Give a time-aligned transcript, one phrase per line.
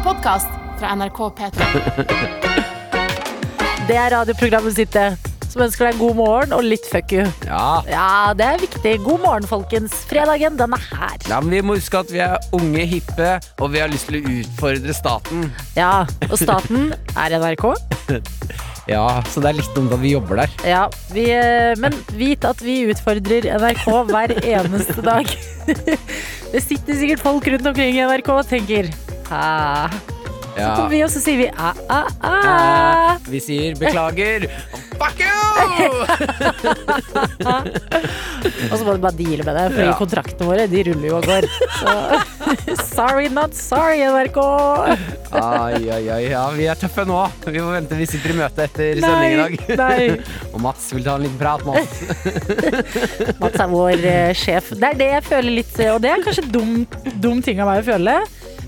[0.00, 1.64] en podkast fra NRK P3.
[3.88, 5.16] Det er radioprogrammet sitt, det.
[5.50, 7.24] Som ønsker deg god morgen og litt fuck you.
[7.48, 7.80] Ja.
[7.90, 8.92] Ja, det er viktig.
[9.02, 9.96] God morgen, folkens.
[10.06, 11.16] Fredagen, den er her.
[11.26, 14.20] ja, men vi må huske at vi er unge, hippe, og vi har lyst til
[14.20, 15.48] å utfordre staten.
[15.74, 17.66] Ja, og staten er NRK.
[18.88, 20.54] Ja, så det er litt dumt at vi jobber der.
[20.66, 20.80] Ja,
[21.14, 25.30] vi, eh, men vit at vi utfordrer NRK hver eneste dag.
[26.50, 28.88] Det sitter sikkert folk rundt omkring i NRK og tenker
[29.30, 29.88] ah.
[30.50, 30.74] Så Ja.
[30.76, 33.16] kommer vi og så sier vi ah, ah, ah.
[33.30, 34.48] Vi sier beklager.
[35.00, 35.30] Fuck you!
[38.70, 39.92] Og så må du bare deale med det, for Ja.
[39.96, 41.44] kontraktene våre de ruller jo og går.
[41.78, 41.90] Så
[42.96, 44.38] sorry, not sorry, NRK.
[45.32, 47.20] Ai, ai, ai, ja, vi er tøffe nå.
[47.46, 49.52] Vi må vente, vi sitter i møte etter sending i dag.
[49.80, 50.04] nei.
[50.52, 51.94] Og Mats vil ta en liten prat med oss.
[53.40, 54.66] Mats er vår eh, sjef.
[54.76, 56.70] Det er det jeg føler litt, eh, og det er kanskje dum,
[57.22, 58.14] dum ting av meg å føle.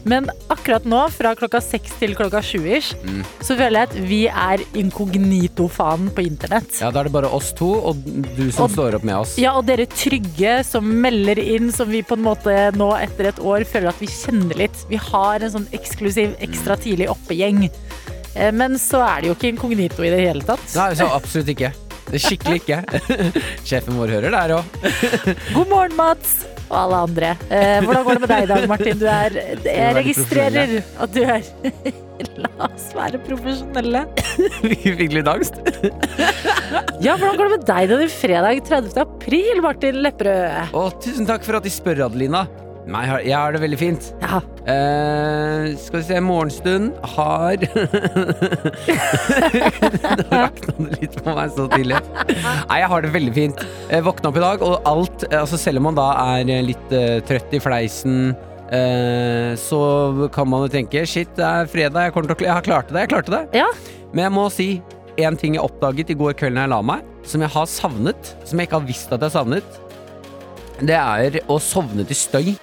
[0.04, 3.20] Men akkurat nå, fra klokka seks til klokka sju-ish, Mm.
[3.40, 6.80] så føler jeg at vi er inkognito-fanen på internett.
[6.80, 7.96] Ja, da er det bare oss to og
[8.36, 9.36] du som Og- står opp med oss.
[9.38, 13.38] Ja, og dere trygge som melder inn, som vi på en måte nå etter et
[13.38, 14.84] år føler at vi kjenner litt.
[14.88, 17.70] Vi har en sånn eksklusiv ekstra tidlig oppe-gjeng.
[18.34, 20.74] Eh, Men så er det jo ikke inkognito i det hele tatt.
[20.74, 21.72] Nei, så absolutt ikke.
[22.12, 22.84] Skikkelig ikke.
[23.64, 25.54] Sjefen vår hører det her òg.
[25.54, 26.44] God morgen, Mats!
[26.72, 27.34] Og alle andre.
[27.52, 29.00] Eh, hvordan går det med deg i dag, Martin?
[29.02, 30.72] Du er, jeg registrerer
[31.04, 31.44] at du er
[32.38, 34.04] La oss være profesjonelle.
[34.62, 35.56] Vi fikk litt angst.
[37.02, 38.92] Ja, hvordan går det med deg denne fredag 30.
[39.02, 40.70] april, Martin Lepperød?
[40.78, 42.44] Og tusen takk for at de spør, Adelina.
[42.86, 44.12] Nei, jeg har- det veldig fint.
[44.22, 47.56] Ja, Uh, skal vi se, morgenstund har
[50.20, 51.98] Nå rakna det litt på meg så tidlig.
[52.30, 53.64] Nei, jeg har det veldig fint.
[53.90, 56.06] Jeg våkna opp i dag, og alt eh, altså Selv om man da
[56.38, 58.36] er litt uh, trøtt i fleisen,
[58.70, 59.82] uh, så
[60.30, 62.94] kan man jo tenke shit, det er fredag, jeg, kommer til å, jeg har klart
[62.94, 63.02] det.
[63.02, 63.44] Jeg klarte det.
[63.64, 63.66] ja.
[64.12, 64.70] Men jeg må si
[65.26, 68.36] en ting jeg oppdaget i går kveld da jeg la meg, som jeg har savnet,
[68.46, 69.80] som jeg ikke har visst at jeg har savnet.
[70.82, 72.54] Det er å sovne til støy.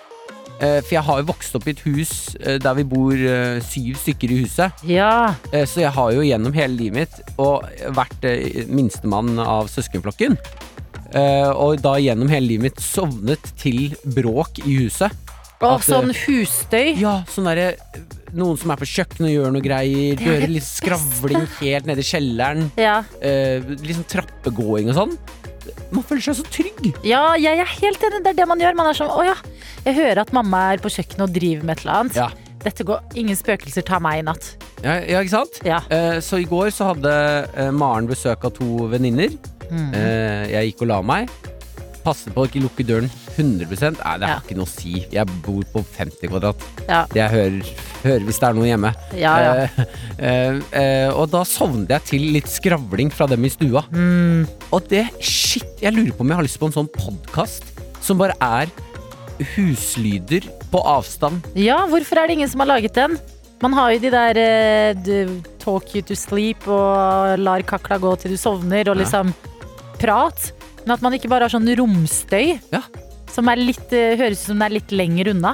[0.59, 3.59] Eh, For jeg har jo vokst opp i et hus eh, der vi bor eh,
[3.63, 4.83] syv stykker i huset.
[4.87, 5.33] ja.
[5.51, 7.65] Så jeg har jo gjennom hele livet mitt og
[7.95, 8.25] vært
[8.69, 10.37] minstemann av søskenflokken.
[11.57, 15.15] Og da gjennom hele livet mitt sovnet til bråk i huset.
[15.59, 16.93] Å, At, sånn husstøy.
[17.01, 17.73] Ja, sånn derre
[18.29, 20.13] Noen som er på kjøkkenet og gjør noe greier.
[20.19, 22.67] Du er hører litt skravling helt nede i kjelleren.
[22.77, 22.99] Ja.
[23.25, 25.15] Eh, litt sånn trappegåing og sånn.
[25.95, 26.91] Man føler seg så trygg.
[27.07, 28.23] ja, jeg er helt enig.
[28.25, 28.77] Det er det man gjør.
[28.79, 29.35] Man er sånn Å ja,
[29.85, 32.19] jeg hører at mamma er på kjøkkenet og driver med et eller annet.
[32.19, 32.29] Ja.
[32.59, 34.51] Dette går Ingen spøkelser tar meg i natt.
[34.83, 35.61] Ja, ja ikke sant?
[35.67, 35.79] Ja.
[35.91, 37.13] Eh, så i går så hadde
[37.55, 39.31] eh, Maren besøk av to venninner.
[39.69, 39.93] Mm.
[39.95, 41.31] Eh, jeg gikk og la meg.
[42.09, 44.39] Passet på å ikke lukke døren 100% Nei, det har Ja.
[44.41, 45.05] ikke noe å si.
[45.13, 46.63] Jeg bor på 50 kvadrat.
[46.87, 47.03] Ja.
[47.13, 48.91] Jeg hører, hører hvis det er noen hjemme.
[49.13, 49.33] Ja.
[49.37, 49.69] Eh,
[50.17, 53.83] eh, eh, og da sovnet jeg til litt skravling fra dem i stua.
[53.93, 54.47] Mm.
[54.73, 57.69] Og det, shit, jeg lurer på om jeg har lyst på en sånn podkast
[58.01, 58.71] som bare er
[59.55, 61.45] huslyder på avstand.
[61.55, 63.19] Ja, hvorfor er det ingen som har laget den?
[63.61, 68.33] Man har jo de der eh, Talk you to sleep og lar kakla gå til
[68.33, 69.33] du sovner og liksom
[69.99, 70.51] prat.
[70.89, 72.79] Men at man ikke bare har sånn romstøy Ja.
[73.29, 75.51] som er litt, eh, høres ut som det er litt lenger unna.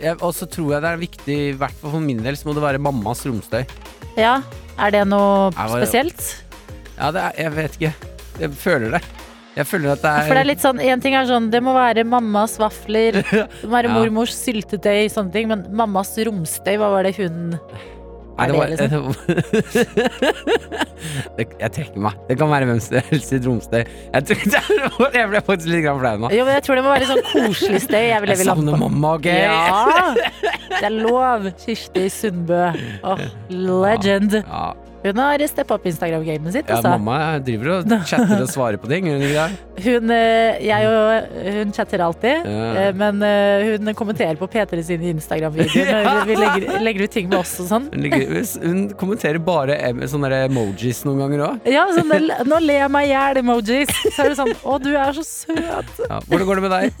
[0.00, 2.46] Jeg- Og så tror jeg det er viktig, i hvert fall for min del, så
[2.46, 3.66] må det være mammas romstøy.
[4.16, 4.40] Ja,
[4.78, 6.42] Er det noe hva- spesielt?
[6.96, 7.94] Ja, det er, jeg vet ikke.
[8.40, 9.02] Jeg føler det.
[9.54, 11.62] Jeg føler at det er For det er litt sånn, En ting er sånn, det
[11.62, 13.24] må være mammas vafler, det
[13.64, 13.92] må være Ja.
[13.92, 15.46] mormors syltetøy, sånne ting.
[15.48, 17.60] Men mammas romstøy, hva var det hun
[18.40, 19.04] er det det liksom?
[21.36, 22.18] det, Jeg trekker meg.
[22.28, 23.80] Det kan være hvem som helst sitt romstøy.
[23.84, 24.40] Jeg,
[25.16, 26.32] jeg ble faktisk litt flau nå.
[26.34, 28.04] Jo, men Jeg tror det må være sånn koselig støy.
[28.10, 29.30] Jeg, Jeg savner mamma, OK?
[29.30, 30.12] Ja!
[30.70, 31.50] Det er lov.
[31.60, 32.62] Kirsti Sundbø.
[33.06, 34.40] Oh, legend.
[34.40, 34.70] Ja,
[35.04, 36.68] Hun har steppa opp Instagram-gamet sitt.
[36.68, 36.90] ja, Altså.
[36.98, 39.06] mamma driver og chatter og svarer på ting.
[39.08, 39.56] Hun?
[39.80, 42.64] Hun, eh, jeg og hun chatter alltid, Ja.
[42.76, 46.24] eh, men eh, hun kommenterer på P3 sine Instagram-videoer ja.
[46.28, 47.86] vi legger, legger ut ting med oss og sånn.
[47.94, 49.78] Hun, hun kommenterer bare
[50.10, 51.70] sånne emojis noen ganger òg.
[51.72, 52.12] Ja, sånn,
[52.50, 53.94] nå ler jeg meg i hjel, emojis.
[54.12, 55.94] Så er det sånn Å, du er så søt.
[56.04, 56.20] Ja.
[56.28, 56.92] Hvordan går det med deg?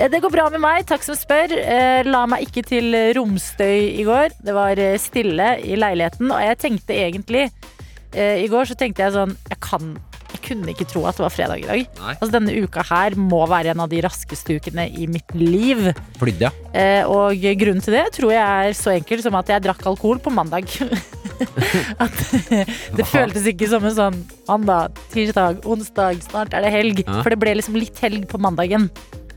[0.00, 1.52] Eh, Det går bra med meg, takk som spør.
[1.52, 4.32] Eh, La meg ikke til romstøy i går.
[4.44, 9.04] Det var eh, stille i leiligheten, og jeg tenkte egentlig eh, I går så tenkte
[9.06, 9.94] jeg sånn Jeg kan
[10.32, 11.98] jeg kunne ikke tro at det var fredag i dag.
[12.14, 15.90] Altså Denne uka her må være en av de raskeste ukene i mitt liv.
[16.20, 16.52] Flydde, ja.
[16.72, 20.22] Eh, og grunnen til det tror jeg er så enkel som at jeg drakk alkohol
[20.24, 20.72] på mandag.
[22.04, 22.22] at
[22.96, 27.04] det føltes ikke som en sånn mandag, tirsdag, onsdag, snart er det helg.
[27.04, 27.20] Ja.
[27.20, 28.88] For det ble liksom litt helg på mandagen.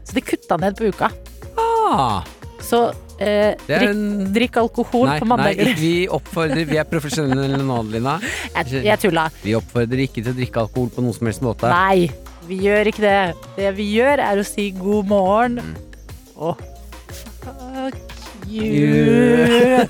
[0.05, 1.11] Så det kutta ned på uka.
[1.59, 2.23] Ah,
[2.63, 2.79] Så
[3.19, 5.65] eh, drikk, en- drikk alkohol Nei, på mandager.
[5.65, 8.17] Nei, vi oppfordrer Vi er profesjonelle nå, Adelina.
[8.55, 9.27] Jeg, jeg tulla.
[9.43, 11.69] Vi oppfordrer ikke til å drikke alkohol på noen som helst måte.
[11.71, 12.09] Nei,
[12.47, 13.17] vi gjør ikke det.
[13.57, 15.75] Det vi gjør, er å si god morgen Mm.
[16.35, 16.61] fuck
[18.49, 19.85] you.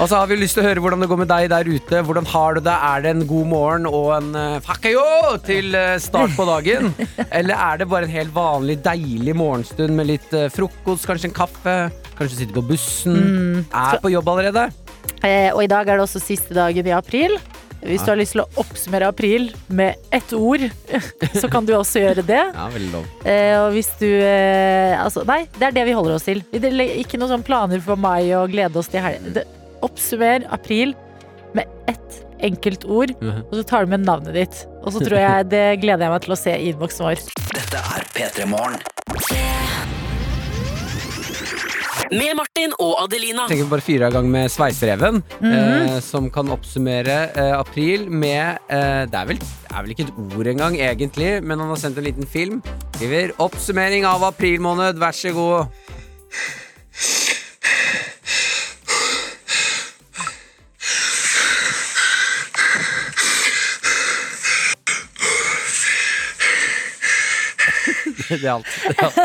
[0.00, 2.02] Og så har vi lyst til å høre hvordan det går med deg der ute.
[2.06, 2.76] Hvordan har du det?
[2.90, 5.04] Er det en god morgen og en uh, fuck you
[5.46, 6.92] til uh, start på dagen?
[7.28, 11.36] Eller er det bare en helt vanlig deilig morgenstund med litt uh, frokost, kanskje en
[11.40, 11.76] kaffe?
[12.18, 13.64] Kanskje sitte på bussen?
[13.72, 14.68] Er på jobb allerede?
[15.24, 17.36] Eh, og i dag er det også siste dagen i april.
[17.80, 20.60] Hvis du har lyst til å oppsummere april med ett ord,
[21.40, 22.40] så kan du også gjøre det.
[22.54, 23.06] Ja, veldig lov.
[23.24, 26.42] Eh, og hvis du eh, Altså, nei, det er det vi holder oss til.
[26.52, 29.40] Ikke noen sånne planer for mai og glede oss til helg.
[29.86, 30.92] Oppsummer april
[31.56, 33.42] med ett enkelt ord, Mhm.
[33.50, 34.62] og så tar du med navnet ditt.
[34.84, 37.24] Og så tror jeg det gleder jeg meg til å se i innboksen vår.
[37.52, 38.80] Dette er P3 Morgen.
[42.10, 43.44] Med Martin og Adelina.
[43.46, 48.08] Jeg tenker vi bare fyrer av gang med Sveisereven, eh, som kan oppsummere eh, april
[48.10, 51.72] med eh, det, er vel, det er vel ikke et ord engang, egentlig, men han
[51.72, 52.60] har sendt en liten film.
[52.96, 55.66] Skriver 'Oppsummering av april måned', vær så god.
[68.28, 68.66] Det er alt.
[68.84, 69.16] Det er alt.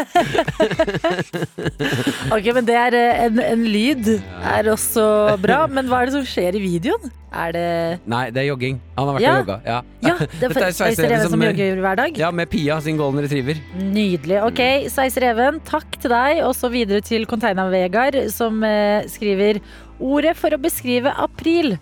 [2.36, 5.06] Ok, men det er eh, en, en lyd er også
[5.44, 5.63] bra.
[5.71, 7.12] Men hva er det som skjer i videoen?
[7.36, 7.65] Er det
[8.07, 8.77] Nei, det er jogging.
[8.95, 9.33] Han har vært Ja.
[9.33, 9.57] og jogga.
[9.65, 9.80] Ja.
[10.06, 12.19] Ja, det er er Sveisereven som jogger hver dag?
[12.21, 13.59] Ja, med Pia, sin golden retriever.
[13.75, 14.39] Nydelig.
[14.47, 14.62] Ok,
[14.94, 16.39] Sveisereven, takk til deg.
[16.47, 19.59] Og så videre til Container-Vegard, som eh, skriver
[20.00, 21.75] ordet for å beskrive april.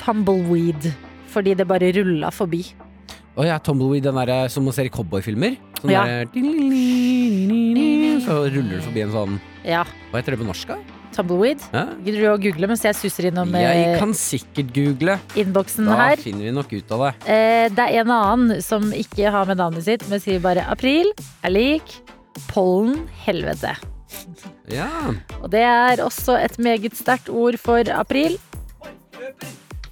[0.00, 0.90] Tumbleweed.
[1.34, 2.62] Fordi det bare rulla forbi.
[3.34, 5.56] Å ja, Tumbleweed, den derre som man ser i cowboyfilmer.
[5.80, 6.04] Sånn Ja.
[8.24, 9.82] Så ruller det forbi en sånn Ja,
[10.12, 10.76] Hva heter det på norsk, da?
[11.14, 11.60] tumbleweed.
[11.72, 11.84] Ja?
[12.04, 15.18] Gidder du å google mens jeg suser innom Jeg eh, kan sikkert google.
[15.38, 16.16] innboksen Da her?
[16.22, 17.12] finner vi nok ut av det.
[17.30, 21.12] Eh, det er en annen som ikke har med navnet sitt, men skriver bare april
[21.44, 21.94] er lik
[22.50, 23.76] pollen helvete.
[24.70, 24.88] Ja.
[25.42, 28.38] Og det er også et meget sterkt ord for april.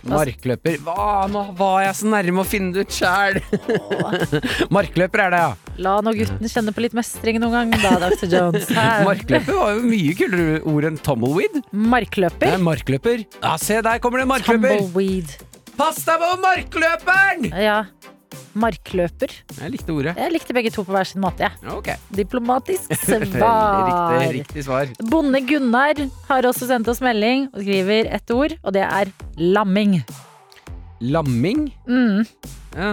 [0.09, 0.79] Markløper.
[0.83, 1.27] Hva?
[1.31, 3.39] Nå var jeg så nærme å finne det ut sjæl!
[4.77, 5.77] Markløper er det, ja.
[5.83, 8.27] La nå gutten kjenne på litt mestring noen gang, da, Dr.
[8.33, 8.69] Jones.
[8.75, 9.05] Her.
[9.09, 11.63] Markløper var jo mye kulere ord enn tumbleweed.
[11.73, 12.53] Markløper.
[12.55, 13.25] Nei, markløper.
[13.39, 14.79] Ja, se der kommer det en markløper!
[14.83, 15.37] Tumbleweed.
[15.79, 17.49] Pass deg på markløperen!
[17.63, 17.79] Ja.
[18.55, 19.33] Markløper.
[19.59, 20.15] Jeg likte ordet.
[20.19, 21.49] Jeg likte begge to på hver sin måte.
[21.63, 21.97] Ja, Okay.
[22.15, 23.25] Diplomatisk svar.
[23.29, 24.91] riktig, riktig svar.
[25.11, 29.99] Bonde Gunnar har også sendt oss melding og skriver ett ord, og det er lamming.
[31.03, 31.71] Lamming?
[31.89, 32.23] Mm.
[32.77, 32.93] Ja.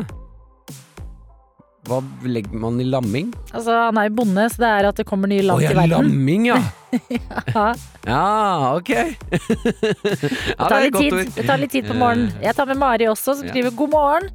[1.89, 3.31] Hva legger man i lamming?
[3.55, 5.79] Altså, han er jo bonde, så det er at det kommer nye lam ja, til
[5.79, 6.09] verden.
[6.11, 6.59] lamming, ja!
[7.53, 7.63] Ja,
[8.05, 8.89] Ja, ok.
[8.93, 11.17] ja, det, tar litt tid.
[11.35, 12.31] det tar litt tid på morgenen.
[12.43, 14.29] Jeg tar med Mari også, som skriver god morgen.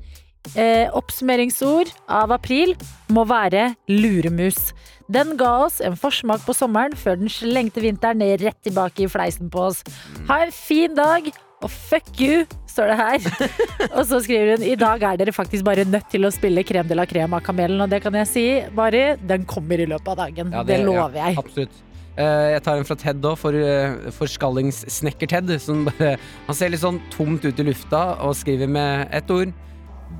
[0.52, 2.74] Eh, oppsummeringsord av april
[3.12, 4.74] må være luremus.
[5.12, 9.50] Den ga oss en forsmak på sommeren før den slengte vinteren rett tilbake i fleisen
[9.52, 9.82] på oss.
[10.28, 11.30] Ha en fin dag,
[11.64, 13.48] og fuck you, står det her.
[13.96, 16.88] og så skriver hun i dag er dere faktisk bare nødt til å spille Krem
[16.90, 17.80] de la Creme av Kamelen.
[17.80, 18.46] Og det kan jeg si,
[18.76, 20.52] Mari, den kommer i løpet av dagen.
[20.52, 21.40] Ja, det, lover ja, jeg.
[21.40, 21.82] Absolutt.
[22.14, 23.56] Eh, jeg tar en fra Ted da, for,
[24.14, 25.54] for Skallings-snekker-Ted.
[26.46, 29.56] Han ser litt sånn tomt ut i lufta og skriver med ett ord.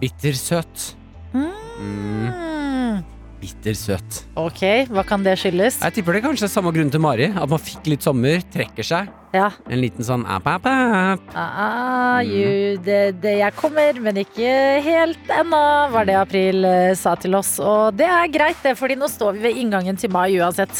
[0.00, 0.94] Bittersøt.
[1.34, 3.02] Mm,
[3.42, 4.20] bittersøt.
[4.40, 4.62] Ok,
[4.94, 5.80] hva kan det skyldes?
[5.82, 7.26] Jeg tipper det kanskje er samme grunn til Mari.
[7.34, 9.10] At man fikk litt sommer, trekker seg.
[9.34, 9.48] Ja.
[9.68, 11.34] En liten sånn app, app, app.
[11.34, 12.30] Ah, Mm.
[12.30, 14.52] you, det, det jeg kommer, men ikke
[14.86, 17.56] helt ennå, var det April eh, sa til oss.
[17.58, 20.70] Og det er greit, det, fordi nå står vi ved inngangen til mai uansett.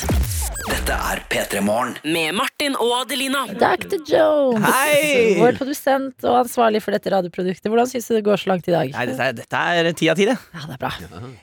[0.64, 1.94] Dette er P3 Morgen.
[2.09, 3.42] Med Martin og Adelina.
[3.59, 3.99] Dr.
[4.09, 5.35] Jones, Hei!
[5.40, 7.68] vår produsent og ansvarlig for dette radioproduktet.
[7.71, 8.92] Hvordan syns du det går så langt i dag?
[8.94, 10.37] Nei, dette er, dette er ti av ti, det.
[10.54, 10.92] Ja, det er bra.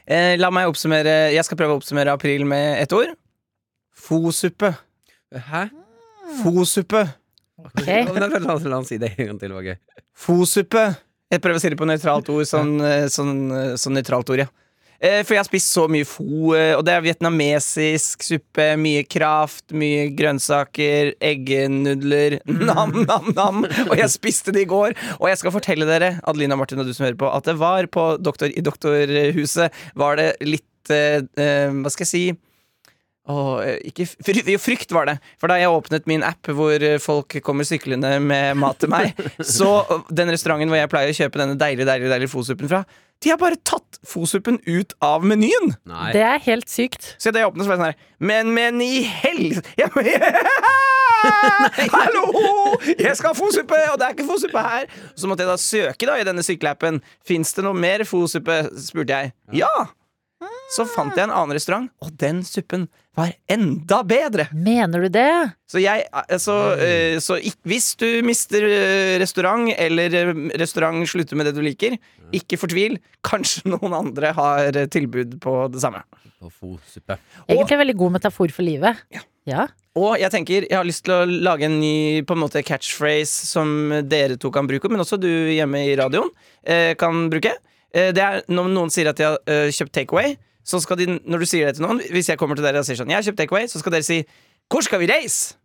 [0.06, 3.14] Eh, la meg oppsummere Jeg skal prøve å oppsummere april med ett ord.
[4.08, 4.74] Fosuppe.
[5.52, 5.68] Hæ?
[6.42, 7.06] Fosuppe.
[7.62, 7.84] Ok.
[7.86, 9.52] Ja, men La, la, la han si det en gang til.
[9.54, 9.78] det var gøy.
[10.26, 10.88] Fosuppe.
[11.32, 12.48] Jeg prøver å si det på nøytralt ord.
[12.50, 14.50] Sånn, eh, sånn, eh, sånn nøytralt ord, ja.
[15.02, 18.68] Eh, For jeg har spist så mye fo, og det er vietnamesisk suppe.
[18.78, 22.38] Mye kraft, mye grønnsaker, eggenudler.
[22.70, 23.64] Nam, nam, nam.
[23.90, 24.94] Og jeg spiste det i går.
[25.18, 27.90] Og jeg skal fortelle dere, Adelina Martin og du som hører på, at det var
[27.92, 32.24] på doktor, i doktorhuset var det litt eh, eh, Hva skal jeg si?
[33.30, 34.08] Åh, eh, ikke
[34.50, 35.18] Jo, frykt var det.
[35.40, 39.14] For da jeg åpnet min app hvor eh, folk kommer syklende med mat til meg,
[39.58, 42.82] så eh, den restauranten hvor jeg pleier å kjøpe denne deilige, deilige, deilige fosuppen fra,
[43.22, 45.76] de har bare tatt fosuppen ut av menyen!
[45.86, 46.10] Nei.
[46.16, 47.12] Det er helt sykt.
[47.22, 49.62] Så da jeg åpnet, så var jeg sånn her Men, men i helse
[51.94, 52.26] Hallo!
[52.98, 54.90] Jeg skal ha fosuppe, og det er ikke fosuppe her.
[55.14, 56.98] Så måtte jeg da søke da i denne sykkelappen.
[57.28, 58.64] Fins det noe mer fosuppe?
[58.82, 59.36] spurte jeg.
[59.62, 59.70] Ja!
[60.72, 62.86] Så fant jeg en annen restaurant, og den suppen
[63.18, 64.46] var enda bedre.
[64.56, 65.26] Mener du det?
[65.70, 70.32] Så jeg altså, eh, Så ikk- hvis du mister eh, restaurant, eller eh,
[70.62, 71.98] restaurant slutter med det du liker,
[72.32, 72.98] ikke fortvil.
[73.28, 76.02] Kanskje noen andre har eh, tilbud på det samme.
[76.42, 76.72] På.
[77.48, 78.98] Egentlig en veldig god metafor for livet.
[79.46, 79.68] Ja.
[79.98, 83.46] Og jeg tenker, jeg har lyst til å lage en ny på en måte catchphrase
[83.50, 86.32] som dere to kan bruke, men også du hjemme i radioen
[86.64, 87.54] eh, kan bruke.
[87.94, 91.08] Eh, det er når noen sier at de har eh, kjøpt takeaway, så skal de,
[91.26, 93.18] når du sier det til noen Hvis jeg kommer til dere og sier sånn, jeg
[93.18, 94.22] har kjøpt takeaway, så skal dere si
[94.72, 95.58] hvor skal vi reise?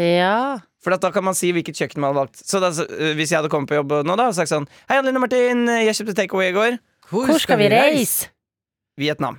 [0.00, 0.58] Ja.
[0.82, 2.40] For at da kan man si hvilket kjøkken man har valgt.
[2.42, 4.96] Så da, eh, Hvis jeg hadde kommet på jobb nå da og sagt sånn Hei,
[4.98, 6.78] Anne Martin, jeg kjøpte takeaway i går.
[7.12, 8.30] Hvor skal vi reise?
[8.98, 9.38] Vietnam.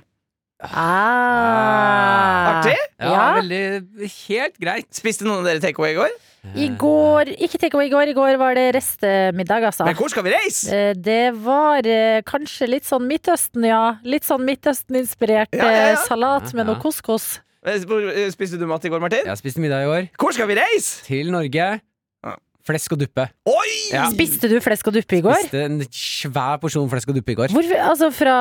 [0.62, 2.60] Ah.
[2.62, 2.76] Artig?
[3.00, 3.24] Ja, Ja.
[3.40, 4.86] veldig Helt greit.
[4.94, 6.12] Spiste noen av dere takeaway i går?
[6.58, 8.10] I går Ikke takeaway i går.
[8.10, 9.86] I går var det restemiddag, altså.
[9.86, 10.72] Men hvor skal vi reise?
[10.74, 13.98] Eh, Det var eh, kanskje litt sånn Midtøsten, ja.
[14.02, 15.92] Litt sånn Midtøsten-inspirert Ja, ja, ja.
[15.94, 17.38] eh, salat med noe couscous.
[17.62, 19.22] Spiste du mat i går, Martin?
[19.30, 20.08] Jeg spiste middag i går.
[20.18, 21.04] Hvor skal vi reise?
[21.06, 21.68] Til Norge.
[22.62, 23.24] Flesk og duppe.
[23.50, 23.70] Oi!
[23.92, 24.04] Ja.
[24.12, 25.34] Spiste du flesk og duppe i går?
[25.42, 27.50] Spiste en svær porsjon flesk og duppe i går.
[27.52, 28.36] Hvor, altså fra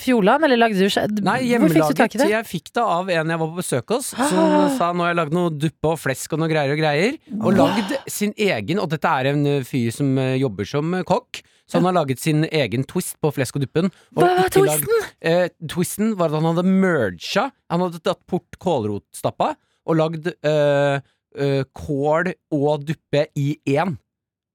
[0.00, 1.20] Fjordland, eller lagde du selv?
[1.24, 2.22] Nei, Hvor fikk du tak i hjemmelaget.
[2.24, 2.30] det?
[2.32, 4.68] Jeg fikk det av en jeg var på besøk hos, som Ah.
[4.78, 7.18] sa nå har jeg lagd noe duppe og flesk og noe greier og greier.
[7.42, 11.02] Og lagd sin egen, og dette er en uh, fyr som uh, jobber som uh,
[11.04, 11.42] kokk.
[11.68, 13.86] Så han har laget sin egen twist på flesk og duppen.
[14.16, 14.66] og Hva var twisten?
[14.66, 15.12] Lag, twisten?
[15.22, 19.54] Eh, twisten var at han hadde merga Han hadde tatt bort kålrotstappa
[19.86, 21.00] og lagd eh,
[21.36, 23.96] eh, kål og duppe i én.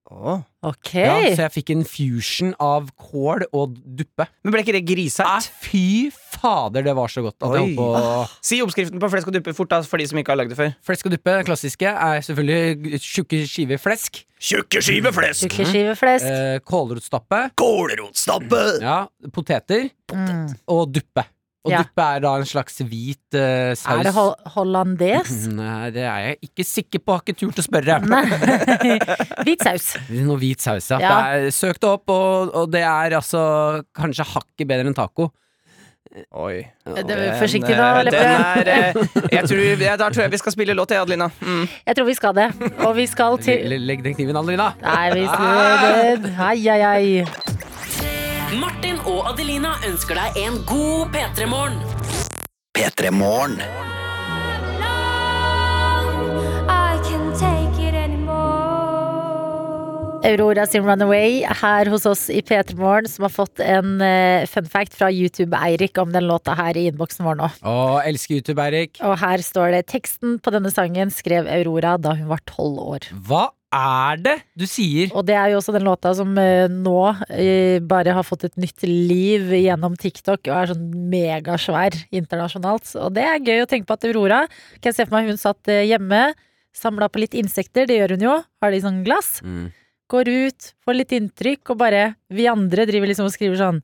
[0.07, 0.39] Åh.
[0.63, 0.93] Ok.
[0.95, 4.23] Ja, så jeg fikk en fusion av kål og duppe.
[4.43, 5.49] Men ble ikke det grisete?
[5.59, 7.35] fy fader, det var så godt.
[7.43, 7.87] At jeg på
[8.39, 10.59] Si oppskriften på flesk og duppe fort da, for de som ikke har lagd det
[10.61, 10.71] før.
[10.87, 14.21] Flesk og duppe, det klassiske, er selvfølgelig tjukke skiver flesk.
[14.39, 16.27] Tjukke skiver flesk, Sukkeskiveflesk.
[16.31, 17.41] Eh, Kålrotstappe.
[17.59, 19.01] kålrotstappe, Ja,
[19.35, 19.89] poteter.
[20.13, 20.53] Mm.
[20.71, 21.27] Og duppe.
[21.67, 21.81] Og Ja.
[21.83, 23.99] duppe er da en slags hvit uh, saus.
[23.99, 25.31] Er det ho hollandes?
[25.59, 27.17] Nei, det er jeg ikke sikker på.
[27.17, 27.99] Har ikke turt å spørre.
[29.47, 29.89] Hvit saus.
[30.13, 31.01] Noe hvit saus, ja.
[31.03, 31.09] Ja.
[31.11, 33.41] Det er, søk det opp, og, og det er altså
[33.97, 35.29] kanskje hakket bedre enn taco.
[36.39, 36.63] Oi.
[36.87, 38.21] Det er Forsiktig nå, eh, Leppe.
[38.23, 41.27] den er, eh, jeg tror, jeg, Da tror jeg vi skal spille låt, jeg, Adelina.
[41.43, 41.65] Mm.
[41.89, 42.47] Jeg tror vi skal det.
[42.87, 44.71] Og vi skal til Legg, legg den kniven, Adelina.
[44.81, 47.56] Nei, vi skal Hei, hei, ai.
[48.55, 51.81] Martin og Adelina ønsker deg en god P3-morgen.
[52.77, 53.57] P3 Morgen.
[56.71, 58.47] I can take it anymore.
[60.23, 64.71] Aurora sin Runaway her hos oss i P3 Morgen, som har fått en uh, fun
[64.71, 67.51] fact fra YouTube-Eirik om den låta her i innboksen vår nå.
[67.67, 67.75] Å,
[68.07, 69.03] elsker YouTube, Eirik.
[69.03, 73.11] Og her står det teksten på denne sangen skrev Aurora da hun var tolv år.
[73.27, 75.09] Hva er det du sier?
[75.11, 78.55] Og det er jo også den låta som eh, nå eh, bare har fått et
[78.59, 82.93] nytt liv gjennom TikTok og er sånn megasvær internasjonalt.
[83.03, 84.45] Og det er gøy å tenke på at Aurora
[84.79, 86.29] Kan jeg se for meg hun satt eh, hjemme,
[86.71, 89.41] samla på litt insekter, det gjør hun jo, har det i sånn glass.
[89.43, 89.67] Mm.
[90.07, 93.81] Går ut, får litt inntrykk, og bare Vi andre driver liksom og skriver sånn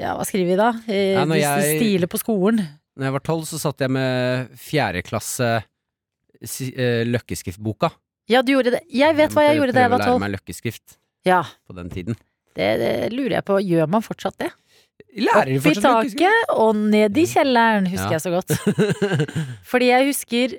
[0.00, 0.70] Ja, hva skriver vi da?
[0.86, 2.64] Hvis Ja, du de jeg- Stile på skolen.
[2.96, 7.90] Når jeg var tolv, så satt jeg med fjerdeklasse eh, løkkeskriftboka.
[8.28, 8.80] Ja, du gjorde det.
[8.90, 10.20] Jeg vet hva jeg gjorde da jeg var lære tolv.
[10.24, 12.16] meg løkkeskrift Ja, på den tiden.
[12.56, 13.58] det, det lurer jeg på.
[13.62, 14.50] Gjør man fortsatt det?
[15.16, 18.18] Lærer du Opp i fortsatt taket og ned i kjelleren, husker Ja.
[18.18, 18.50] jeg så godt.
[19.70, 20.56] Fordi jeg husker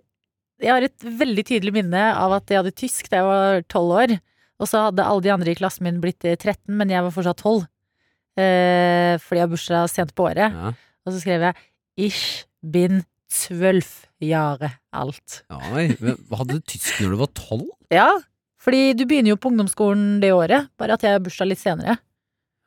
[0.60, 3.92] Jeg har et veldig tydelig minne av at jeg hadde tysk da jeg var tolv
[3.94, 4.16] år.
[4.58, 7.14] Og så hadde alle de andre i klassen min blitt eh, 13, men jeg var
[7.14, 7.68] fortsatt 12.
[8.42, 10.50] Eh, fordi jeg har bursdag sent på året.
[10.54, 10.72] Ja.
[11.06, 11.56] Og så skrev jeg
[11.98, 14.72] 'Ich bin zwölf Jahre
[15.04, 15.42] alt'.
[15.74, 17.70] Oi, men hadde du tysk når du var tolv?
[17.94, 18.10] Ja,
[18.62, 21.98] fordi du begynner jo på ungdomsskolen det året, bare at jeg har bursdag litt senere.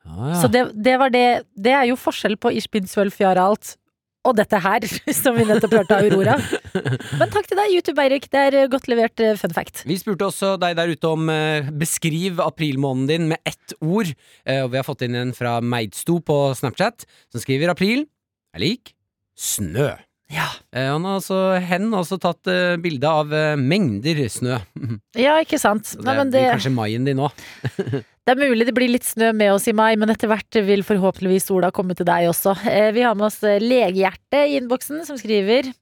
[0.06, 3.42] Ja, Så det, det var det Det er jo forskjell på Ich bin zwölf Jahre
[3.50, 3.76] alt
[4.24, 4.84] og dette her,
[5.16, 6.34] som vi nettopp hørte av Aurora.
[7.20, 8.26] Men takk til deg, YouTube-Eirik.
[8.28, 9.80] Det er eh, godt levert eh, fun fact.
[9.88, 14.12] Vi spurte også deg der ute om eh, beskriv aprilmåneden din med ett ord.
[14.44, 18.04] Eh, og vi har fått inn en fra Meidsto på Snapchat, som skriver april
[18.52, 18.92] er lik
[19.40, 19.94] snø.
[20.30, 20.46] Ja.
[20.70, 24.60] Eh, han har altså, hen har også tatt eh, bilde av eh, mengder snø.
[25.18, 25.96] Ja, ikke sant.
[25.98, 27.42] Nei, det men det, blir kanskje maien din òg.
[28.26, 30.86] det er mulig det blir litt snø med oss i mai, men etter hvert vil
[30.86, 32.54] forhåpentligvis sola komme til deg også.
[32.70, 35.72] Eh, Vi har med oss eh, Legehjerte i innboksen, som skriver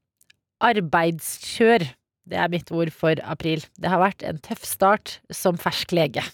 [0.64, 1.84] Arbeidskjør.
[2.28, 3.62] Det er mitt ord for april.
[3.80, 6.24] Det har vært en tøff start som fersk lege.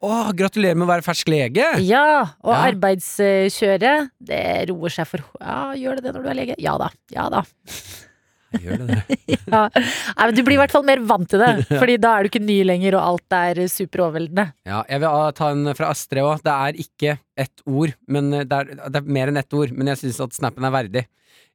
[0.00, 1.64] Å, gratulerer med å være fersk lege!
[1.84, 2.60] Ja, og Ja.
[2.70, 6.54] arbeidskjøret, det roer seg for Ja, gjør det det når du er lege?
[6.58, 6.88] Ja da.
[7.12, 7.42] Ja da.
[8.64, 9.18] Gjør det det?
[9.50, 9.60] Ja.
[9.76, 11.50] Nei, men du blir i hvert fall mer vant til det,
[11.82, 14.48] Fordi da er du ikke ny lenger, og alt er superoverveldende.
[14.66, 16.40] Ja, jeg vil ah, ta en fra Astrid òg.
[16.48, 17.14] Det er ikke
[17.44, 20.22] ett ord, men eh, det er, det er mer enn ett ord, men jeg syns
[20.24, 21.04] at snappen er verdig.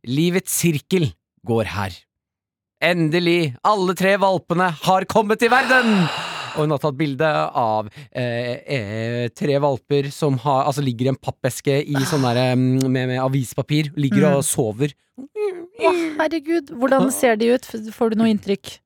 [0.05, 1.09] Livets sirkel
[1.49, 1.97] går her.
[2.85, 3.55] Endelig!
[3.65, 6.05] Alle tre valpene har kommet til verden!
[6.55, 7.27] Og hun har tatt bilde
[7.59, 12.55] av eh, eh, tre valper som har, altså ligger i en pappeske i sånn der,
[12.55, 13.91] med, med avispapir.
[13.99, 14.37] Ligger Mm.
[14.39, 14.93] og sover.
[15.19, 17.65] Å, herregud, hvordan ser de ut?
[17.93, 18.77] Får du noe inntrykk?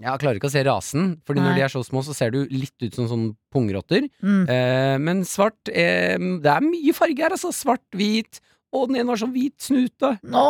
[0.00, 1.50] Jeg klarer ikke å se rasen, Fordi Nei.
[1.50, 4.06] når de er så små, så ser du litt ut som sånn pungrotter.
[4.24, 4.46] Mm.
[4.48, 7.52] Eh, men svart eh, Det er mye farge her, altså.
[7.52, 8.40] Svart, hvit.
[8.72, 10.14] Og den ene har sånn hvit snute.
[10.24, 10.44] Nå,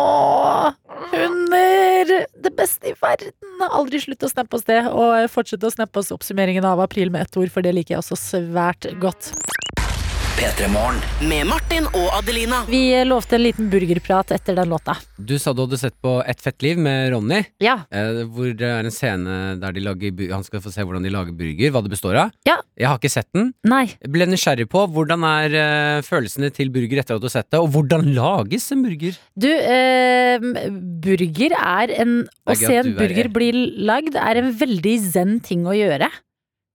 [1.13, 2.27] hunder!
[2.43, 3.35] Det beste i verden!
[3.71, 7.27] Aldri slutt å snappe oss det, og fortsett å snappe oss oppsummeringen av april med
[7.27, 9.33] ett ord, for det liker jeg også svært godt.
[10.41, 10.97] P3 Morgen.
[11.29, 12.63] Med Martin og Adelina.
[12.71, 14.95] Vi lovte en liten burgerprat etter den låta.
[15.21, 17.75] Du sa du hadde sett på Et fett liv med Ronny, Ja.
[17.93, 21.03] eh, hvor det er en scene der de lager bu- han skal få se hvordan
[21.05, 22.31] de lager burger, hva det består av.
[22.47, 22.57] Ja.
[22.79, 23.53] Jeg har ikke sett den.
[23.65, 23.85] Nei.
[24.01, 27.51] Jeg ble nysgjerrig på hvordan er eh, følelsene til burger etter at du har sett
[27.51, 29.19] det, og hvordan lages en burger?
[29.37, 30.39] Du, eh,
[31.05, 33.29] burger er en Å er gøy se at en du er burger her.
[33.29, 33.53] bli
[33.85, 36.09] lagd er en veldig zen ting å gjøre.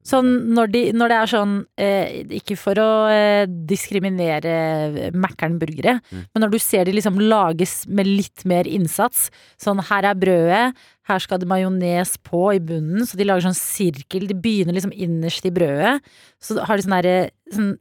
[0.05, 6.25] Sånn når, de, når det er sånn eh, Ikke for å eh, diskriminere Mækkern-burgere, Mm.
[6.33, 9.29] men når du ser de liksom lages med litt mer innsats.
[9.57, 10.75] Sånn her er brødet,
[11.09, 14.27] her skal det majones på i bunnen, så de lager sånn sirkel.
[14.29, 16.00] De begynner liksom innerst i brødet.
[16.41, 17.17] Så har de sånn derre
[17.53, 17.74] sånn,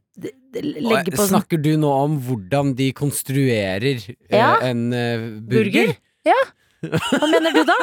[0.55, 4.55] Legger på sånn Snakker du nå om hvordan de konstruerer eh, Ja.
[4.63, 5.93] en uh, burger?
[6.23, 6.45] Burger?
[6.91, 7.77] Hva mener du da?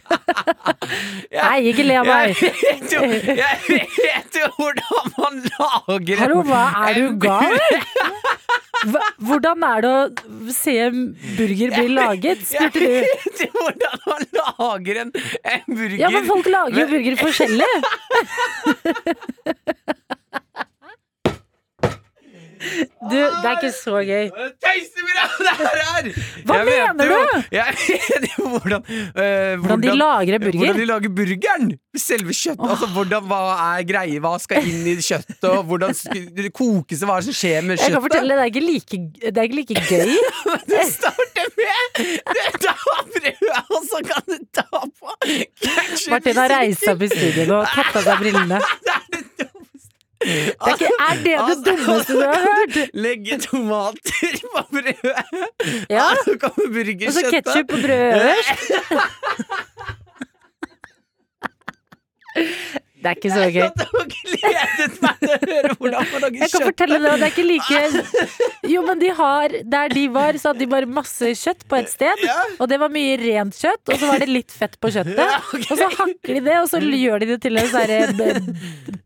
[1.40, 2.28] Nei, ikke le av meg.
[2.40, 3.56] Jeg vet jo, jeg
[4.56, 7.56] hvordan man lager en Hallo, hva er du gal?
[9.28, 9.94] Hvordan er det å
[10.56, 10.74] se
[11.36, 12.86] burger bli laget, spurte Jeg du.
[13.10, 15.10] vet jo hvordan man lager en,
[15.54, 15.98] en burger.
[16.00, 17.72] Ja, men folk lager jo burger forskjellig.
[22.60, 24.26] Du, det er ikke så gøy.
[24.60, 26.08] Tøysebra det her er!
[26.44, 27.44] Hva Jeg mener jo- du?
[27.58, 30.58] Jeg vet jo hvordan eh, Hvordan de lager burger?
[30.58, 31.70] Hvordan de lager burgeren!
[31.96, 32.66] Selve kjøttet.
[32.70, 33.38] Altså, hvordan, hva
[33.78, 35.96] er greie, hva skal inn i kjøttet, og hvordan
[36.36, 37.88] det kokes, hva er det som skjer med kjøttet?
[37.88, 40.12] Jeg kan fortelle, det er ikke like, det er ikke like gøy.
[40.70, 41.80] du starter med
[42.60, 42.84] tar
[43.16, 45.16] brødet, og så kan du ta på
[46.10, 48.60] Martin har reist seg opp i studio og tatt av seg brillene.
[48.86, 49.50] Det er det.
[50.20, 52.74] Det er, ikke, er det det dummeste du har hørt?
[52.94, 55.24] Legge tomater på brødet,
[55.90, 56.66] Ja, og så kommer
[57.06, 58.60] Og så ketsjup på brødet øverst.
[63.00, 63.68] Det er ikke så gøy.
[66.40, 67.80] Jeg kan fortelle det, at det er ikke like
[68.70, 71.90] Jo, men de har Der de var, så hadde de bare masse kjøtt på et
[71.92, 72.24] sted.
[72.58, 75.18] Og det var mye rent kjøtt, og så var det litt fett på kjøttet.
[75.60, 78.54] Og så hakker de det, og så gjør de det til en sånn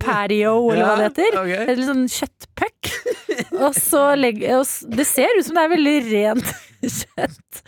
[0.03, 1.31] patio, eller hva det heter.
[1.75, 2.93] En sånn kjøttpuck.
[3.65, 4.67] Og så legger og
[4.99, 6.55] Det ser ut som det er veldig rent
[6.93, 7.61] kjøtt.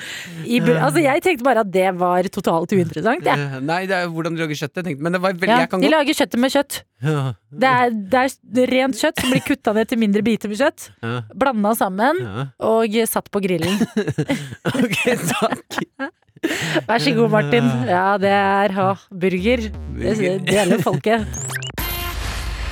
[0.47, 3.47] I, altså, jeg tenkte bare at det var totalt uinteressant, jeg.
[3.47, 4.83] Eh, Nei, det er hvordan de lager kjøttet.
[4.87, 6.79] Tenkte, men det var veldig Ja, jeg kan de lager kjøttet med kjøtt.
[7.07, 7.25] ja.
[7.57, 10.91] Det er, det er rent kjøtt som blir kutta ned til mindre biter med kjøtt.
[11.01, 11.23] Ja.
[11.33, 12.47] Blanda sammen Ja.
[12.69, 13.79] og satt på grillen.
[14.77, 14.99] Ok,
[15.31, 15.81] takk.
[16.89, 17.71] Vær så god, Martin.
[17.89, 19.71] Ja, det er ha, burger.
[19.97, 20.17] Det
[20.53, 21.25] gjelder folket.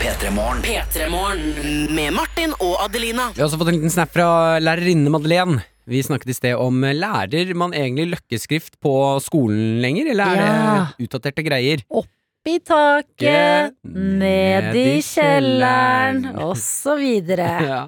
[0.04, 0.60] P3 Morgen.
[0.66, 3.30] P3 Morgen med Martin og Adelina.
[3.32, 5.62] Vi har også fått en liten snap fra lærerinne Madeleine.
[5.86, 8.92] Vi snakket i sted om eh, lærer man egentlig løkkeskrift på
[9.24, 10.84] skolen lenger, eller er Ja.
[10.98, 11.82] det utdaterte greier?
[11.90, 12.08] Opp
[12.46, 17.46] i taket, ned i kjelleren, og så videre.
[17.68, 17.78] Ja.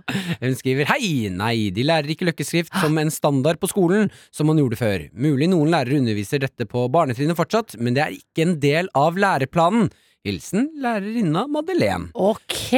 [0.41, 1.29] Hun skriver Hei!
[1.33, 5.07] Nei, de lærer ikke løkkeskrift som en standard på skolen, som man gjorde før.
[5.13, 9.17] Mulig noen lærere underviser dette på barnetrinnet fortsatt, men det er ikke en del av
[9.21, 9.91] læreplanen.
[10.27, 12.09] Hilsen lærerinna Madeleine.
[12.15, 12.73] Ok!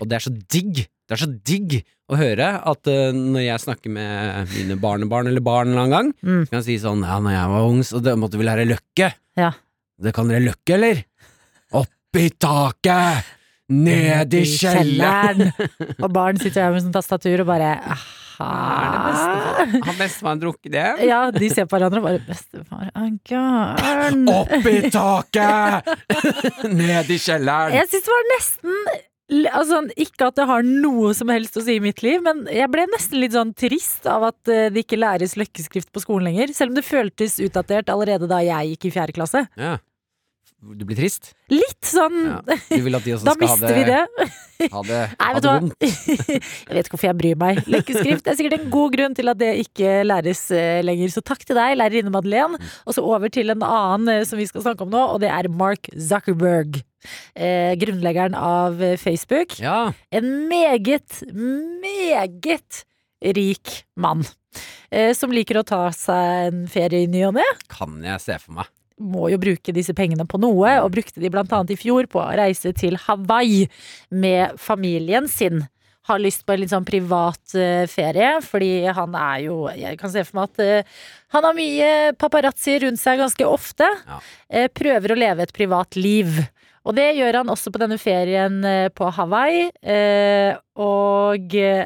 [0.00, 1.78] Og det er så digg Det er så digg
[2.12, 6.42] å høre at uh, når jeg snakker med mine barnebarn eller barn en gang, Mm.
[6.50, 9.10] kan jeg si sånn Ja, når jeg var ung, så det måtte vi lære løkke.
[9.40, 9.52] Ja.
[9.98, 11.00] Det kan dere løkke, eller?
[11.72, 13.34] Opp i taket!
[13.68, 15.50] Ned i kjelleren!
[16.00, 17.72] Og barn sitter der med sånn tastatur og bare?
[18.38, 20.86] Har bestefaren drukket det?
[21.08, 24.22] Ja, de ser på hverandre og bare Bestefar er gæren.
[24.30, 25.90] Opp i taket!
[26.70, 27.74] Ned i kjelleren!
[27.76, 28.80] Jeg syns det var nesten
[29.28, 32.70] altså, ikke at det har noe som helst å si i mitt liv, men jeg
[32.72, 36.54] ble nesten litt sånn trist av at eh, det ikke læres løkkeskrift på skolen lenger.
[36.56, 39.44] Selv om det føltes utdatert allerede da jeg gikk i fjerde klasse.
[39.58, 39.76] Ja.
[40.58, 41.28] Du blir trist?
[41.52, 42.38] Litt sånn Ja.
[42.42, 44.72] Du vil at de også Da skal ha mister vi det, det.
[44.72, 45.84] ha det, Nei, ha det vondt?
[45.86, 47.60] jeg vet ikke hvorfor jeg bryr meg.
[47.70, 51.14] Løkkeskrift det er sikkert en god grunn til at det ikke læres eh, lenger.
[51.14, 52.58] Så takk til deg, lærerinne Madeleine.
[52.88, 55.30] Og så over til en annen eh, som vi skal snakke om nå, og det
[55.30, 56.80] er Mark Zuckerberg.
[57.34, 59.58] Eh, grunnleggeren av Facebook.
[59.62, 59.92] Ja.
[60.10, 61.22] En meget,
[61.82, 62.84] meget
[63.22, 64.24] rik mann.
[64.90, 67.46] Eh, som liker å ta seg en ferie i ny og ne.
[67.72, 68.70] Kan jeg se for meg.
[68.98, 72.22] Må jo bruke disse pengene på noe, og brukte de blant annet i fjor på
[72.22, 73.68] å reise til Hawaii
[74.10, 75.66] med familien sin.
[76.08, 80.08] Har lyst på en litt sånn privat uh, ferie, fordi han er jo Jeg kan
[80.08, 81.00] se for meg at uh,
[81.36, 83.86] han har mye paparazzi rundt seg ganske ofte.
[84.08, 84.18] Ja.
[84.48, 86.40] Uh, prøver å leve et privat liv.
[86.88, 89.66] Og det gjør han også på denne ferien eh, på Hawaii.
[89.84, 91.84] Eh, og eh,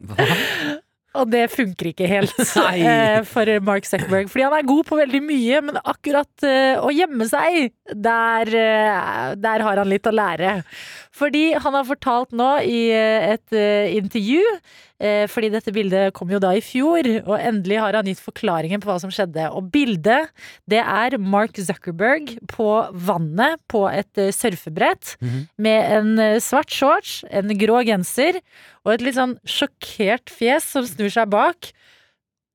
[0.00, 0.28] Hva?
[1.20, 3.20] og det funker ikke helt Nei.
[3.28, 4.30] for Mark Zuckerberg.
[4.32, 6.48] Fordi han er god på veldig mye, men akkurat
[6.80, 8.52] å gjemme seg, der,
[9.36, 10.60] der har han litt å lære.
[11.10, 14.38] Fordi han har fortalt nå i eh, et eh, intervju
[15.02, 18.82] eh, Fordi dette bildet kom jo da i fjor, og endelig har han gitt forklaringen
[18.82, 19.48] på hva som skjedde.
[19.50, 20.30] Og bildet,
[20.70, 25.46] det er Mark Zuckerberg på vannet på et surfebrett -hmm.
[25.58, 28.40] med en svart shorts, en grå genser
[28.84, 31.72] og et litt sånn sjokkert fjes som snur seg bak.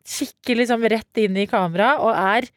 [0.06, 2.48] Kikker liksom rett inn i kamera og er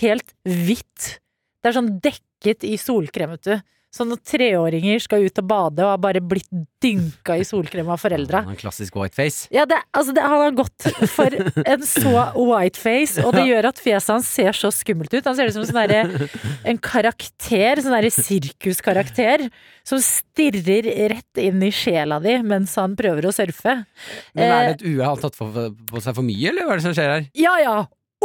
[0.00, 1.20] helt hvitt.
[1.62, 3.60] Det er sånn dekket i solkrem, vet du.
[3.94, 6.48] Sånn når treåringer skal ut og bade og har bare blitt
[6.82, 8.40] dynka i solkrem av foreldra.
[8.50, 9.46] En klassisk whiteface.
[9.54, 13.78] Ja, det, altså det, han har gått for en så whiteface, og det gjør at
[13.84, 15.22] fjeset hans ser så skummelt ut.
[15.30, 16.26] Han ser ut som en sånn der,
[16.74, 19.46] en karakter, sånn derre sirkuskarakter,
[19.86, 23.78] som stirrer rett inn i sjela di mens han prøver å surfe.
[24.34, 25.02] Men er Eh, det et uhell?
[25.04, 25.52] Har han tatt for,
[25.90, 27.26] på seg for mye, eller hva er det som skjer her?
[27.38, 27.76] Ja ja,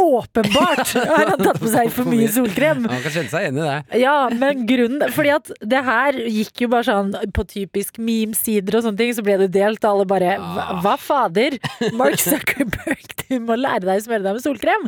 [0.04, 2.84] åpenbart har han tatt på seg for mye solkrem.
[2.90, 4.00] Han kan kjenne seg igjen i det.
[4.02, 8.86] Ja, men grunnen Fordi at det her gikk jo bare sånn på typisk meme-sider og
[8.86, 11.56] sånne ting, så ble det delt, og alle bare Hva, hva fader?
[11.98, 14.86] Mark Zuckerberg, du må lære deg å smøre deg med solkrem.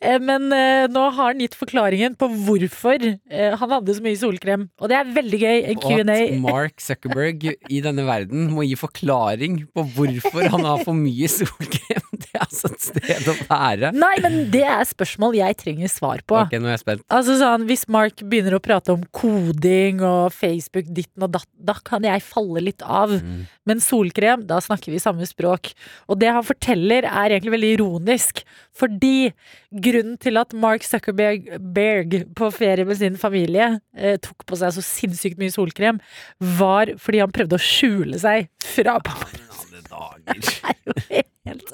[0.00, 4.18] Eh, Men eh, nå har han gitt forklaringen på hvorfor eh, han hadde så mye
[4.20, 4.68] solkrem.
[4.80, 5.56] Og det er veldig gøy.
[5.72, 6.18] En Og at Q&A.
[6.42, 12.06] Mark Zuckerberg i denne verden må gi forklaring på hvorfor han har for mye solkrem.
[12.20, 13.92] Det er altså et sted å være.
[13.96, 16.38] Nei, men det er spørsmål jeg trenger svar på.
[16.42, 17.04] Ok, nå er jeg spent.
[17.12, 21.76] Altså sånn, Hvis Mark begynner å prate om koding og Facebook ditten og datt, da
[21.86, 23.12] kan jeg falle litt av.
[23.14, 23.44] Mm.
[23.68, 25.72] Men solkrem, da snakker vi samme språk.
[26.10, 28.42] Og det han forteller er egentlig veldig ironisk.
[28.76, 29.30] Fordi
[29.70, 34.74] grunnen til at Mark Zuckerberg Berg på ferie med sin familie eh, tok på seg
[34.74, 36.00] så sinnssykt mye solkrem,
[36.58, 39.30] var fordi han prøvde å skjule seg fra pappa.
[40.30, 41.72] Det er jo helt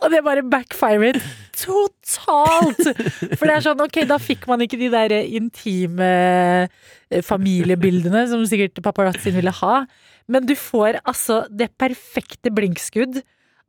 [0.00, 1.18] Og det bare backfired
[1.56, 2.80] totalt!
[3.36, 6.06] For det er sånn, ok, da fikk man ikke de der intime
[7.10, 9.84] eh, familiebildene som sikkert paparazzien ville ha.
[10.30, 13.20] Men du får altså det perfekte blinkskudd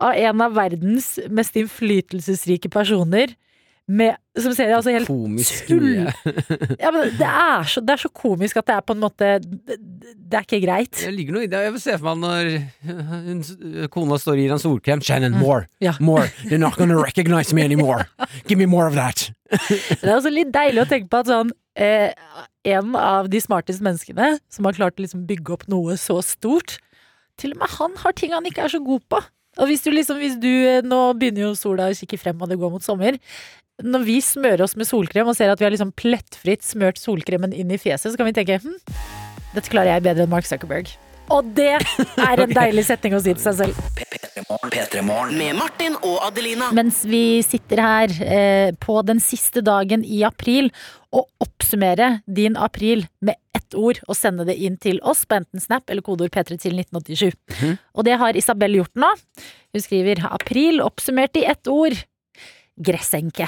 [0.01, 3.33] av en av verdens mest innflytelsesrike personer.
[3.91, 6.05] Med, som ser altså helt Komisk tull-
[6.79, 9.31] Ja, men det er, så, det er så komisk at det er på en måte
[9.43, 10.93] Det, det er ikke greit.
[11.01, 11.59] Det ligger noe i det.
[11.65, 15.01] Jeg vil se for meg når kona står og gir han solkrem.
[15.03, 15.65] Shannon, more!
[15.65, 15.83] Mm.
[15.89, 15.93] Ja.
[15.99, 16.27] More!
[16.45, 18.05] They're not gonna recognize me anymore!
[18.47, 19.31] Give me more of that!
[19.51, 22.13] Det er også litt deilig å tenke på at sånn eh,
[22.71, 26.77] En av de smarteste menneskene som har klart å liksom bygge opp noe så stort
[27.41, 29.19] Til og med han har ting han ikke er så god på.
[29.59, 32.47] Og hvis du liksom, hvis du eh, Nå begynner jo sola å kikke frem, og
[32.53, 33.17] det går mot sommer.
[33.83, 37.53] Når vi smører oss med solkrem og ser at vi har liksom plettfritt smørt solkremen
[37.53, 38.77] inn i fjeset, så kan vi tenke hm,
[39.55, 40.91] dette klarer jeg bedre enn Mark Zuckerberg.
[41.31, 43.81] Og det er en deilig setning å si til seg selv.
[44.71, 45.37] P3morgen.
[45.39, 46.71] Med Martin og Adelina.
[46.75, 50.71] Mens vi sitter her eh, på den siste dagen i april
[51.11, 55.63] og oppsummerer din april med ett ord og sende det inn til oss på enten
[55.63, 57.35] Snap eller kodeord P3 til 1987.
[57.95, 59.11] Og det har Isabel gjort nå.
[59.71, 61.99] Hun skriver april oppsummert i ett ord.
[62.79, 63.47] Gressenke.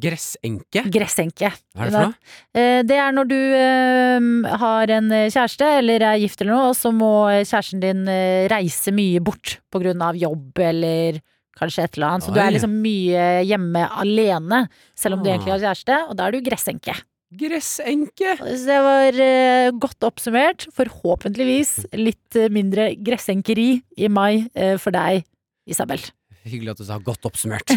[0.00, 0.84] Gressenke?
[0.92, 1.50] Gressenke.
[1.74, 2.14] Hva er det for noe?
[2.54, 6.78] Eh, Det er når du eh, har en kjæreste eller er gift eller noe, og
[6.78, 7.10] så må
[7.42, 11.20] kjæresten din eh, reise mye bort på grunn av jobb eller
[11.60, 12.24] kanskje et eller annet.
[12.24, 14.62] Så du er liksom mye hjemme alene,
[14.96, 15.34] selv om du Ah.
[15.36, 16.94] egentlig har kjæreste, og da er du gressenke.
[17.36, 18.36] Gressenke!
[18.38, 20.64] Så det var eh, godt oppsummert.
[20.74, 25.22] Forhåpentligvis litt eh, mindre gressenkeri i mai eh, for deg,
[25.70, 26.00] Isabel.
[26.48, 27.72] Hyggelig at du sa godt oppsummert.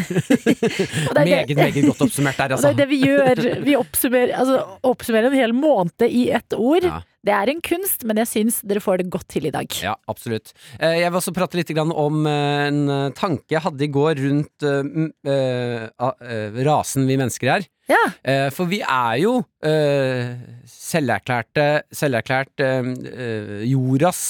[1.13, 2.69] Er meget, meget godt oppsummert der, altså.
[2.69, 3.41] det er det vi gjør.
[3.65, 6.87] Vi oppsummerer, altså, oppsummerer en hel måned i ett ord.
[6.87, 7.01] Ja.
[7.23, 9.67] Det er en kunst, men jeg syns dere får det godt til i dag.
[9.83, 10.51] Ja, absolutt.
[10.79, 14.19] Eh, Jeg vil også prate litt om eh, en eh, tanke jeg hadde i går
[14.23, 14.67] rundt
[16.67, 17.67] rasen vi mennesker er.
[17.91, 17.99] Ja.
[18.55, 19.33] For vi er jo
[20.71, 22.63] selverklærte Selverklært
[23.67, 24.21] jordas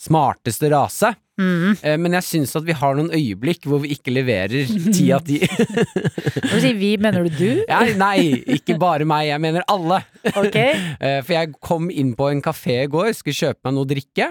[0.00, 1.10] smarteste rase.
[1.40, 1.76] Mm.
[1.80, 5.24] Eh, Men jeg syns at vi har noen øyeblikk hvor vi ikke leverer ti av
[5.24, 5.38] ti.
[5.40, 7.62] Når du sier vi, mener du du?
[7.70, 10.02] Ja, nei, ikke bare meg, jeg mener alle.
[10.34, 10.74] Okay.
[11.00, 13.88] Eh, For jeg kom inn på en kafé i går, skulle kjøpe meg noe å
[13.88, 14.26] drikke.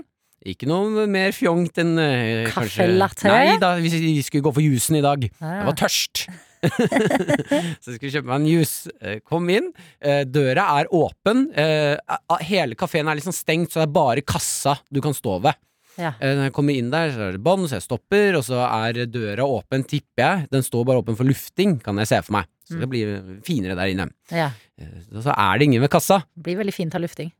[0.47, 3.25] Ikke noe mer fjongt enn eh, Kaffe latte?
[3.27, 5.25] Nei da, vi, vi skulle gå for jusen i dag.
[5.41, 5.55] Ah.
[5.57, 6.21] Jeg var tørst.
[6.69, 8.93] så jeg skulle kjøpe meg en juice.
[9.27, 9.71] Kom inn.
[10.29, 11.47] Døra er åpen.
[12.45, 15.57] Hele kafeen er liksom stengt, så det er bare kassa du kan stå ved.
[15.99, 16.13] Ja.
[16.23, 18.61] Eh, Når jeg kommer inn der, så er det bånd, så jeg stopper, og så
[18.63, 20.49] er døra åpen, tipper jeg.
[20.53, 22.47] Den står bare åpen for lufting, kan jeg se for meg.
[22.69, 22.79] Så Mm.
[22.85, 24.09] det blir finere der inne.
[24.31, 24.51] Ja.
[24.79, 26.23] Eh, så er det ingen ved kassa.
[26.37, 27.31] Det blir veldig fint av lufting.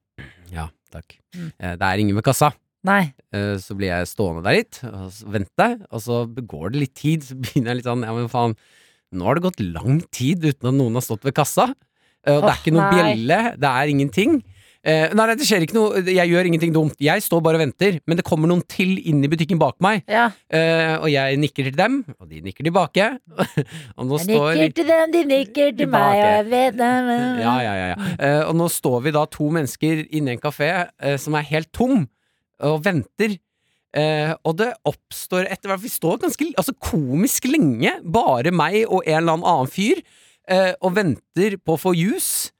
[0.52, 1.16] Ja, takk.
[1.36, 1.52] Mm.
[1.60, 2.52] Eh, Det er ingen ved kassa.
[2.84, 3.14] Nei.
[3.34, 7.36] Så blir jeg stående der litt og vente, og så går det litt tid, så
[7.42, 8.56] begynner jeg litt sånn Ja, men faen,
[9.14, 11.74] nå har det gått lang tid uten at noen har stått ved kassa.
[12.28, 13.16] Og oh, det er ikke noen nei.
[13.16, 14.44] bjelle, det er ingenting.
[14.80, 16.96] Eh, nei, nei, det skjer ikke noe, jeg gjør ingenting dumt.
[17.04, 20.06] Jeg står bare og venter, men det kommer noen til inn i butikken bak meg,
[20.08, 20.30] Ja.
[20.50, 23.10] eh, og jeg nikker til dem, og de nikker tilbake.
[24.00, 27.10] og nå Jeg står nikker til dem, de nikker til meg, og jeg vet dem.
[27.44, 28.08] ja, ja, ja, ja.
[28.20, 31.44] Eh, og nå står vi da to mennesker inne i en kafé eh, som er
[31.52, 32.08] helt tom,
[32.64, 33.36] og venter.
[33.98, 39.02] Eh, og det oppstår etter hvert Vi står ganske altså, komisk lenge, bare meg og
[39.02, 40.00] en eller annen annen fyr,
[40.48, 42.54] eh, og venter på å få juice.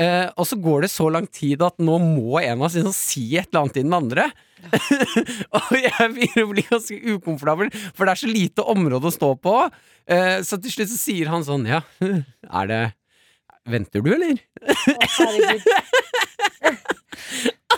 [0.00, 2.94] Eh, og så går det så lang tid at nå må en av oss liksom
[2.96, 4.24] si et eller annet til den andre.
[5.56, 9.30] og jeg begynner å bli ganske ukomfortabel, for det er så lite område å stå
[9.44, 9.54] på.
[10.08, 11.80] Eh, så til slutt så sier han sånn, ja,
[12.62, 12.82] er det
[13.70, 14.38] Venter du, eller?
[14.64, 14.72] Å,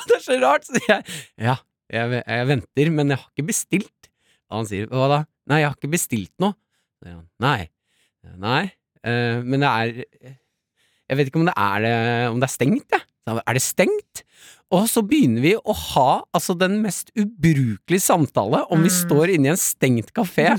[0.07, 0.65] det er så rart!
[0.65, 1.03] Så jeg,
[1.43, 1.57] ja,
[1.91, 4.09] jeg, jeg venter, men jeg har ikke bestilt.
[4.47, 5.19] Og han sier, hva da?
[5.51, 6.55] Nei, jeg har ikke bestilt noe.
[7.43, 7.67] Nei.
[8.39, 8.63] Nei,
[9.03, 10.39] eh, men det er
[11.13, 13.05] Jeg vet ikke om det er, det- om det er stengt, jeg.
[13.29, 13.37] Ja.
[13.47, 14.23] Er det stengt?
[14.73, 18.97] Og så begynner vi å ha altså den mest ubrukelige samtale om vi Mm.
[18.97, 20.47] står inne i en stengt kafé.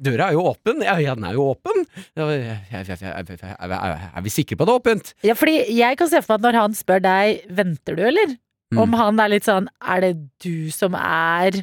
[0.00, 0.80] Døra er jo åpen.
[0.84, 1.84] Ja, ja, den er jo åpen.
[2.16, 5.12] Er er vi sikre på at det er åpent?
[5.26, 8.36] Ja, fordi jeg kan se for meg at når han spør deg Venter du, eller?
[8.72, 8.78] Mm.
[8.82, 11.60] Om han er litt sånn Er det du som er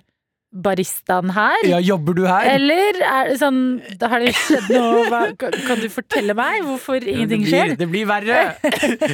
[0.53, 1.63] baristaen her?
[1.65, 2.45] Ja, jobber du her?
[2.53, 3.59] Eller er det sånn
[3.99, 5.03] da Har det skjedd noe?
[5.11, 7.73] Hva, kan du fortelle meg hvorfor ingenting det skjer?
[7.73, 8.39] blir, det blir verre!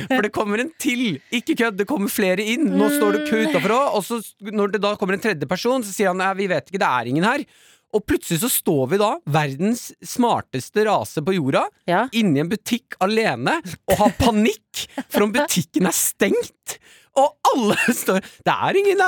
[0.09, 1.19] For det kommer en til!
[1.35, 2.67] Ikke kødd, det kommer flere inn.
[2.75, 4.19] Nå står det kø utafor òg, og så
[4.51, 6.89] når det da kommer en tredje person, så sier han ja, vi vet ikke, det
[6.91, 7.45] er ingen her.
[7.95, 12.03] Og plutselig så står vi da, verdens smarteste rase på jorda, Ja.
[12.13, 13.55] inni en butikk alene
[13.89, 16.75] og har panikk for om butikken er stengt.
[17.19, 19.01] Og alle står Det er ingen!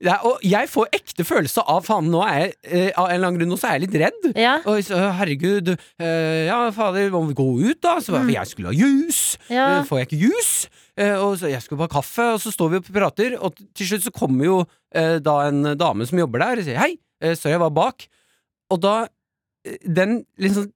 [0.00, 3.14] Det er, og jeg får ekte følelse av faen, nå er jeg eh, Av en
[3.16, 4.28] eller annen grunn nå så er jeg litt redd.
[4.38, 4.56] Ja.
[4.68, 7.98] Og så, herregud, eh, ja fader, må vi gå ut da?
[8.04, 9.38] Så, for Jeg skulle ha juice!
[9.48, 9.54] Mm.
[9.54, 9.66] Ja.
[9.78, 10.70] Eh, Får jeg ikke juice?
[10.98, 13.60] Eh, og så, jeg skulle bare ha kaffe, og så står vi og prater, og
[13.76, 14.56] til slutt så kommer jo
[14.96, 18.08] eh, da en dame som jobber der, og sier hei, eh, sorry, jeg var bak.
[18.74, 18.96] Og da
[19.82, 20.68] Den liksom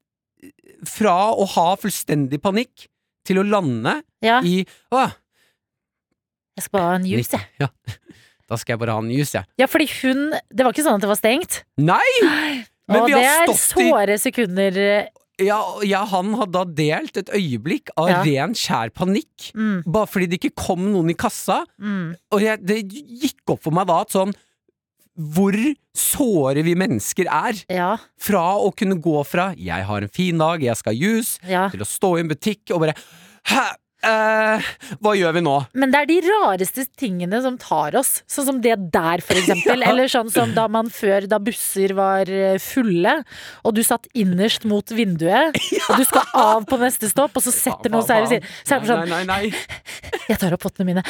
[0.89, 2.89] Fra å ha fullstendig panikk
[3.27, 3.93] til å lande
[4.25, 4.41] ja.
[4.43, 5.05] i Å,
[6.63, 7.49] Jeg skal bare ha en juice, jeg.
[7.61, 7.69] ja.
[8.53, 9.47] Da skal jeg bare ha en juice, jeg.
[9.59, 11.63] Ja, fordi hun Det var ikke sånn at det var stengt.
[11.81, 12.65] Nei!
[12.91, 14.79] Men og vi det har er stått i såre sekunder.
[15.41, 18.19] ja, ja, han hadde da delt et øyeblikk av Ja.
[18.27, 19.53] ren, skjær panikk.
[19.57, 21.63] Mm, Bare fordi det ikke kom noen i kassa.
[21.81, 22.17] mm.
[22.33, 24.35] Og jeg, det gikk opp for meg da at sånn
[25.17, 25.53] Hvor
[25.97, 27.59] såre vi mennesker er.
[27.73, 31.39] Ja, Fra å kunne gå fra 'jeg har en fin dag, jeg skal ha juice',
[31.49, 31.69] ja.
[31.69, 32.95] til å stå i en butikk og bare
[33.47, 33.75] 'hæ,
[34.07, 34.71] eh,
[35.03, 35.57] hva gjør vi nå'?
[35.79, 38.23] Men det er de rareste tingene som tar oss.
[38.31, 39.83] Sånn som det der, for eksempel.
[39.83, 39.91] Ja.
[39.93, 43.23] Eller sånn som da man før, da busser var eh, fulle,
[43.65, 45.57] og du satt innerst mot vinduet,
[45.89, 48.49] og du skal av på neste stopp, og så setter noen seg ved siden.
[48.67, 50.21] Så sånn Nei, nei, nei.
[50.29, 51.03] Jeg tar opp pottene mine.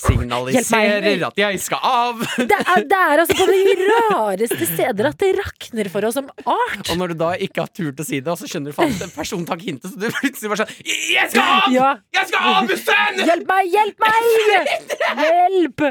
[0.00, 2.24] Signaliserer at jeg skal av.
[2.36, 3.76] Det er, det er altså på de
[4.10, 6.90] rareste steder at det rakner for oss som art.
[6.90, 9.14] Og når du da ikke har turt å si det, og så skjønner du faen
[9.14, 11.79] personen tar hintet, så du plutselig bare sånn 'Jeg skal av!
[11.80, 11.92] Ja.
[12.14, 14.28] Jeg skal av bussen!' Hjelp meg, hjelp meg!
[15.24, 15.84] Hjelp!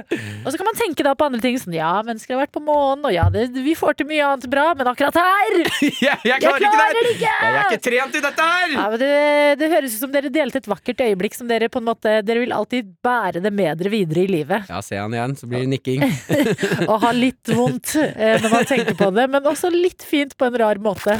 [0.45, 2.61] Og så kan man tenke da på andre ting Sånn, ja, mennesker har vært på
[2.63, 6.39] månen, og ja, det, vi får til mye annet bra, men akkurat her Jeg, jeg
[6.43, 7.03] klarer ikke klarer det!
[7.03, 7.33] det ikke!
[7.33, 8.75] Jeg er ikke trent i dette her!
[8.75, 9.11] ja, men det,
[9.59, 12.43] det høres ut som dere delte et vakkert øyeblikk som dere på en måte Dere
[12.43, 14.69] vil alltid bære det med dere videre i livet.
[14.69, 16.03] Ja, ser han igjen, så blir det nikking.
[16.89, 20.49] Og ha litt vondt eh, når man tenker på det, men også litt fint på
[20.49, 21.19] en rar måte.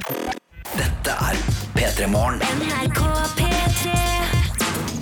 [0.76, 1.40] Dette er
[1.76, 2.44] P3 Morgen.
[2.60, 3.02] NRK
[3.40, 3.49] P3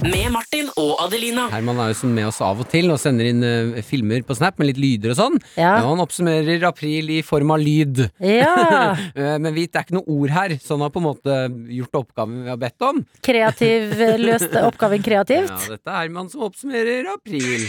[0.08, 1.48] Med Martin og Adelina.
[1.52, 4.36] Herman er jo sånn med oss av og til og sender inn uh, filmer på
[4.38, 5.36] Snap med litt lyder og sånn.
[5.60, 5.74] Ja.
[5.82, 8.06] Og han oppsummerer april i form av lyd.
[8.24, 8.54] Ja.
[9.18, 11.36] Eh, Men vit, det er ikke noe ord her, så han har på en måte
[11.74, 13.00] gjort oppgaven vi har bedt om.
[13.26, 15.50] Kreativ, løst oppgaven kreativt.
[15.50, 17.66] Ja, dette er Herman som oppsummerer april.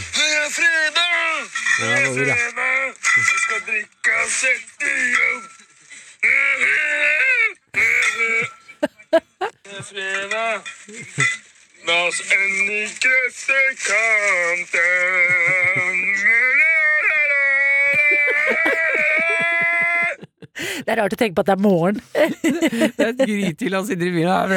[0.59, 1.48] Fredag!
[1.81, 2.07] Ja, det er.
[2.18, 3.01] Fredag!
[3.09, 5.42] Jeg skal drikke og sette i jobb.
[9.64, 11.38] Det er fredag.
[11.88, 13.79] La oss endelig grøftekanten.
[20.59, 22.01] Det er rart å tenke på at det er morgen.
[22.98, 24.53] Det er et grythyll han sitter i bilen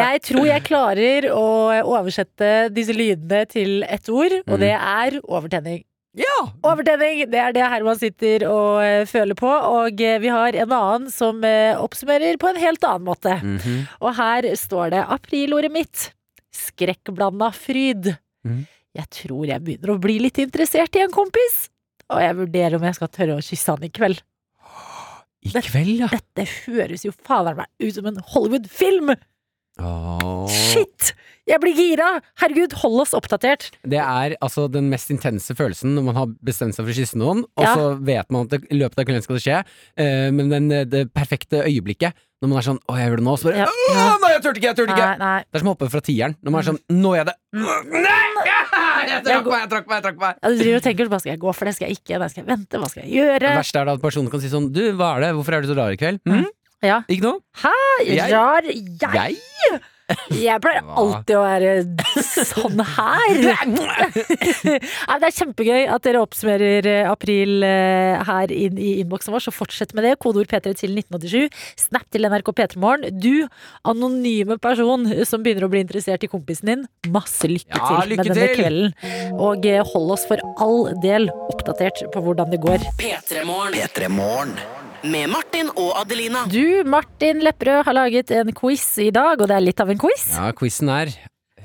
[0.00, 1.46] Jeg tror jeg klarer å
[1.96, 5.84] oversette disse lydene til ett ord, og det er overtenning.
[6.18, 6.38] Ja!
[6.66, 9.50] Overtenning, det er det Herman sitter og uh, føler på.
[9.50, 13.36] Og uh, vi har en annen som uh, oppsummerer på en helt annen måte.
[13.42, 13.84] Mhm.
[14.00, 16.08] Og her står det aprilordet mitt.
[16.50, 18.14] Skrekkblanda fryd.
[18.42, 18.64] Mm.
[18.98, 21.68] Jeg tror jeg begynner å bli litt interessert i en kompis.
[22.10, 24.18] Og jeg vurderer om jeg skal tørre å kysse han i kveld.
[25.46, 26.08] I kveld, ja.
[26.10, 29.14] Dette høres jo fader meg ut som en Hollywood-film!
[29.80, 30.44] Oh.
[30.50, 31.14] Shit!
[31.48, 32.20] Jeg blir gira!
[32.38, 33.70] Herregud, hold oss oppdatert.
[33.82, 37.16] Det er altså den mest intense følelsen når man har bestemt seg for å kysse
[37.18, 37.74] noen, og Ja.
[37.74, 39.58] så vet man at det, i løpet av kvelden skal det skje,
[39.98, 43.36] uh, men den, det perfekte øyeblikket når man er sånn 'Å, jeg gjør det nå',
[43.36, 43.66] så bare Ja.
[43.68, 44.68] «Åh, Nei, jeg turte ikke!
[44.70, 45.08] Jeg turte ikke!
[45.10, 45.38] Nei, nei.
[45.44, 46.36] Det er som å hoppe fra tieren.
[46.40, 47.38] Når man er sånn 'Nå gjør jeg det'.
[48.00, 48.26] Nei!
[49.10, 50.34] Jeg trakk meg, jeg trakk meg, jeg trakk meg.
[50.42, 52.30] Ja, du driver og tenker hva skal jeg gå for, det skal jeg ikke, det
[52.30, 53.40] skal jeg vente, hva skal jeg gjøre?
[53.40, 55.30] Det verste er da at personen kan si sånn 'Du, hva er det?
[55.36, 56.46] Hvorfor er du så rar i kveld?' Mm?
[56.82, 57.02] Ja.
[57.12, 57.40] Ikke noe?
[58.06, 58.84] Jeg- Rar jeg?
[59.00, 59.80] Jeg?
[60.34, 60.96] Jeg pleier Hva?
[61.02, 61.72] alltid å være
[62.50, 63.36] sånn her.
[63.70, 69.44] Nei, det er kjempegøy at dere oppsummerer eh, april eh, her inn i innboksen vår,
[69.46, 70.16] så fortsett med det.
[70.22, 71.60] Kodeord P3 til 1987.
[71.86, 73.20] Snap til NRK P3morgen.
[73.20, 73.46] Du,
[73.88, 78.26] anonyme person som begynner å bli interessert i kompisen din, masse lykke Ja, til lykke
[78.26, 78.60] med denne til!
[78.60, 79.38] kvelden.
[79.40, 82.84] Og eh, hold oss for all del oppdatert på hvordan det går.
[83.00, 84.56] P3 P3 Morgen.
[85.00, 86.42] Med Martin og Adelina.
[86.50, 90.00] Du, Martin Lepperød, har laget en quiz i dag, og det er litt av en
[90.00, 90.26] quiz.
[90.36, 91.12] Ja, quizen er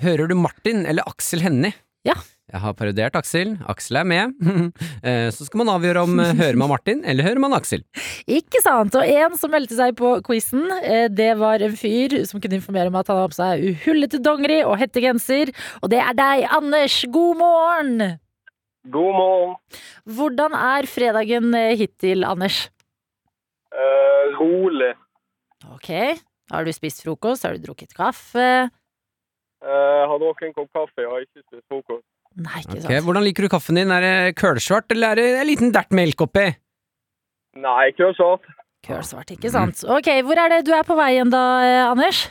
[0.01, 1.71] Hører du Martin eller Aksel Hennie?
[2.07, 2.15] Ja.
[2.51, 3.55] Jeg har parodiert Aksel.
[3.71, 4.35] Aksel er med.
[5.05, 7.83] Eh, Så skal man avgjøre om eh, hører man Martin eller hører man Aksel.
[8.27, 8.95] Ikke sant?
[8.97, 12.89] Og en som meldte seg på quizen, eh, det var en fyr som kunne informere
[12.91, 15.51] om at han har på seg uhullete dongeri og hettegenser.
[15.83, 17.01] Og det er deg, Anders.
[17.13, 18.05] God morgen!
[18.91, 19.55] God morgen.
[20.05, 22.65] Hvordan er fredagen hittil, Anders?
[23.75, 24.93] Eh, rolig.
[25.75, 25.89] Ok.
[26.51, 27.43] Har du spist frokost?
[27.45, 28.69] Har du drukket kaffe?
[29.65, 31.01] Uh, har drukket en kopp kaffe.
[31.01, 32.05] Jeg har ikke spist frokost.
[32.35, 33.91] Nei, ikke Ok, Okay, Hvordan liker du kaffen din?
[33.91, 36.45] Er det kølsvart, eller er det en liten dert melk oppi?
[37.63, 38.45] Nei, kølsvart.
[38.85, 39.81] Kølsvart, ikke sant.
[39.89, 42.27] Ok, hvor er det du er på vei igjen da, eh, Anders?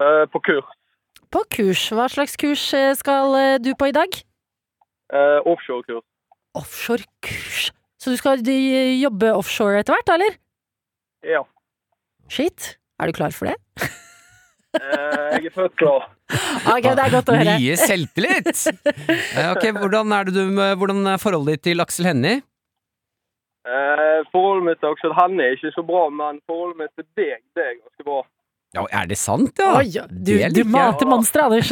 [0.00, 0.70] Uh, på kurs.
[1.34, 1.82] På kurs.
[1.92, 4.14] Hva slags kurs skal du på i dag?
[5.12, 6.06] Eh, Offshorekurs.
[6.56, 7.70] Offshore-kurs.
[8.00, 10.38] Så du skal jobbe offshore etter hvert, eller?
[11.24, 11.44] Ja.
[12.28, 12.76] Shit.
[13.00, 13.56] Er du klar for det?
[14.76, 16.10] Eh, jeg er født klar.
[16.66, 17.52] Ok, det er godt å høre.
[17.60, 18.48] Mye selvtillit!
[18.90, 22.40] Eh, ok, hvordan er, det du, med- hvordan er forholdet ditt til Aksel Hennie?
[23.66, 27.44] Eh, forholdet mitt til Aksel Hennie er ikke så bra, men forholdet mitt til deg,
[27.54, 28.18] det er ganske bra.
[28.74, 29.76] Ja, er det sant, ja?
[29.78, 31.70] Oi, du, Det du mater monstre, Anders.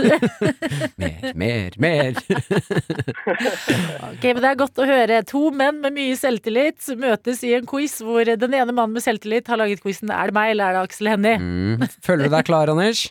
[1.03, 2.15] Mer, mer, mer.
[4.09, 5.19] ok, men Det er godt å høre.
[5.29, 9.51] To menn med mye selvtillit møtes i en quiz hvor den ene mannen med selvtillit
[9.53, 11.37] har laget quizen Er det meg, eller er det Aksel Hennie?
[11.43, 11.85] Mm.
[12.05, 13.05] Føler du deg klar, Anders?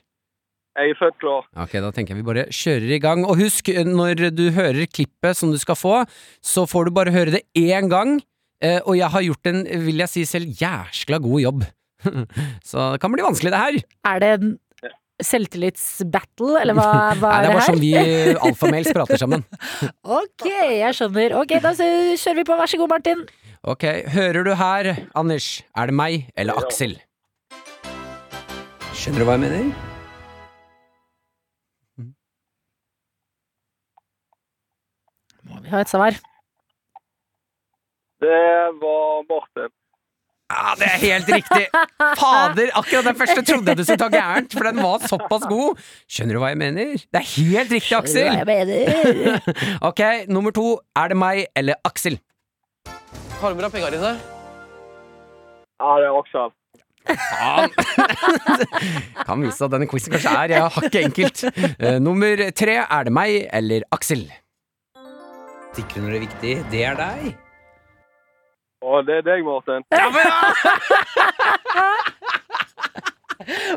[0.73, 1.45] Jeg er født klar.
[1.67, 3.27] Ok, da tenker jeg vi bare kjører i gang.
[3.29, 5.99] Og husk, når du hører klippet som du skal få,
[6.41, 8.15] så får du bare høre det én gang.
[8.63, 11.63] Eh, Og jeg har gjort en, vil jeg si selv, jæskla god jobb.
[12.69, 13.77] Så det kan bli vanskelig, det her.
[14.13, 14.53] Er det en
[15.23, 16.87] selvtillitsbattle, eller hva,
[17.21, 17.93] hva Nei, er det er det bare sånn vi
[18.49, 19.45] alfamels prater sammen.
[20.19, 21.37] Ok, jeg skjønner.
[21.43, 21.87] Ok, Da så
[22.19, 22.57] kjører vi på.
[22.59, 23.23] Vær så god, Martin.
[23.63, 25.61] Ok, hører du her, Anders?
[25.79, 26.97] Er det meg eller Aksel?
[28.93, 29.71] Skjønner du hva jeg mener?
[35.47, 36.17] Må vi ha et svar?
[38.23, 38.43] Det
[38.83, 39.71] var Martin.
[40.53, 41.63] Ja, det er helt riktig!
[42.19, 45.79] Fader, akkurat den første trodde jeg du skulle ta gærent, for den var såpass god.
[46.05, 46.91] Skjønner du hva jeg mener?
[47.01, 48.29] Det er helt riktig, Aksel!
[48.29, 49.47] Hva jeg mener.
[49.89, 50.77] Ok, nummer to.
[50.99, 52.19] Er det meg eller Aksel?
[53.41, 54.13] Har du med deg penga dine?
[55.81, 56.45] Ja, det er også.
[57.03, 57.73] Faen!
[59.27, 61.45] kan vise at denne quizen kanskje er ja, hakket enkelt.
[61.81, 64.27] Uh, nummer tre, er det meg eller Aksel?
[65.73, 67.33] Sikre når det er viktig, det er deg.
[68.83, 69.83] Og det er deg, Martin.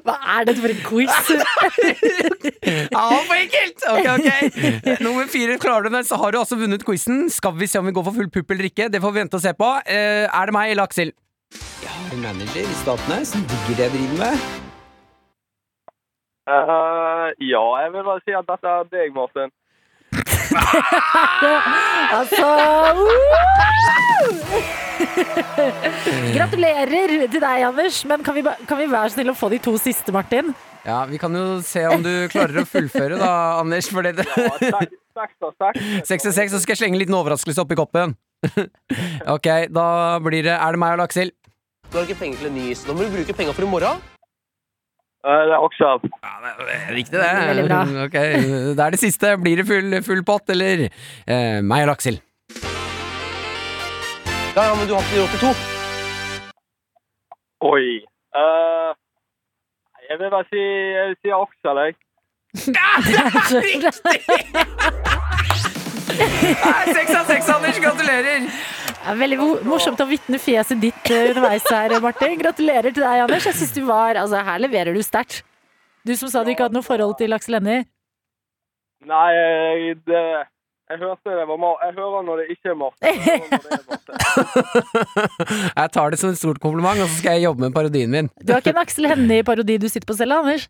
[0.07, 1.15] Hva er dette for en quiz?
[2.67, 3.83] Ja, for enkelt!
[3.91, 4.29] Ok, ok.
[5.05, 7.27] Nummer fire, klarer du den, så har du også vunnet quizen.
[7.31, 8.89] Skal vi se om vi går for full pupp eller ikke?
[8.91, 9.69] Det får vi vente og se på.
[9.87, 11.13] Eh, er det meg eller Aksel?
[11.83, 14.35] Jeg har en manager i Statene som digger det jeg driver med.
[16.47, 19.51] Eh, ja, jeg vil bare si at dette er deg, Martin.
[22.19, 22.49] altså
[26.37, 28.01] Gratulerer til deg, Anders.
[28.09, 30.53] Men kan vi, kan vi være snill å få de to siste, Martin?
[30.87, 33.31] Ja, Vi kan jo se om du klarer å fullføre, da,
[33.61, 33.89] Anders.
[33.91, 34.23] For det,
[36.07, 38.15] seks- og seks, så skal jeg slenge en liten overraskelse oppi koppen.
[39.35, 39.87] ok, da
[40.23, 41.33] blir det Er det meg eller Aksel?
[41.91, 42.85] Du har ikke penger til en ny is.
[42.87, 44.03] Nå må du bruke penger for i morgen.
[45.25, 46.01] Eh, det er Aksel.
[46.23, 47.31] Ja, det er Riktig, det.
[47.49, 47.81] Veldig bra.
[48.07, 48.29] Okay.
[48.77, 49.37] Det er det siste.
[49.43, 52.21] Blir det full, full pott, eller eh, meg eller Aksel?
[54.57, 55.53] Ja, ja, men du har ikke råd til to.
[57.67, 57.87] Oi.
[58.37, 58.93] Uh,
[60.09, 60.63] jeg vil bare si,
[60.97, 61.93] jeg vil si Aksel, jeg.
[66.17, 67.79] Nei, Seks av seks, Anders!
[67.85, 68.41] Gratulerer!
[69.07, 69.37] Er veldig
[69.67, 72.35] morsomt å vitne fjeset ditt eh, underveis her, Martin.
[72.41, 73.47] Gratulerer til deg, Anders.
[73.47, 75.45] Jeg synes du var, altså Her leverer du sterkt.
[76.07, 77.87] Du som sa du ikke hadde noe forhold til Aksel Hennie.
[79.07, 80.23] Nei, jeg, det,
[80.91, 83.07] jeg hørte det var Mar Jeg hører når det ikke er Martin.
[83.07, 83.43] Jeg.
[85.77, 88.29] Jeg tar det som et stort kompliment, og så skal jeg jobbe med parodien min.
[88.43, 90.67] Du har ikke en Aksel Hennie-parodi du sitter på selv, Anders?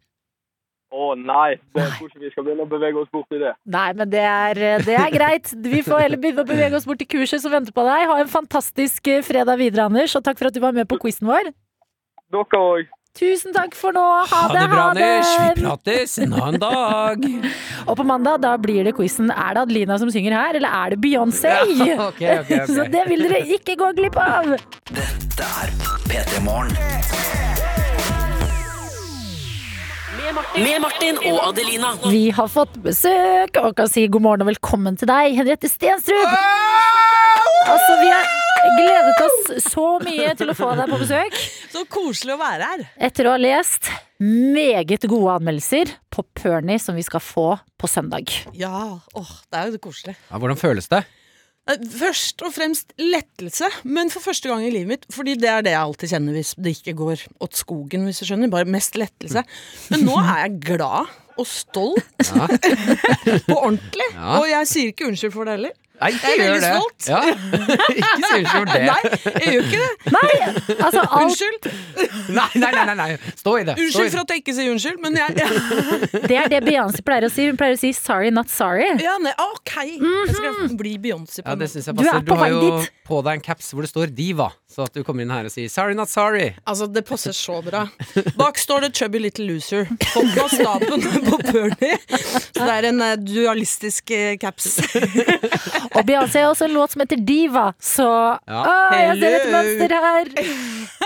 [0.95, 3.53] Å nei, det, er ikke vi skal begynne å bevege oss bort i det.
[3.75, 5.51] Nei, men det er, det er greit.
[5.59, 8.07] Vi får heller begynne å bevege oss bort til kurset som venter på deg.
[8.07, 11.01] Ha en fantastisk eh, fredag videre, Anders, og takk for at du var med på
[11.03, 11.51] quizen vår.
[12.31, 12.93] Dere òg.
[13.17, 14.05] Tusen takk for nå.
[14.29, 15.31] Ha, Ha det bra, Anders!
[15.57, 17.25] Vi prates en annen dag!
[17.89, 20.93] Og på mandag da blir det quizen Er det Adelina som synger her, eller er
[20.95, 21.55] det Beyoncé?
[21.81, 22.63] Ja, okay, okay, okay.
[22.69, 24.53] Så det vil dere ikke gå glipp av.
[24.93, 25.77] Dette er
[26.11, 27.46] P3 Morgen.
[30.37, 31.95] Med Martin og Adelina.
[32.13, 36.35] Vi har fått besøk og kan si god morgen og velkommen til deg, Henriette Stenstrup.
[37.67, 38.27] Altså, vi har
[38.77, 41.39] gledet oss så mye til å få deg på besøk.
[41.73, 42.85] Så koselig å være her.
[43.09, 43.89] Etter å ha lest
[44.21, 47.49] meget gode anmeldelser på Pernie som vi skal få
[47.81, 48.33] på søndag.
[48.57, 50.19] Ja, åh, det er jo koselig.
[50.29, 51.03] Ja, hvordan føles det?
[51.67, 55.07] Eh, Først og fremst lettelse, men for første gang i livet mitt.
[55.13, 58.29] Fordi det er det jeg alltid kjenner hvis det ikke går åt skogen, hvis du
[58.29, 58.53] skjønner.
[58.53, 59.43] Bare mest lettelse.
[59.91, 62.23] Men nå er jeg glad og stolt.
[63.51, 64.07] på ordentlig.
[64.15, 64.39] Ja.
[64.39, 65.75] Og jeg sier ikke unnskyld for det heller.
[66.01, 66.71] Nei, Jeg gjør det.
[66.73, 67.09] stolt.
[67.09, 67.21] Ja.
[67.97, 68.83] ikke si unnskyld for det.
[68.87, 69.03] Nei,
[69.41, 70.13] jeg gjør ikke det.
[70.17, 70.31] Nei,
[70.77, 71.69] altså alt Unnskyld.
[72.37, 73.09] Nei, nei, nei, nei, nei.
[73.41, 73.77] Stå i det.
[73.77, 74.13] Stå i Unnskyld det.
[74.13, 75.29] for at jeg ikke sier unnskyld, men jeg,
[76.31, 77.47] Det er det Beyoncé pleier å si.
[77.49, 78.93] Hun pleier å si 'sorry, not sorry'.
[79.03, 79.75] Ja, nei, ok.
[79.87, 82.29] Jeg skal bli Beyoncé på Ja, det jeg Du er på vei dit.
[82.29, 82.91] Du har jo dit.
[83.07, 85.53] på deg en caps hvor det står Diva, så at du kommer inn her og
[85.55, 86.51] sier 'sorry, not sorry'.
[86.69, 87.87] Altså, det passer så bra.
[88.37, 89.87] Bak står det 'Chubby Little Loser'.
[90.13, 91.97] Folk har staben på Pernie.
[92.53, 94.77] Så det er en uh, dualistisk uh, caps.
[95.97, 98.05] Og Beyoncé har også en låt som heter Diva, så
[98.47, 98.61] Ja.
[98.61, 100.31] Å, jeg ser et mønster her.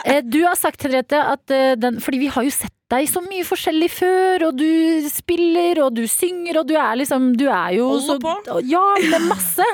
[0.05, 3.21] Eh, Du har sagt, Henriette, at uh, den Fordi vi har jo sett deg så
[3.23, 7.77] mye forskjellig før, og du spiller, og du synger, og du er liksom Du er
[7.77, 8.59] jo Holder så på.
[8.67, 9.67] Ja, med masse.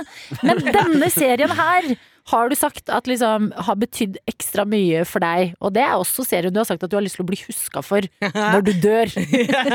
[0.43, 1.89] Men denne serien her
[2.31, 5.55] har du sagt at liksom har betydd ekstra mye for deg.
[5.63, 7.39] Og det er også serien du har sagt at du har lyst til å bli
[7.39, 9.13] huska for når du dør.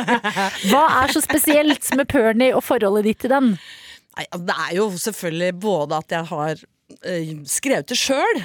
[0.71, 3.53] Hva er så spesielt med Pernie og forholdet ditt til den?
[4.11, 6.65] Nei, altså, det er jo selvfølgelig både at jeg har
[7.13, 8.41] øh, skrevet det sjøl.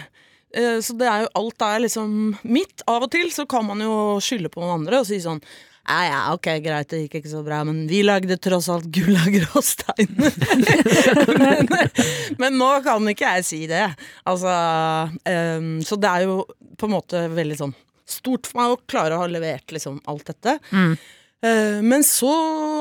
[0.55, 2.85] Eh, så det er jo alt er liksom mitt.
[2.87, 5.43] Av og til så kan man jo skylde på noen andre og si sånn
[5.87, 9.14] ja, ja, ok, greit, det gikk ikke så bra, men vi lagde tross alt gull
[9.14, 10.11] av gråstein.
[11.43, 11.70] men,
[12.43, 13.84] men nå kan ikke jeg si det.
[14.26, 14.51] Altså
[15.14, 16.41] um, Så det er jo
[16.76, 17.76] på en måte veldig sånn
[18.07, 20.59] stort for meg å klare å ha levert liksom alt dette.
[20.70, 20.97] Mm.
[21.87, 22.32] Men så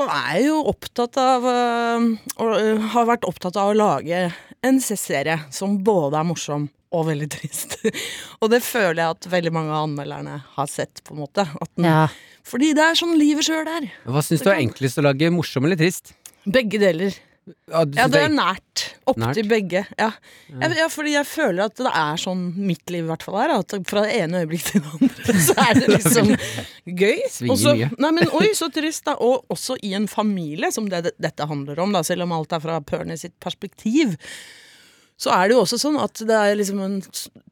[0.07, 2.05] er jeg jo opptatt av eh,
[2.39, 4.21] og, eh, Har vært opptatt av å lage
[4.66, 7.78] en serie som både er morsom og veldig trist.
[8.41, 11.47] og det føler jeg at veldig mange av anmelderne har sett, på en måte.
[11.61, 12.07] At den, Ja.
[12.45, 13.88] Fordi det er sånn livet sjøl er.
[14.05, 16.13] Hva syns du er enklest å lage, morsom eller trist?
[16.45, 17.16] Begge deler.
[17.69, 18.83] Ja, du Ja, det er nært.
[19.05, 19.35] Opp Nært?
[19.37, 19.83] til begge.
[19.99, 20.07] Ja.
[20.49, 20.69] Ja.
[20.73, 23.53] ja, fordi jeg føler at det er sånn mitt liv i hvert fall er.
[23.59, 26.31] At fra det ene øyeblikk til det andre, så er det liksom
[26.89, 27.19] gøy.
[27.29, 27.91] Svinger Og så- mye.
[28.01, 29.13] Nei, men oi, så trist, da.
[29.21, 32.63] Og også i en familie, som det, dette handler om, da, selv om alt er
[32.65, 34.17] fra Pernie sitt perspektiv.
[35.17, 36.97] så er det jo også sånn at det er liksom en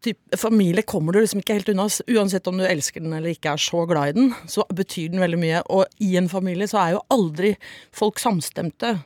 [0.04, 1.86] type familie kommer du liksom ikke helt unna.
[2.12, 5.22] Uansett om du elsker den eller ikke er så glad i den, så betyr den
[5.24, 5.62] veldig mye.
[5.72, 7.54] Og i en familie så er jo aldri
[7.96, 8.98] folk samstemte.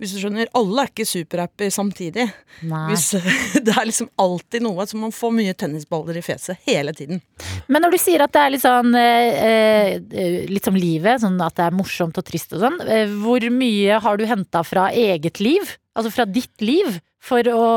[0.00, 2.26] Hvis du skjønner, Alle er ikke superhappy samtidig.
[2.60, 3.06] Hvis,
[3.66, 7.22] det er liksom alltid noe, så man får mye tennisballer i fjeset hele tiden.
[7.68, 11.38] Men når du sier at det er litt sånn eh, eh, Litt som livet, sånn
[11.42, 14.88] at det er morsomt og trist og sånn, eh, hvor mye har du henta fra
[14.90, 15.76] eget liv?
[15.94, 16.98] Altså fra ditt liv?
[17.24, 17.68] For å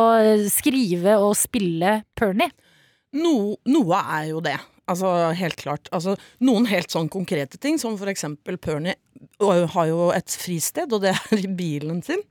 [0.52, 2.52] skrive og spille Pernie?
[3.16, 4.58] No, noe er jo det.
[4.88, 5.90] Altså, helt klart.
[5.92, 8.96] Altså, noen helt sånn konkrete ting, som for eksempel Pernie
[9.42, 12.22] har jo et fristed, og det er i bilen sin.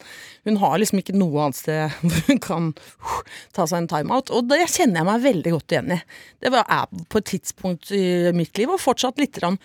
[0.46, 3.20] Hun har liksom ikke noe annet sted hvor hun kan uh,
[3.56, 6.00] ta seg en timeout, og det kjenner jeg meg veldig godt igjen i.
[6.42, 8.04] Det er på et tidspunkt i
[8.36, 9.60] mitt liv, og fortsatt litt grann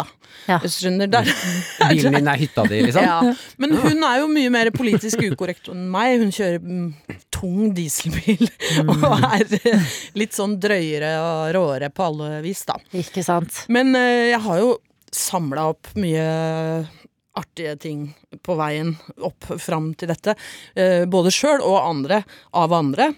[0.00, 0.20] hytta.
[0.48, 0.58] Ja.
[0.64, 1.10] Skjønner.
[1.12, 1.28] Der,
[1.90, 3.04] Bilen din er hytta di, liksom?
[3.04, 3.18] ja,
[3.60, 6.16] men hun er jo mye mer politisk ukorrekt enn meg.
[6.22, 8.46] Hun kjører mm, tung dieselbil
[8.86, 12.78] og er eh, litt sånn drøyere og råere på alle vis, da.
[12.96, 13.64] Ikke sant?
[13.72, 14.74] Men eh, jeg har jo
[15.14, 16.26] samla opp mye
[17.40, 18.04] artige ting
[18.42, 18.94] på veien
[19.26, 20.34] opp fram til dette.
[20.74, 22.22] eh, både sjøl og andre
[22.58, 23.12] av andre.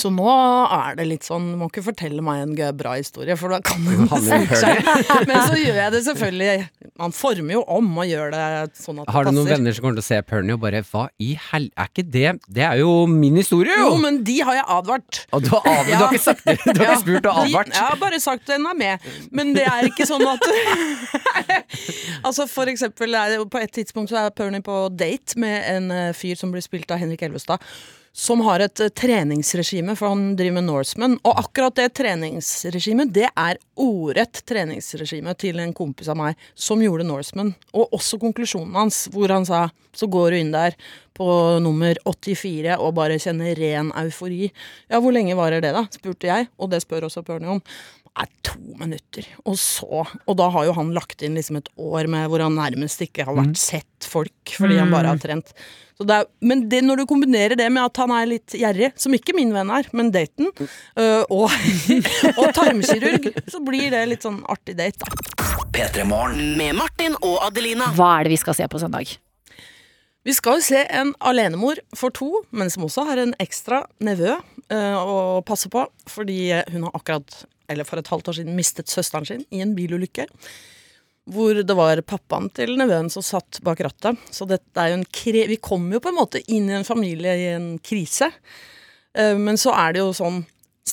[0.00, 0.26] Så nå
[0.74, 4.04] er det litt sånn Må ikke fortelle meg en bra historie, for da kan du
[4.24, 4.80] sette seg.
[5.28, 6.66] Men så gjør jeg det selvfølgelig.
[7.00, 8.44] Man former jo om og gjør det
[8.78, 9.14] sånn at det passer.
[9.16, 11.70] Har du noen venner som kommer til å se Pernie og bare Hva i hel...
[11.80, 13.90] Er ikke det Det er jo min historie, jo!
[13.94, 15.22] Jo, men de har jeg advart.
[15.34, 17.72] Og du har, av, du har ikke sagt det, du har ikke spurt og advart.
[17.72, 19.08] De, jeg har bare sagt den er med.
[19.34, 20.48] Men det er ikke sånn at
[22.26, 23.16] Altså For eksempel
[23.50, 26.90] på et tidspunkt så er Pernie på date med en eh, fyr som blir spilt
[26.94, 27.62] av Henrik Elvestad.
[28.14, 31.16] Som har et eh, treningsregime, for han driver med Norseman.
[31.26, 37.08] Og akkurat det treningsregimet, det er ordrett treningsregime til en kompis av meg som gjorde
[37.08, 37.50] Norseman.
[37.74, 40.76] Og også konklusjonen hans, hvor han sa så går du inn der
[41.14, 41.26] på
[41.62, 44.48] nummer 84 og bare kjenner ren eufori.
[44.90, 45.84] Ja, hvor lenge varer det, da?
[45.94, 47.62] spurte jeg, og det spør også Pernie om.
[48.14, 49.26] Nei, to minutter.
[49.42, 52.54] Og så Og da har jo han lagt inn liksom et år med hvor han
[52.54, 55.50] nærmest ikke har vært sett folk fordi han bare har trent.
[55.98, 58.90] Så det er, men det, når du kombinerer det med at han er litt gjerrig,
[58.98, 61.54] som ikke min venn er, men daten, øh, og,
[62.40, 65.34] og tarmkirurg, så blir det litt sånn artig date, da.
[66.58, 67.92] Med Martin og Adelina.
[67.94, 69.14] Hva er det vi skal se på søndag?
[70.24, 74.32] Vi skal jo se en alenemor for to, men som også har en ekstra nevø
[74.34, 76.38] øh, å passe på, fordi
[76.72, 80.26] hun har akkurat, eller for et halvt år siden, mistet søsteren sin i en bilulykke.
[81.34, 84.20] Hvor det var pappaen til nevøen som satt bak rattet.
[84.28, 86.84] Så det er jo en kre vi kommer jo på en måte inn i en
[86.84, 88.28] familie i en krise.
[89.16, 90.42] Eh, Men så er det jo sånn,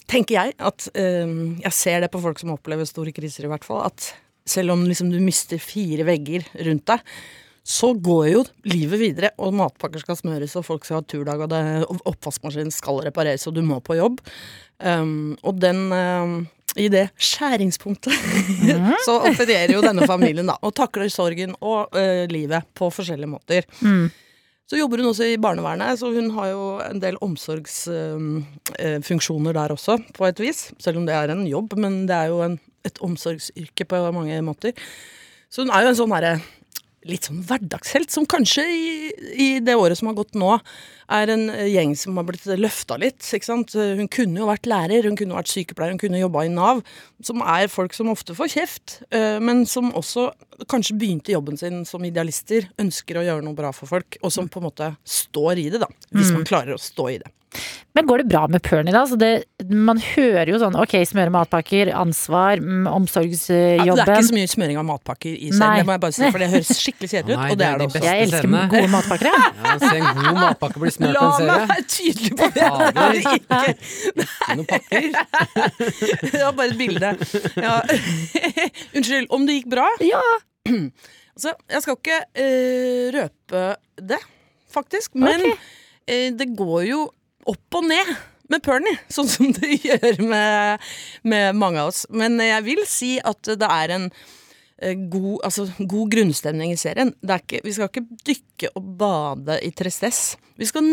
[0.07, 3.67] tenker jeg, at eh, jeg ser det på folk som opplever store kriser, i hvert
[3.67, 4.13] fall, at
[4.47, 7.03] selv om liksom du mister fire vegger rundt deg,
[7.61, 11.53] så går jo livet videre, og matpakker skal smøres, og folk skal ha turdag, og,
[11.85, 14.17] og oppvaskmaskinen skal repareres, og du må på jobb.
[14.81, 16.33] Um, og den um,
[16.79, 18.13] I det skjæringspunktet
[19.05, 23.61] så opererer jo denne familien, da, og takler sorgen og uh, livet på forskjellige måter.
[24.71, 29.93] Så jobber hun også i barnevernet, så hun har jo en del omsorgsfunksjoner der også,
[30.15, 30.59] på et vis.
[30.79, 32.55] Selv om det er en jobb, men det er jo en,
[32.87, 34.71] et omsorgsyrke på mange måter.
[35.51, 36.39] Så hun er jo en sånn herre
[37.09, 38.89] litt sånn hverdagshelt, som kanskje i,
[39.33, 40.53] i det året som har gått nå,
[41.11, 43.19] er en gjeng som har blitt løfta litt.
[43.25, 43.73] ikke sant?
[43.73, 46.83] Hun kunne jo vært lærer, hun kunne vært sykepleier, hun kunne jobba i Nav.
[47.25, 50.29] Som er folk som ofte får kjeft, eh, men som også
[50.71, 54.49] kanskje begynte jobben sin som idealister, ønsker å gjøre noe bra for folk, og som
[54.51, 55.89] på en måte står i det, da.
[56.13, 57.33] Hvis man klarer å stå i det.
[57.91, 59.01] Men går det bra med Pernie, da?
[59.09, 59.29] Så det,
[59.67, 64.51] man hører jo sånn ok, smøre matpakker, ansvar, omsorgsjobben Ja, det er ikke så mye
[64.53, 67.35] smøring av matpakker i seg, det må jeg bare si, for det høres skikkelig kjedelig
[67.35, 68.03] ut, Nei, og det det det også.
[68.07, 68.63] jeg elsker Scenene.
[68.71, 69.51] gode matpakker, jeg.
[69.65, 72.69] Ja, Se en god matpakke bli smurt på La meg være tydelig på det!
[72.95, 73.61] Det er ikke.
[74.55, 75.09] Noen pakker.
[76.31, 77.09] Det var bare et bilde.
[77.61, 77.75] Ja.
[78.95, 79.87] Unnskyld, om det gikk bra?
[80.05, 80.23] Ja.
[81.31, 83.61] Altså, jeg skal ikke uh, røpe
[84.11, 84.17] det,
[84.69, 85.15] faktisk.
[85.15, 86.99] Men eh, det går jo
[87.49, 88.11] opp og ned
[88.51, 90.91] med Pernie, sånn som det gjør med,
[91.23, 92.05] med mange av oss.
[92.11, 94.09] Men jeg vil si at det er en
[94.81, 97.13] eh, god, altså, god grunnstemning i serien.
[97.23, 100.39] Det er ikke, vi skal ikke dykke og bade i tristesse.
[100.61, 100.85] Vi skal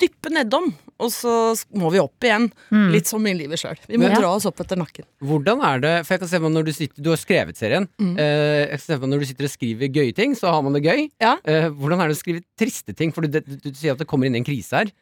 [0.00, 0.70] dyppe nedom,
[1.02, 1.32] og så
[1.76, 2.46] må vi opp igjen.
[2.94, 3.76] Litt som i livet sjøl.
[3.90, 4.20] Vi må Ja.
[4.22, 5.04] dra oss opp etter nakken.
[5.20, 7.88] Hvordan er det, for jeg kan se på når du sitter Du har skrevet serien.
[8.00, 10.72] Eh, jeg kan se på når du sitter og skriver gøye ting, så har man
[10.78, 11.10] det gøy.
[11.20, 11.34] Ja.
[11.44, 13.12] Eh, hvordan er det å skrive triste ting?
[13.12, 14.94] For du, du, du, sier at det kommer inn en krise her.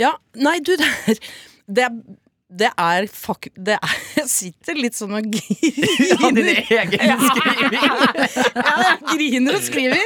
[0.00, 1.20] Ja, nei du, det er
[1.70, 1.96] Det er,
[2.50, 6.48] det er fuck Det er Jeg sitter litt sånn og griner.
[6.80, 7.76] egen skriving!
[8.56, 10.02] Ja, jeg griner og skriver.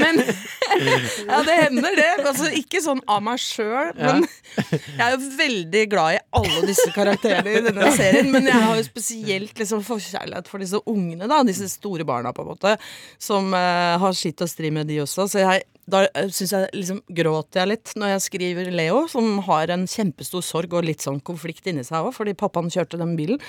[0.00, 0.22] Men
[1.28, 2.08] Ja, det hender det.
[2.24, 4.24] Altså, ikke sånn av meg sjøl, men
[4.56, 8.30] jeg er jo veldig glad i alle disse karakterene i denne serien.
[8.32, 12.42] Men jeg har jo spesielt liksom forkjærlighet for disse ungene, da, disse store barna, på
[12.44, 12.74] en måte,
[13.22, 15.28] som uh, har sitt og stri med de også.
[15.30, 19.38] Så jeg da uh, syns jeg liksom gråter jeg litt når jeg skriver Leo, som
[19.48, 23.14] har en kjempestor sorg og litt sånn konflikt inni seg òg, fordi pappaen kjørte den
[23.18, 23.42] bilen.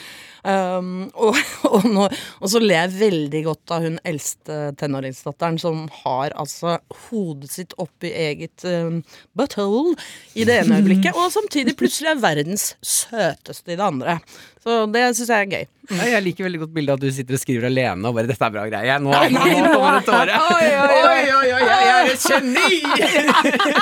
[0.43, 1.37] Um, og,
[1.69, 2.07] og, nå,
[2.41, 6.77] og så ler jeg veldig godt av hun eldste tenåringsdatteren som har altså
[7.07, 9.01] hodet sitt oppi eget um,
[9.37, 9.95] butthole
[10.35, 14.19] i det ene øyeblikket, og samtidig plutselig er verdens søteste i det andre.
[14.65, 15.65] Så det syns jeg er gøy.
[15.93, 18.25] Nei, Jeg liker veldig godt bildet av at du sitter og skriver alene og bare
[18.25, 18.95] 'dette er bra greie'.
[19.03, 20.33] Nå, Nei, nå nei, nå- kommer det tårer.
[20.33, 21.27] Oi, oi, oi.
[21.35, 22.71] oi, oi, jeg er et geni!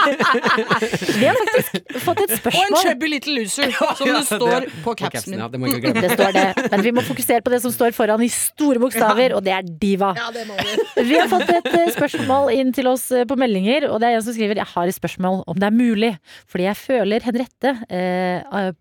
[1.20, 2.68] Vi har faktisk fått et spørsmål.
[2.68, 5.40] Og en chubby little loser, som det står på capsen min.
[5.40, 6.04] Ja, det må ikke glemme.
[6.04, 9.38] Det står det, men vi må fokusere på det som står foran i store bokstaver,
[9.38, 10.12] og det er diva.
[10.20, 11.08] Ja, det må vi.
[11.08, 14.20] Vi har fått et eh, spørsmål inn til oss eh, på meldinger, og det er
[14.20, 16.12] en som skriver Jeg har et spørsmål om det er mulig,
[16.52, 18.74] fordi jeg føler Henriette eh,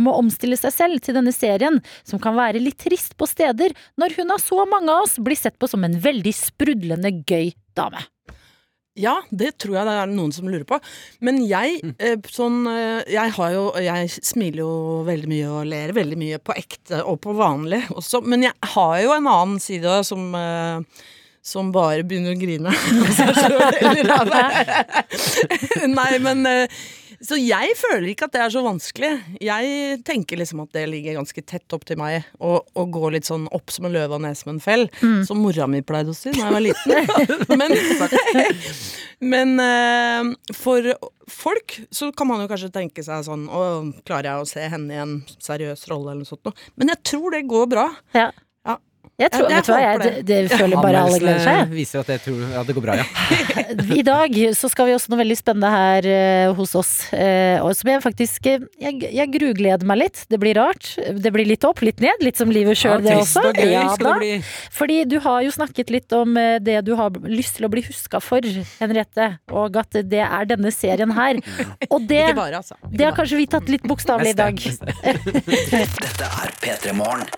[0.00, 4.18] må omstille seg selv til denne serien, som kan være litt trist på steder, når
[4.18, 8.02] hun av så mange av oss blir sett på som en veldig sprudlende gøy dame.
[8.94, 10.78] Ja, det tror jeg det er noen som lurer på.
[11.26, 15.94] Men jeg, eh, sånn eh, Jeg har jo Jeg smiler jo veldig mye og ler
[15.96, 18.22] veldig mye på ekte og på vanlig også.
[18.22, 21.02] Men jeg har jo en annen side som eh,
[21.44, 22.70] som bare begynner å grine
[24.14, 24.30] av
[25.98, 26.46] Nei, men
[27.24, 29.12] Så jeg føler ikke at det er så vanskelig.
[29.42, 33.28] Jeg tenker liksom at det ligger ganske tett opp til meg å å gå litt
[33.28, 34.86] sånn opp som en løve og ned som en fell,
[35.26, 36.92] som mora mi pleide å si da jeg var liten.
[37.60, 37.74] Men,
[39.34, 40.88] men eh, for
[41.30, 43.60] folk så kan man jo kanskje tenke seg sånn Å,
[44.06, 46.66] klarer jeg å se henne i en seriøs rolle eller noe sånt noe?
[46.80, 47.86] Men jeg tror det går bra.
[48.16, 48.28] Ja.
[49.14, 49.28] Ja.
[49.28, 50.36] Jeg tror, Jeg- jeg vet hva, jeg, det, det.
[50.50, 51.54] det føler bare alle gleder seg.
[51.54, 53.04] Anmeldelsene viser at jeg tror ja, det går bra, ja.
[54.00, 56.08] I dag så skal vi også noe veldig spennende her
[56.48, 56.90] uh, hos oss.
[57.14, 60.24] Uh, og som jeg faktisk eh, Jeg, jeg grugleder meg litt.
[60.28, 60.96] Det blir rart.
[60.98, 62.18] Det blir litt opp, litt ned.
[62.26, 63.44] Litt som livet sjøl, det også.
[63.52, 63.96] og gøy Ja da.
[64.02, 64.32] det bli.
[64.80, 67.84] Fordi du har jo snakket litt om eh, det du har lyst til å bli
[67.86, 68.42] huska for,
[68.82, 69.30] Henriette.
[69.54, 71.38] Og at det er denne serien her.
[71.86, 72.74] Og det, Ikke bare, altså.
[72.82, 74.58] Ikke det har kanskje vi tatt litt bokstavelig i dag.
[75.38, 77.28] Dette er P3 Morgen.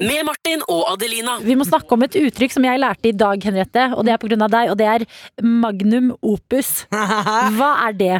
[0.00, 1.38] Med Martin og Adelina.
[1.44, 3.86] Vi må snakke om et uttrykk som jeg lærte i dag, Henriette.
[3.96, 5.06] Og det er på grunn av deg, og det er
[5.42, 6.84] magnum opus.
[7.58, 8.14] Hva er det?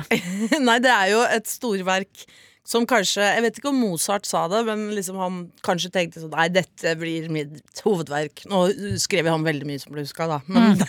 [0.63, 2.27] Nei, det er jo et storverk
[2.67, 5.37] som kanskje Jeg vet ikke om Mozart sa det, men liksom han
[5.67, 8.43] kanskje tenkte sånn Nei, dette blir mitt hovedverk.
[8.51, 8.65] Nå
[9.03, 10.41] skrev han veldig mye som ble huska, da.
[10.51, 10.75] Men,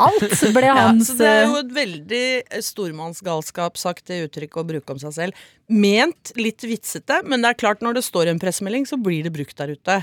[0.00, 2.24] Alt ble ja, hans så det er jo et veldig
[2.66, 5.48] stormannsgalskapsaktig uttrykk å bruke om seg selv.
[5.70, 9.22] Ment litt vitsete, men det er klart når det står i en pressemelding, så blir
[9.28, 9.98] det brukt der ute.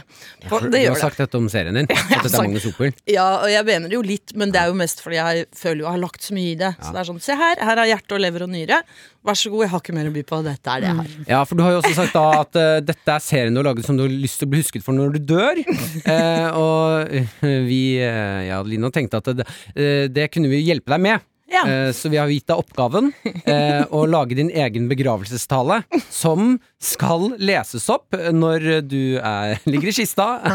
[0.48, 1.02] For Du det har det.
[1.02, 1.90] sagt dette om serien din.
[1.92, 2.94] At dette er Magnus Opel.
[3.12, 5.84] Ja, og jeg mener det jo litt, men det er jo mest fordi jeg føler
[5.84, 6.72] jo jeg har lagt så mye i det.
[6.80, 8.80] Så det er sånn, se her, her er hjerte og lever og nyre.
[9.28, 10.38] Vær så god, jeg har ikke mer å by på.
[10.46, 11.16] Dette er det jeg har.
[11.28, 13.68] Ja, for du har jo også sagt da at uh, dette er serien du har
[13.68, 15.60] laget som du har lyst til å bli husket for når du dør.
[16.08, 17.34] Uh, og eh,
[17.68, 19.48] vi, uh, ja, Lina, tenkte at det,
[20.16, 21.28] det kunne vi hjelpe deg med.
[21.48, 21.64] Ja.
[21.96, 23.06] Så vi har gitt deg oppgaven
[23.96, 25.78] å lage din egen begravelsestale,
[26.12, 30.28] som skal leses opp når du er, ligger i kista.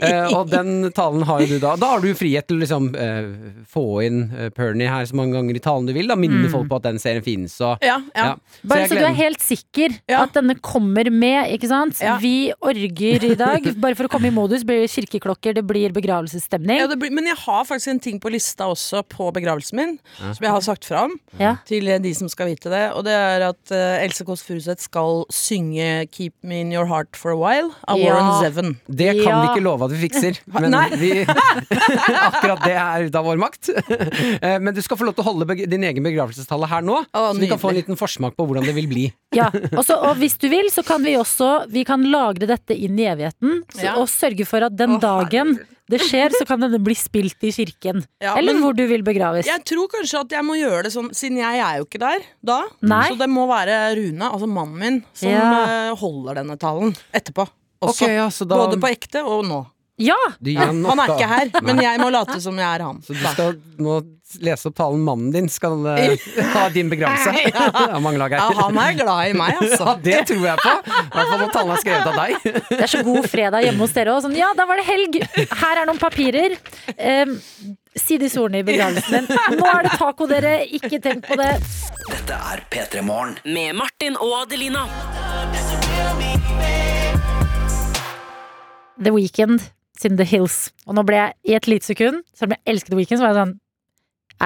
[0.00, 1.72] Eh, og den talen har jo du da.
[1.78, 3.26] Da har du frihet til å liksom eh,
[3.68, 6.08] få inn eh, Pernie her så mange ganger i talen du vil.
[6.10, 7.54] Da minne folk på at den serien finnes.
[7.64, 8.24] Og, Ja, ja.
[8.30, 8.60] Ja.
[8.70, 10.22] Bare så, så du er helt sikker Ja.
[10.24, 12.00] at denne kommer med, ikke sant?
[12.02, 12.16] Ja.
[12.22, 13.66] Vi orger i dag.
[13.84, 16.80] Bare for å komme i modus blir det kirkeklokker, det blir begravelsesstemning.
[16.84, 19.96] Ja, det blir, men jeg har faktisk en ting på lista også på begravelsen min,
[20.20, 21.56] som jeg har sagt fram Ja.
[21.68, 22.84] til de som skal vite det.
[22.96, 23.74] Og det er at
[24.06, 28.12] Else Kåss Furuseth skal synge 'Keep Me In Your Heart For A While' av Ja.
[28.14, 28.76] Warren Zevon.
[28.86, 29.40] Det kan Ja.
[29.42, 31.24] vi ikke love at vi fikser, men vi,
[32.28, 33.70] akkurat det er ute av vår makt.
[34.40, 37.32] Eh, Men du skal få lov til å holde din egen begravelsestale her nå, Å,
[37.34, 39.04] så vi kan få en liten forsmak på hvordan det vil bli.
[39.36, 42.98] Ja, også, og hvis du vil, så kan vi også Vi kan lagre dette inn
[42.98, 43.94] i evigheten så, Ja.
[44.00, 45.58] og sørge for at den Å, dagen
[45.90, 48.04] det skjer, så kan denne bli spilt i kirken.
[48.22, 49.46] Ja, Eller men- hvor du vil begraves.
[49.50, 52.20] Jeg tror kanskje at jeg må gjøre det sånn, siden jeg er jo ikke der
[52.42, 52.60] da.
[52.82, 53.08] Nei.
[53.10, 55.90] Så det må være Rune, altså mannen min, som Ja.
[55.90, 57.48] eh, holder denne talen etterpå.
[57.82, 58.02] Også.
[58.04, 59.66] okay, ja, da- Både på ekte og nå.
[60.00, 60.16] Ja!
[60.56, 63.02] Han er ikke her, men jeg må late som jeg er han.
[63.04, 64.00] Så du skal nå
[64.38, 65.96] lese opp talen mannen din skal uh,
[66.54, 67.32] ha din begravelse.
[67.50, 67.66] Ja.
[67.90, 69.94] Ja, han er glad i meg, Ja, altså.
[70.04, 70.70] det tror jeg på.
[70.70, 72.48] I hvert fall når talen er skrevet av deg.
[72.70, 74.22] Det er så god fredag hjemme hos dere òg.
[74.24, 75.18] Sånn, ja, da var det helg.
[75.60, 76.54] Her er noen papirer.
[76.96, 77.34] Um,
[77.98, 79.58] si de ordene i begravelsen din.
[79.58, 80.54] Nå er det taco, dere.
[80.78, 81.50] Ikke tenk på det.
[82.10, 83.36] Dette er P3 Morgen.
[83.44, 84.86] Med Martin og Adelina.
[89.00, 89.70] The Weekend.
[90.00, 90.70] Siden The Hills.
[90.88, 93.26] Og nå ble jeg i et lite sekund, selv om jeg elsket The Weekend, så
[93.26, 93.56] var jeg sånn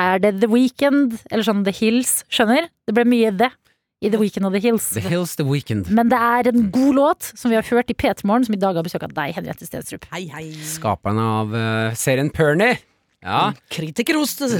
[0.04, 2.16] Er det The Weekend eller sånn The Hills?
[2.32, 2.70] Skjønner?
[2.86, 3.52] Det ble mye det
[4.04, 4.90] i The Weekend og The Hills.
[4.96, 5.88] The Hills The Weekend.
[5.94, 8.60] Men det er en god låt som vi har hørt i P3 Morgen, som i
[8.60, 10.08] dag har besøk av deg, Henriette Stedstrup.
[10.12, 10.48] Hei, hei.
[10.74, 12.76] Skaperen av uh, serien Pernie.
[13.24, 13.52] Ja.
[13.68, 14.40] Kritikerost.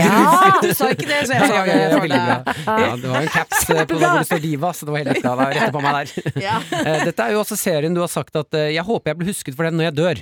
[0.00, 0.58] Ja.
[0.62, 2.58] Du sa ikke det, så jeg sa Ja, det ja, deg.
[2.66, 5.00] Ja, det var en caps eh, på der hvor det står Diva, så det var
[5.00, 5.24] helt rett.
[5.24, 6.42] Ja, det var rett på meg der.
[6.50, 6.58] Ja.
[6.80, 9.30] Eh, Dette er jo også serien du har sagt at eh, jeg håper jeg blir
[9.30, 10.20] husket for den når jeg dør.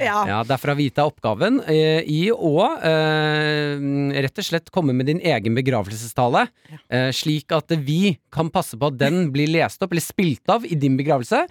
[0.00, 0.18] Ja.
[0.28, 6.46] Ja, har Vita oppgaven i å rett og slett komme med din egen begravelsestale,
[7.16, 10.78] slik at vi kan passe på at den blir lest opp eller spilt av i
[10.78, 11.46] din begravelse,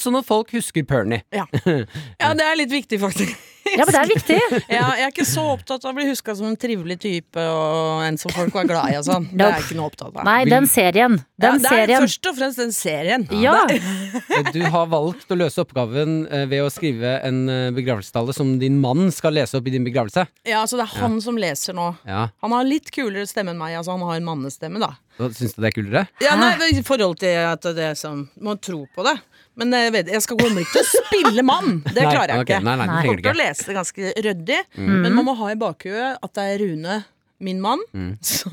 [0.00, 1.22] sånn at folk husker Pernie.
[1.34, 1.46] Ja.
[1.64, 3.38] ja, det er litt viktig, faktisk.
[3.76, 4.38] Ja, men det er viktig.
[4.78, 8.02] Ja, jeg er ikke så opptatt av å bli huska som en trivelig type og
[8.06, 9.26] en som folk var glad i og sånn.
[9.32, 10.24] Det er jeg ikke noe opptatt av.
[10.28, 11.18] Nei, den serien.
[11.38, 12.06] Ja, Den det er serien.
[12.06, 13.26] først og fremst den serien.
[13.42, 13.56] Ja.
[14.54, 18.78] Du har valgt å løse oppgaven eh, ved å skrive en eh, begravelsestale som din
[18.80, 20.24] mann skal lese opp i din begravelse.
[20.48, 21.90] Ja, så det er han som leser nå.
[22.08, 24.94] Ja, Han har litt kulere stemme enn meg, altså han har en mannestemme, da.
[25.18, 26.04] Syns du det er kulere?
[26.22, 29.16] Ja, nei, I forhold til at det er som Må tro på det.
[29.58, 31.80] Men jeg, skal gå ikke til å spille mann!
[31.82, 32.64] Det Nei, klarer jeg okay, ikke.
[32.64, 34.96] Nei, nei, Jeg kommer til å lese det ganske ryddig, Mm.
[35.02, 36.98] men man må ha i bakhuet at det er Rune,
[37.40, 38.12] min mann, Mm.
[38.22, 38.50] som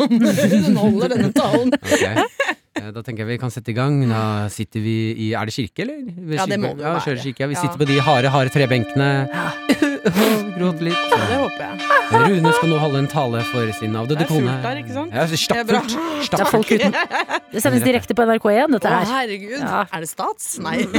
[0.82, 1.72] holder denne talen.
[1.86, 2.02] Ok.
[2.76, 4.02] Eh, Da tenker jeg vi kan sette i gang.
[4.10, 6.02] Da sitter vi i Er det kirke, eller?
[6.12, 7.22] Ved Ja, det må kirke- det jo ja, være.
[7.24, 7.40] kirke.
[7.40, 7.62] Ja, vi Ja.
[7.62, 9.12] sitter på de harde, harde trebenkene.
[10.58, 11.02] Gråter litt.
[11.12, 11.74] Ja, det håper jeg.
[12.16, 14.52] Rune skal nå holde en tale for sin avdøde Det er kone.
[14.52, 15.12] fullt der, ikke sant?
[15.16, 15.96] Ja, stappfullt.
[16.32, 16.94] Det er folk uten.
[17.56, 19.60] Det sendes direkte på NRK1, dette Å, herregud.
[19.64, 19.82] Ja.
[19.90, 20.46] Er det stats?
[20.62, 20.78] Nei.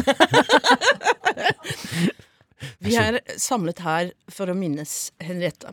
[2.82, 5.72] Vi er samlet her for å minnes Henriette.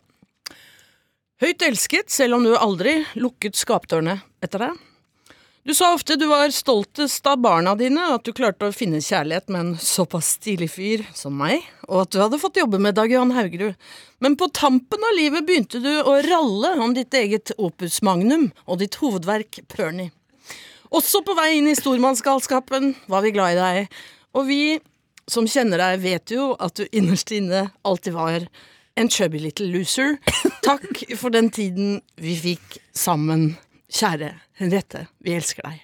[1.43, 4.81] Høyt elsket, selv om du aldri lukket skapdørene etter deg.
[5.65, 9.47] Du sa ofte du var stoltest av barna dine, at du klarte å finne kjærlighet
[9.47, 13.13] med en såpass stilig fyr som meg, og at du hadde fått jobbe med Dag
[13.13, 13.77] Johan Haugerud.
[14.19, 18.83] Men på tampen av livet begynte du å ralle om ditt eget opus magnum og
[18.83, 20.11] ditt hovedverk Pernie.
[20.91, 23.99] Også på vei inn i stormannsgalskapen var vi glad i deg,
[24.35, 24.61] og vi
[25.31, 28.49] som kjenner deg, vet jo at du innerst inne alltid var
[28.99, 30.17] en chubby little loser.
[30.67, 33.53] Takk for den tiden vi fikk sammen.
[33.93, 35.81] Kjære Henriette, vi elsker deg.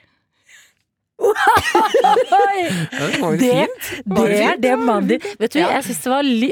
[3.39, 3.67] Det
[4.07, 6.49] Det, er det mannen din Vet du, jeg synes det var li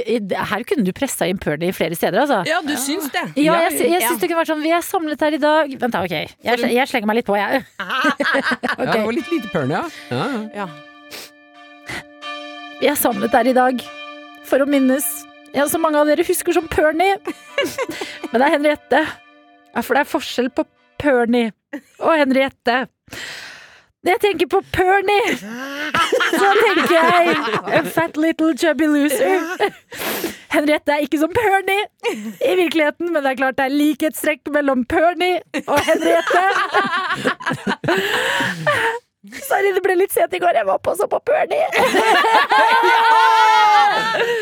[0.49, 2.41] Her kunne du pressa inn Pernie flere steder, altså.
[2.49, 3.23] Ja, du syns det?
[3.39, 5.71] Ja, jeg, sy- jeg syns det kunne vært sånn Vi er samlet her i dag
[5.79, 6.15] Vent da, ok.
[6.49, 7.63] Jeg, jeg slenger meg litt på, jeg.
[8.77, 9.85] Ja, det var litt lite Pernie, ja.
[10.11, 10.27] ja.
[10.27, 10.67] ja.
[10.67, 10.67] Ja.
[12.81, 13.79] Vi er samlet her i dag
[14.47, 15.07] for å minnes
[15.55, 17.15] ja, så mange av dere husker som Pernie.
[18.29, 18.99] Men det er Henriette.
[19.71, 20.67] Ja, for det er forskjell på
[21.01, 21.53] Pernie
[21.99, 22.87] og Henriette.
[24.03, 25.37] Når jeg tenker på Pernie,
[26.39, 27.35] så tenker jeg
[27.79, 29.41] a fat little chubby loser.
[30.53, 31.87] Henriette er ikke som Pernie
[32.45, 36.45] i virkeligheten, men det er klart det er likhetstrekk mellom Pernie og Henriette.
[39.43, 40.55] Sorry, det ble litt sent i går.
[40.61, 41.67] Jeg var på så på Pernie.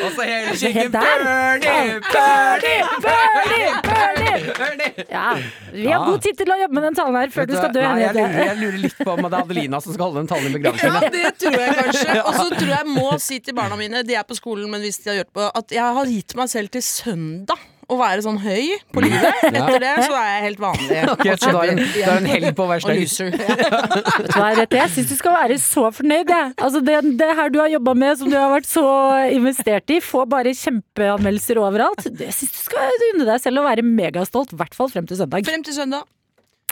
[0.05, 5.05] Og så hele skyggen Bernie, Bernie, Bernie, Bernie!
[5.09, 5.35] Ja,
[5.71, 6.05] vi har Ja.
[6.05, 8.15] god tid til å jobbe med den talen her før du skal dø, Nei, jeg
[8.15, 10.63] lurer, jeg lurer litt på om det er Adelina som skal holde den talen i
[10.65, 12.17] Ja, det tror jeg kanskje.
[12.27, 14.83] Og så tror jeg jeg må si til barna mine, de er på skolen, men
[14.85, 17.59] hvis de har gjort på, at jeg har gitt meg selv til søndag
[17.91, 19.43] å være sånn høy på livet.
[19.49, 21.01] Etter det så er jeg helt vanlig.
[21.15, 21.79] Okay, så du har en,
[22.15, 23.01] en helg på hver sted.
[23.09, 23.29] støy.
[23.29, 23.35] loser.
[24.59, 24.81] Vet du hva?
[24.81, 26.55] Jeg syns du skal være så fornøyd, jeg.
[26.57, 28.85] Altså, det, det her du har jobba med, som du har vært så
[29.35, 32.07] investert i, får bare kjempeanmeldelser overalt.
[32.09, 35.21] Jeg syns du skal unne deg selv å være megastolt, i hvert fall frem til
[35.21, 35.47] søndag.
[35.47, 36.07] Frem til søndag.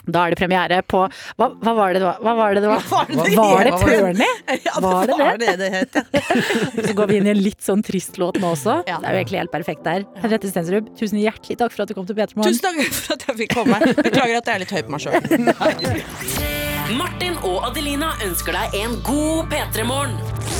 [0.04, 0.98] Da er det premiere på
[1.40, 2.18] Hva, hva var det det var?
[2.20, 2.82] Hva var det det var?
[2.90, 3.84] Var det det Var det het?
[3.88, 4.58] Pernie?
[4.66, 5.54] Ja, Var det var det?
[5.60, 5.96] det het.
[6.88, 8.80] Så går vi inn i en litt sånn trist låt nå også.
[8.88, 8.98] Ja.
[9.00, 10.04] Det er jo egentlig helt perfekt der.
[10.20, 12.52] Henriette Stensrud, tusen hjertelig takk for at du kom til P3 Morgen.
[12.52, 13.80] Tusen takk for at jeg fikk komme.
[14.02, 15.14] Beklager at jeg er litt høy på meg sjøl.
[17.00, 20.53] Martin og Adelina ønsker deg en god P3-morgen.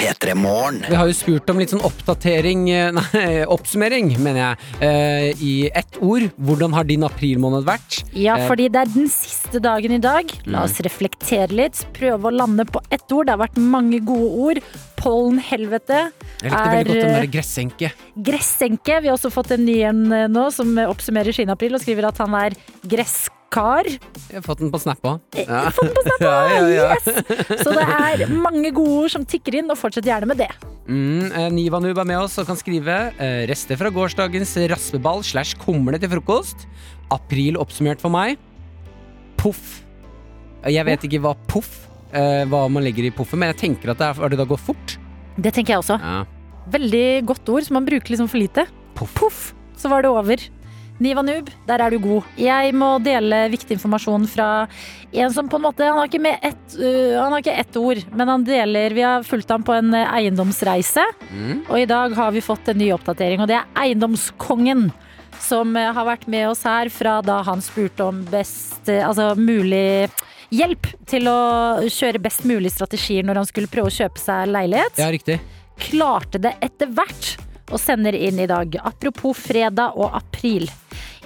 [0.00, 0.78] P3 Morgen.
[0.88, 5.54] Vi har jo spurt om litt sånn oppdatering, eh, nei, oppsummering, mener jeg, eh, i
[5.76, 6.30] ett ord.
[6.40, 8.00] Hvordan har din aprilmåned vært?
[8.16, 10.30] Ja, Eh, fordi det er den siste dagen i dag.
[10.46, 11.82] La oss reflektere litt.
[11.96, 13.26] Prøve å lande på ett ord.
[13.28, 14.62] Det har vært mange gode ord.
[15.00, 15.98] Pollenhelvete
[16.42, 17.90] Jeg likte veldig godt den er der gressenke.
[18.20, 19.00] gressenke.
[19.02, 22.18] Vi har også fått en ny en nå som oppsummerer sin april og skriver at
[22.20, 22.56] han er
[23.50, 23.86] gresskar.
[24.30, 25.20] Jeg har fått den på Snap òg.
[25.34, 25.70] Ja.
[25.70, 26.94] Fått den på snap, Ja, ja, ja.
[26.94, 27.62] Yes!
[27.62, 30.50] Så det er mange gode ord som tikker inn, og fortsett gjerne med det.
[30.86, 35.56] Mm, eh, Nivanub er med oss og kan skrive eh, rester fra gårsdagens raspeball slash
[35.58, 36.66] kumle til frokost.
[37.10, 38.38] April oppsummert for meg.
[39.40, 39.80] Poff.
[40.68, 44.00] Jeg vet ikke hva poff eh, Hva man legger i poffen, men jeg tenker at
[44.02, 44.96] det er fordi det da gått fort.
[45.40, 45.96] Det tenker jeg også.
[45.96, 46.18] Ja.
[46.70, 48.66] Veldig godt ord som man bruker liksom for lite.
[48.94, 49.54] Poff.
[49.80, 50.42] Så var det over.
[51.00, 52.26] Niva Noob, der er du god.
[52.36, 54.48] Jeg må dele viktig informasjon fra
[55.16, 57.76] en som på en måte Han har ikke, med ett, uh, han har ikke ett
[57.80, 61.62] ord, men han deler Vi har fulgt ham på en øh, eiendomsreise, Mm.
[61.70, 64.90] og i dag har vi fått en ny oppdatering, og det er Eiendomskongen.
[65.40, 70.10] Som øh, har vært med oss her fra da han spurte om best Altså mulig
[70.50, 74.98] hjelp til å kjøre best mulig strategier når han skulle prøve å kjøpe seg leilighet
[74.98, 75.38] Ja, riktig.
[75.78, 77.36] klarte det etter hvert
[77.70, 78.74] og sender inn i dag.
[78.82, 80.66] Apropos fredag og april.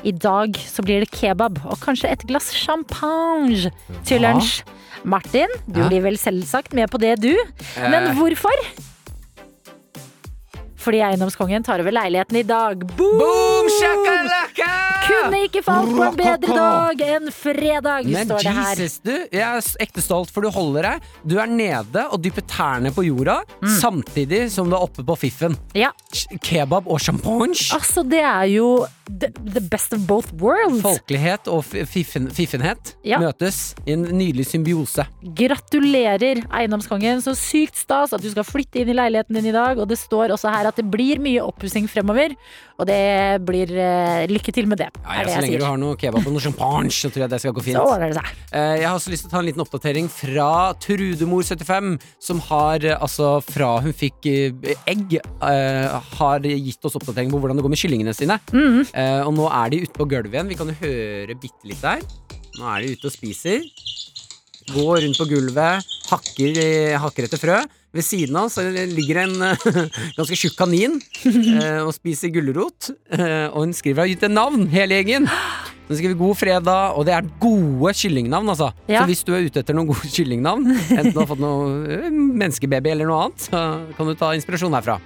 [0.04, 3.70] I dag så blir det kebab og kanskje et glass champagne
[4.04, 4.62] til lunsj.
[5.04, 7.32] Martin, du blir vel selvsagt med på det, du.
[7.80, 8.14] Men Eh.
[8.18, 8.58] hvorfor?
[10.84, 12.82] Fordi eiendomskongen tar over leiligheten i dag.
[12.98, 13.16] Boom!
[13.16, 14.66] Boom, shakalaka!
[15.06, 18.74] Kunne ikke falt på en bedre dag enn fredag, Men står det her.
[18.76, 19.12] Jesus, du.
[19.32, 21.06] Jeg er ekte stolt, for du holder deg.
[21.24, 23.72] Du er nede og dypper tærne på jorda, Mm.
[23.80, 25.56] samtidig som du er oppe på fiffen.
[25.74, 25.90] Ja,
[26.42, 27.54] Kebab og champagne.
[27.72, 30.82] altså det er jo the, the best of both worlds.
[30.84, 33.18] Folkelighet og fiffen, fiffenhet Ja.
[33.20, 35.04] møtes i en nydelig symbiose.
[35.36, 37.20] Gratulerer, eiendomskongen.
[37.24, 39.78] Så sykt stas at du skal flytte inn i leiligheten din i dag.
[39.78, 42.34] Og det står også her at det blir mye oppussing fremover.
[42.74, 44.88] Og det blir uh, lykke til med det.
[45.04, 47.30] Ja, ja, det så lenge du har noe kebab og noe champagne, så tror jeg
[47.30, 47.78] det skal gå fint.
[47.78, 48.30] Så det seg.
[48.50, 50.48] Eh, Jeg har også lyst til å ta en liten oppdatering fra
[50.82, 54.26] Trudemor75, som har eh, altså fra hun fikk
[54.90, 58.40] egg, har gitt oss oppdatering på hvordan det går med kyllingene sine.
[58.52, 58.82] Mhm.
[58.94, 60.50] Eh, Og nå er de ute på gulvet igjen.
[60.52, 62.04] Vi kan jo høre bitte litt der.
[62.58, 63.64] Nå er de ute og spiser.
[64.70, 66.60] Går rundt på gulvet, hakker,
[67.02, 67.58] hakker etter frø.
[67.94, 69.68] Ved siden av så ligger en eh,
[70.18, 70.96] ganske tjukk kanin
[71.30, 72.90] eh, og spiser gulrot.
[73.14, 75.28] Eh, Og hun skriver har gitt en navn, hele gjengen.
[75.84, 78.70] Hun skriver 'God fredag', og det er gode kyllingnavn, altså.
[78.88, 79.02] Ja.
[79.04, 80.64] Så hvis du er ute etter noen gode kyllingnavn,
[80.96, 83.60] enten du har fått noe menneskebaby eller noe annet, så
[83.94, 84.96] kan du ta inspirasjon herfra.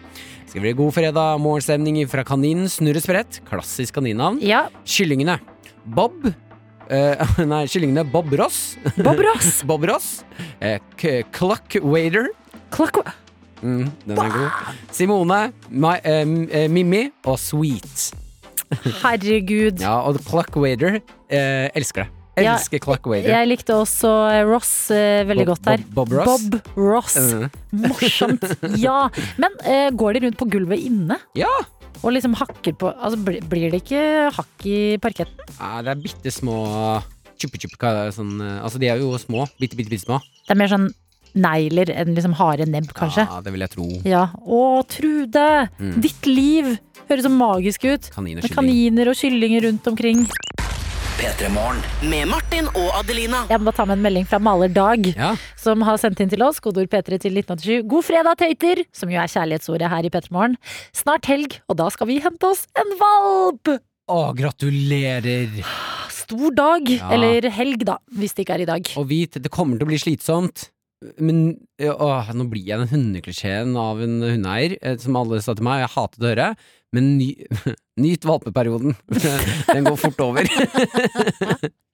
[0.49, 3.41] Skriver 'God fredag', morgenstemning fra kaninen Snurre Sprett.
[3.51, 4.39] Klassisk kaninnavn.
[4.41, 5.41] Ja, Kyllingene
[5.85, 6.31] Bob
[6.89, 8.79] Uh, Nei, kyllingene Bob Ross.
[8.97, 9.59] Bob Ross.
[9.69, 10.25] Bob Ross.
[10.57, 10.79] Uh,
[11.37, 12.31] Cluck Wader.
[12.75, 13.03] Klokk
[13.59, 14.75] Mm, den er god.
[14.95, 15.39] Simone,
[15.69, 18.13] my, uh, eh, Mimmi og Sweet.
[19.03, 19.81] Herregud.
[19.83, 22.15] Ja, og Cluck Wader eh, elsker det.
[22.39, 22.85] Ja, Elsker.
[23.27, 25.81] Jeg likte også eh, Ross eh, veldig Bob- godt her.
[25.91, 26.45] Bob- Bob Ross?
[26.53, 27.17] Bob Ross.
[27.19, 27.49] Mm.
[27.89, 28.45] Morsomt.
[28.85, 29.09] Ja.
[29.43, 31.19] Men eh, går de rundt på gulvet inne?
[31.39, 31.51] ja!
[31.99, 33.19] Og liksom hakker på Altså,
[33.51, 34.01] Blir det ikke
[34.37, 35.49] hakk i parketten?
[35.59, 36.61] ja, det er bitte små
[37.43, 39.49] er det, sånn, Altså, de er jo små.
[39.59, 40.21] Bitte, bitte, bitte små.
[40.47, 40.87] Det er mer sånn
[41.35, 43.27] negler enn liksom harde nebb, kanskje.
[43.29, 43.89] Ja, det vil jeg tro.
[44.09, 44.29] Ja.
[44.45, 45.47] Å, Trude!
[45.79, 45.97] Mm.
[46.05, 46.77] Ditt liv
[47.09, 48.11] høres så magisk ut.
[48.15, 50.27] Kanin Med kaniner og kyllinger rundt omkring.
[51.19, 51.49] P3
[52.07, 53.41] Med Martin og Adelina.
[53.51, 55.33] Jeg må bare ta med en melding fra Maler Dag, Ja.
[55.57, 56.61] som har sendt inn til oss.
[56.61, 57.83] Kodeord P3 til 1987.
[57.91, 58.85] God fredag, tøyter!
[58.95, 60.57] Som jo er kjærlighetsordet her i P3 Morgen.
[60.95, 63.81] Snart helg, og da skal vi hente oss en valp!
[64.09, 65.59] Å, gratulerer!
[66.09, 66.87] Stor dag.
[66.89, 67.11] Ja.
[67.11, 68.91] Eller helg, da, hvis det ikke er i dag.
[69.01, 70.69] Og vit, det kommer til å bli slitsomt.
[71.23, 75.67] Men åh, nå blir jeg den hundeklisjeen av en hundeeier, eh, som alle sa til
[75.69, 76.49] meg, og jeg hatet å høre.
[76.97, 77.29] Men ny,
[78.01, 78.97] nyt valpeperioden.
[79.75, 80.49] Den går fort over.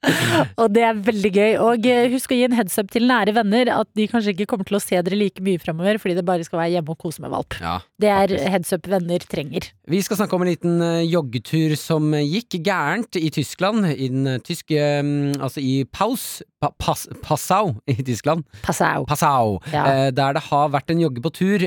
[0.61, 1.53] Og det er veldig gøy.
[1.63, 4.49] Og eh, husk å gi en heads up til nære venner at de kanskje ikke
[4.51, 7.01] kommer til å se dere like mye fremover, fordi det bare skal være hjemme og
[7.01, 7.57] kose med valp.
[7.63, 9.71] Ja, Det er headsup heads up venner trenger.
[9.91, 13.89] Vi skal snakke om en liten eh, joggetur som gikk gærent i Tyskland.
[13.95, 18.45] I den eh, tyske mm, Altså i Paus pa, pas, Passau i Tyskland.
[18.65, 19.05] Passau.
[19.09, 19.59] Passau.
[19.73, 20.11] Ja.
[20.15, 21.65] Der det har vært en jogge på tur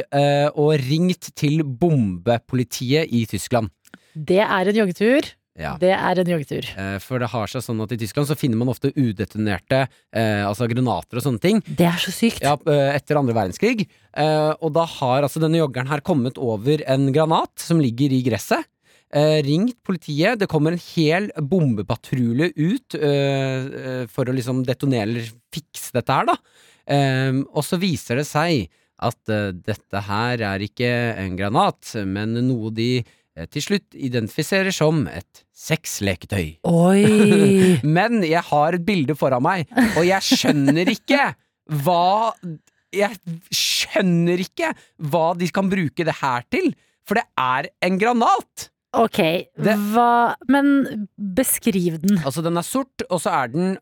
[0.58, 3.70] og ringt til bombepolitiet i Tyskland.
[4.18, 5.28] Det er en joggetur.
[5.58, 5.72] Ja.
[5.82, 6.68] Det er en joggetur.
[6.78, 9.80] Eh, For det har seg sånn at i Tyskland så finner man ofte udetonerte
[10.14, 12.44] eh, altså granater og sånne ting Det er så sykt.
[12.46, 13.88] ja, eh, etter andre verdenskrig.
[14.14, 18.22] Eh, og da har altså denne joggeren her kommet over en granat som ligger i
[18.28, 18.70] gresset.
[19.10, 20.38] Eh, ringt politiet.
[20.38, 22.98] Det kommer en hel bombepatrulje ut
[24.14, 26.38] for å liksom detonere eller fikse dette her, da.
[26.86, 30.88] Eh, og så viser det seg at dette her er ikke
[31.22, 33.04] en granat, men noe de
[33.54, 36.56] til slutt identifiserer som et sexleketøy.
[36.66, 37.04] Oi!
[37.98, 39.68] Men jeg har et bilde foran meg,
[39.98, 41.30] og jeg skjønner ikke
[41.84, 42.32] hva
[42.96, 43.18] Jeg
[43.54, 44.70] skjønner ikke
[45.12, 46.72] hva de kan bruke det her til,
[47.08, 48.70] for det er en granat!
[48.98, 49.18] Ok,
[49.60, 52.18] Det- hva Men beskriv den.
[52.24, 53.76] Altså, den er sort, og så er den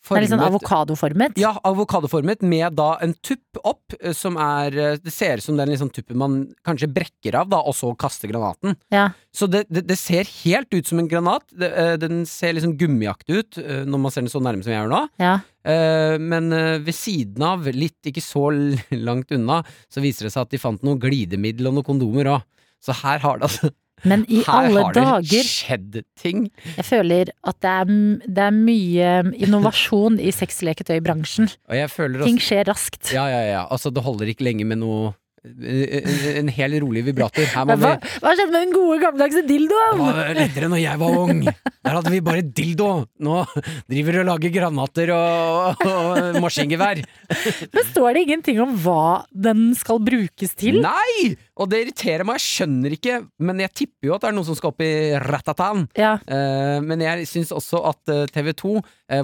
[0.00, 1.38] øhm, det er litt sånn avokadoformet.
[1.40, 5.58] Ja, avokadoformet med da en tupp opp, eh, som er eh, Det ser ut som
[5.58, 8.76] den liksom tuppen man kanskje brekker av, da, og så kaster granaten.
[8.92, 9.10] Ja.
[9.32, 11.44] Så det, det, det ser helt ut som en granat.
[11.52, 14.80] Det, eh, den ser liksom gummiaktig ut når man ser den så nærme som jeg
[14.80, 15.02] gjør nå.
[15.20, 15.38] Ja.
[16.20, 16.48] Men
[16.86, 18.46] ved siden av, litt ikke så
[18.94, 19.58] langt unna,
[19.92, 22.46] så viser det seg at de fant noe glidemiddel og noen kondomer òg.
[22.80, 23.68] Så her har det altså
[24.08, 26.46] Men i Her alle har det skjedd ting.
[26.76, 27.94] Jeg føler at det er,
[28.26, 31.50] det er mye innovasjon i sexleketøybransjen.
[32.24, 33.12] Ting skjer raskt.
[33.14, 33.64] Ja, ja, ja.
[33.70, 37.46] Altså, det holder ikke lenge med noe En, hel rolig vibrator.
[37.48, 40.00] Hva, hva skjedde med den gode gammeldagse Det dildoen?
[40.02, 41.40] var lettere når jeg var ung.
[41.46, 42.88] Der hadde vi bare dildo.
[43.24, 43.38] Nå
[43.88, 47.00] driver de og lager granater og, og maskingevær.
[47.72, 50.82] Men står det ingenting om hva den skal brukes til?
[50.84, 51.32] Nei!
[51.60, 53.16] Og det irriterer meg, jeg skjønner ikke.
[53.44, 55.82] Men jeg tipper jo at det er noen som skal opp i ratatan.
[55.98, 56.14] Ja.
[56.24, 58.70] Eh, men jeg syns også at TV 2,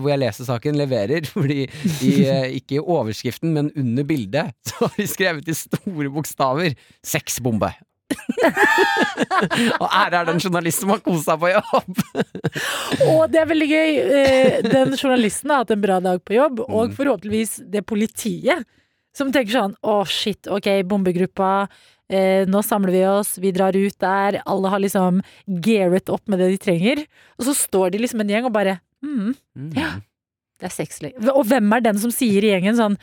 [0.02, 1.28] hvor jeg leser saken, leverer.
[1.36, 6.05] Fordi i, eh, ikke i overskriften, men under bildet, så har de skrevet i store
[6.12, 7.72] bokstaver 'sexbombe'.
[9.82, 12.00] og ære er den journalist som har kost seg på jobb!
[13.10, 13.90] Og det er veldig gøy.
[14.20, 16.74] Eh, Den journalisten har hatt en bra dag på jobb, Mm.
[16.74, 18.64] og forhåpentligvis det politiet.
[19.16, 21.68] Som tenker sånn å shit, ok, bombegruppa.
[22.08, 24.40] Eh, nå samler vi oss, vi drar ut der.
[24.46, 27.06] Alle har liksom gearet opp med det de trenger.
[27.40, 29.32] Og så står de liksom en gjeng og bare mm,
[29.74, 29.94] ja,
[30.60, 31.16] det er sexlek.
[31.32, 32.98] Og hvem er den som sier i gjengen sånn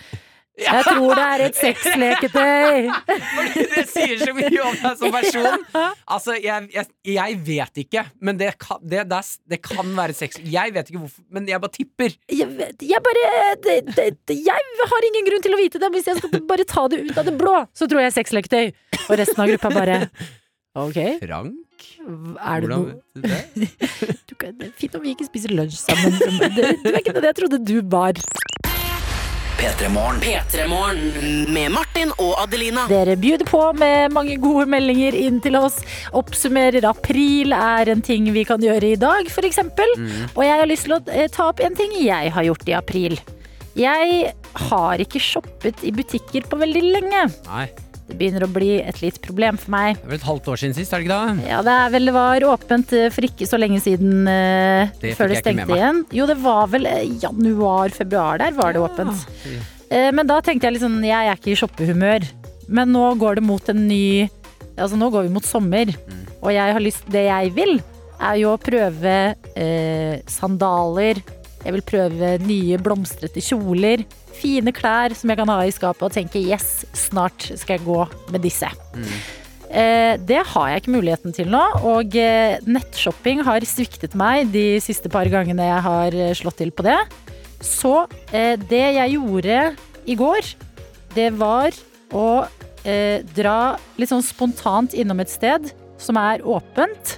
[0.59, 2.89] jeg tror det er et sexleketøy!
[3.09, 5.63] Fordi det sier så mye om deg som person.
[6.13, 10.37] Altså, jeg, jeg, jeg vet ikke, men det kan, det, det, det kan være sex.
[10.45, 12.13] Jeg vet ikke hvorfor, men jeg bare tipper.
[12.29, 13.23] Jeg, vet- jeg bare
[13.65, 15.89] det, det, det, Jeg har ingen grunn til å vite det.
[15.95, 18.69] Hvis jeg skal bare ta det ut av det blå, så tror jeg sexleketøy.
[19.07, 19.97] Og resten av gruppa bare
[20.77, 21.59] Ok, Frank?
[22.03, 23.67] er det Hvordan vet du det?
[24.29, 26.15] du kan, Det er fint om vi ikke spiser lunsj sammen.
[26.17, 28.17] Du, du er ikke det jeg trodde du var.
[29.57, 30.19] P3 Morgen.
[30.21, 32.85] P3morgen med Martin og Adelina.
[32.89, 35.79] Dere bjuder på med mange gode meldinger inn til oss.
[36.15, 39.61] Oppsummerer april er en ting vi kan gjøre i dag, f.eks.
[40.33, 42.77] Og jeg har lyst til å eh, ta opp en ting jeg har gjort i
[42.77, 43.17] april.
[43.77, 44.33] Jeg
[44.69, 47.23] har ikke shoppet i butikker på veldig lenge.
[47.47, 47.67] Nei,
[48.03, 49.95] Det begynner å bli et litt problem for meg.
[49.95, 51.47] det er vel et halvt år siden sist, er det ikke da?
[51.47, 55.13] Ja, det er vel det var åpent eh, for ikke så lenge siden uh, Det
[55.15, 56.01] før det stengte igjen.
[56.11, 59.23] Jo, det var vel eh, januar-februar der var det åpent.
[59.87, 62.27] Uh, Men da tenkte jeg liksom, jeg er ikke i shoppehumør.
[62.67, 64.29] Men nå går det mot en ny
[64.73, 66.21] Altså nå går vi mot sommer, Mm.
[66.41, 67.75] og jeg har lyst Det jeg vil,
[68.17, 69.35] er jo å prøve
[70.25, 71.19] sandaler.
[71.63, 74.01] Jeg vil prøve nye blomstrete kjoler.
[74.39, 78.01] Fine klær som jeg kan ha i skapet og tenke yes, snart skal jeg gå
[78.33, 78.69] med disse.
[79.73, 84.77] Eh, det har jeg ikke muligheten til nå, og eh, nettshopping har sviktet meg de
[84.83, 86.99] siste par gangene jeg har eh, slått til på det.
[87.63, 88.03] Så
[88.33, 89.57] det jeg gjorde
[90.03, 90.49] i går,
[91.15, 91.71] det var
[92.11, 92.43] å
[92.83, 93.59] dra
[93.95, 97.13] litt sånn spontant innom et sted som er åpent.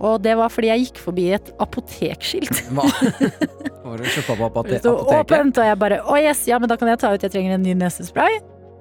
[0.00, 2.62] Og det var fordi jeg gikk forbi et apotekskilt.
[2.74, 2.86] Hva?
[2.88, 4.88] Var det kjøpte på Det apoteket?
[5.20, 7.58] åpent, og jeg bare å yes, ja, men da kan jeg ta ut Jeg trenger
[7.58, 8.38] en ny nesespray.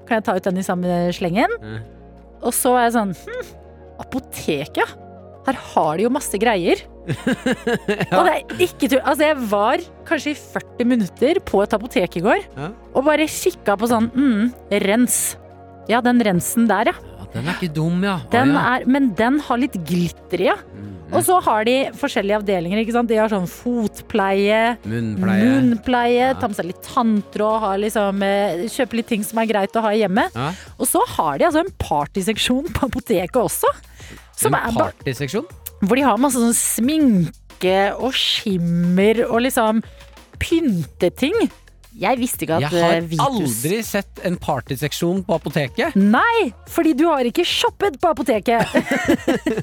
[0.07, 1.51] Kan jeg ta ut den i samme slengen?
[1.59, 1.79] Mm.
[2.39, 3.51] Og så var jeg sånn hm,
[4.05, 4.87] apoteket, ja.
[5.49, 6.81] Her har de jo masse greier.
[7.09, 9.01] Og det er ikke tull.
[9.01, 12.69] Altså, jeg var kanskje i 40 minutter på et apotek i går Ja.
[12.93, 14.43] og bare kikka på sånn mm,
[14.85, 15.19] rens.
[15.89, 16.95] Ja, den rensen der, ja.
[17.17, 18.19] Ja, den er ikke dum, ja.
[18.29, 18.65] Å, ja.
[18.75, 20.57] er, men den har litt glitter i, ja.
[20.75, 20.95] Mm.
[21.11, 22.77] Og så har de forskjellige avdelinger.
[22.83, 23.09] ikke sant?
[23.09, 25.47] De har sånn fotpleie, Munnpleie.
[25.49, 26.33] munnpleie, Ja.
[26.33, 29.89] ta med seg litt tanntråd, liksom, eh, kjøpe litt ting som er greit å ha
[29.89, 30.29] hjemme.
[30.35, 30.51] Ja.
[30.79, 33.65] Og så har de altså en partyseksjon på apoteket også.
[34.35, 35.45] Som En er partyseksjon?
[35.81, 39.81] hvor de har masse sånn sminke og skimmer og liksom
[40.39, 41.49] pynteting.
[41.99, 45.97] Jeg visste ikke at Jeg har eh, Vitus aldri sett en partyseksjon på apoteket.
[45.99, 48.63] Nei, fordi du har ikke shoppet på apoteket.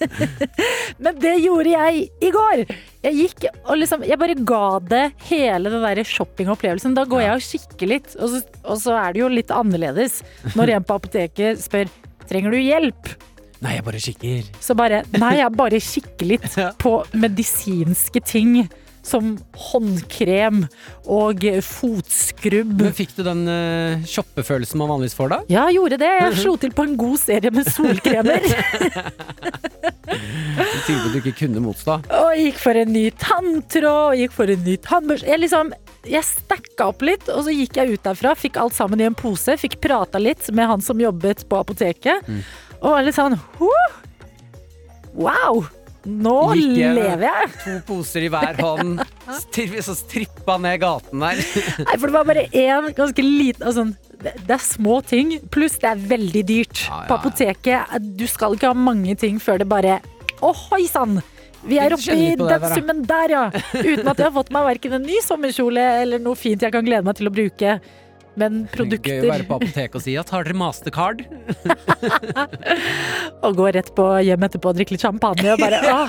[1.03, 2.65] Men det gjorde jeg i går.
[3.07, 6.97] Jeg gikk og liksom Jeg bare ga det hele den der shoppingopplevelsen.
[6.97, 10.21] Da går jeg og kikker litt, og så, og så er det jo litt annerledes
[10.57, 11.89] når en på apoteket spør
[12.27, 13.13] Trenger du hjelp?
[13.63, 14.49] Nei, jeg bare kikker.
[14.61, 18.65] Så bare Nei, jeg bare kikker litt på medisinske ting.
[19.07, 19.37] Som
[19.69, 20.65] håndkrem
[21.07, 22.73] og fotskrubb.
[22.83, 25.39] Men fikk du den uh, shoppefølelsen man vanligvis får da?
[25.53, 26.11] Ja, gjorde det.
[26.11, 28.43] Jeg slo til på en god serie med solkremer.
[30.57, 32.01] Et tilbud du ikke kunne motstå.
[32.19, 35.29] Og gikk for en ny tanntråd, og gikk for en ny tannbørste.
[35.31, 35.73] Jeg liksom
[36.07, 38.35] jeg stacka opp litt, og så gikk jeg ut derfra.
[38.39, 39.57] Fikk alt sammen i en pose.
[39.59, 42.29] Fikk prata litt med han som jobbet på apoteket.
[42.81, 43.97] Og var litt sånn «Huh!
[45.17, 45.65] Wow!
[46.07, 47.53] Nå Gikk jeg med lever jeg!
[47.65, 49.01] To poser i hver hånd,
[49.43, 51.41] stri- så strippa ned gaten der.
[51.83, 53.89] Nei, for det var bare én ganske liten altså,
[54.23, 56.85] det, det er små ting, pluss det er veldig dyrt.
[56.87, 59.99] Ja, ja, På apoteket, du skal ikke ha mange ting før det bare
[60.41, 61.19] Å, hoi sann!
[61.67, 62.75] Vi er oppe kjenner i litt på det den der, da.
[62.79, 63.45] summen der, ja.
[63.75, 66.85] Uten at jeg har fått meg verken en ny sommerkjole eller noe fint jeg kan
[66.87, 67.73] glede meg til å bruke.
[68.37, 71.23] Men produkter Gøy å være på apoteket og si ja, tar dere mastercard?
[73.47, 76.09] Og gå rett på hjem etterpå og drikke litt champagne og bare åh,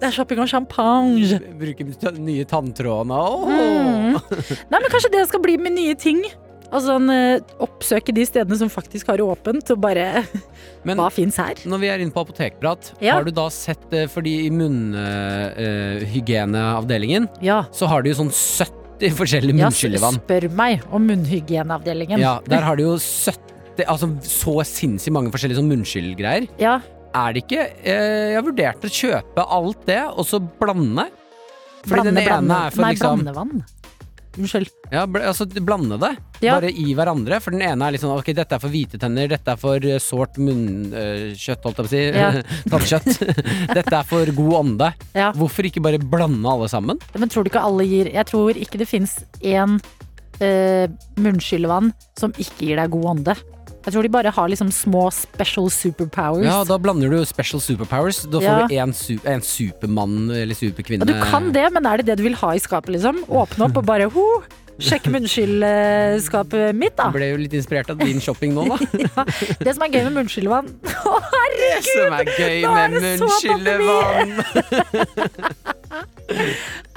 [0.00, 1.38] det er shopping og champagne.
[1.60, 1.94] Bruke de
[2.24, 3.16] nye tanntrådene.
[3.16, 3.48] Åh.
[3.48, 4.12] Mm.
[4.72, 6.20] Nei, men kanskje det skal bli med nye ting.
[6.74, 7.08] Altså sånn,
[7.62, 10.04] Oppsøke de stedene som faktisk har åpent, og bare
[10.84, 11.54] Men Hva fins her?
[11.70, 13.12] når vi er inne på apotekprat, Ja.
[13.14, 17.64] har du da sett eh, Fordi i munnhygieneavdelingen Ja.
[17.70, 19.70] så har de jo sånn 70 forskjellige ja
[20.14, 22.20] spør meg om munnhygieneavdelingen.
[22.22, 23.50] Ja, der har de jo 70
[23.90, 26.44] Altså så sinnssykt mange forskjellige sånn munnskyllgreier.
[26.62, 26.76] Ja,
[27.14, 31.08] Er det ikke eh, Jeg har vurdert å kjøpe alt det, og så blande.
[31.84, 32.54] Fordi blande, den ene blande.
[32.54, 33.64] er for Nei, liksom blandevann.
[34.34, 34.70] Unnskyld.
[34.90, 36.10] Ja, bl altså blande det.
[36.42, 36.56] Ja.
[36.56, 37.38] Bare i hverandre.
[37.42, 39.86] For den ene er litt sånn ok, dette er for hvite tenner, dette er for
[39.86, 42.02] eh, sårt munnkjøtt, holdt jeg på å si.
[42.10, 42.30] Ja.
[42.72, 43.10] Tannkjøtt.
[43.78, 44.92] dette er for god ånde.
[45.16, 45.30] Ja.
[45.38, 47.02] Hvorfor ikke bare blande alle sammen?
[47.14, 50.86] Men tror du ikke alle gir Jeg tror ikke det fins én uh,
[51.20, 53.36] munnskyllevann som ikke gir deg god ånde.
[53.84, 56.46] Jeg tror de bare har liksom små special superpowers.
[56.46, 58.22] Ja, da blander du special superpowers.
[58.32, 58.66] Da får Ja.
[58.66, 61.04] du en, su supermann eller superkvinne.
[61.04, 63.24] Ja, du kan det, men er det det du vil ha i skapet, liksom?
[63.28, 64.26] Åpne opp og bare ho,
[64.82, 67.04] sjekke munnskyllskapet mitt, da.
[67.10, 68.78] Jeg ble jo litt inspirert av din shopping nå, da.
[69.04, 69.24] Ja,
[69.60, 70.68] det som er gøy med munnskyllevann
[71.10, 71.90] Å, herregud!
[71.92, 74.30] Som er gøy med det munnskyllevann.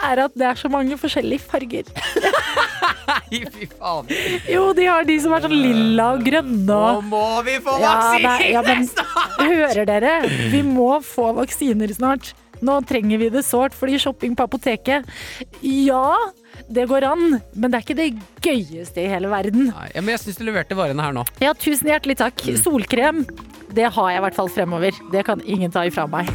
[0.08, 1.90] Er at det er så mange forskjellige farger.
[3.08, 4.08] Nei, fy faen.
[4.50, 7.94] Jo, de har de som er sånn lilla og grønne Nå må vi få Ja,
[7.94, 8.88] vaksine nei, ja, men
[9.52, 10.14] hører dere?
[10.54, 12.34] Vi må få vaksiner snart.
[12.66, 15.06] Nå trenger vi det sårt, fordi shopping på apoteket
[15.62, 16.16] Ja,
[16.74, 18.10] det går an, men det er ikke det
[18.44, 19.70] gøyeste i hele verden.
[19.70, 21.26] Nei, men jeg syns du leverte varene her nå.
[21.44, 22.42] Ja, tusen hjertelig takk.
[22.64, 23.24] Solkrem,
[23.78, 24.98] det har jeg i hvert fall fremover.
[25.14, 26.32] Det kan ingen ta ifra meg.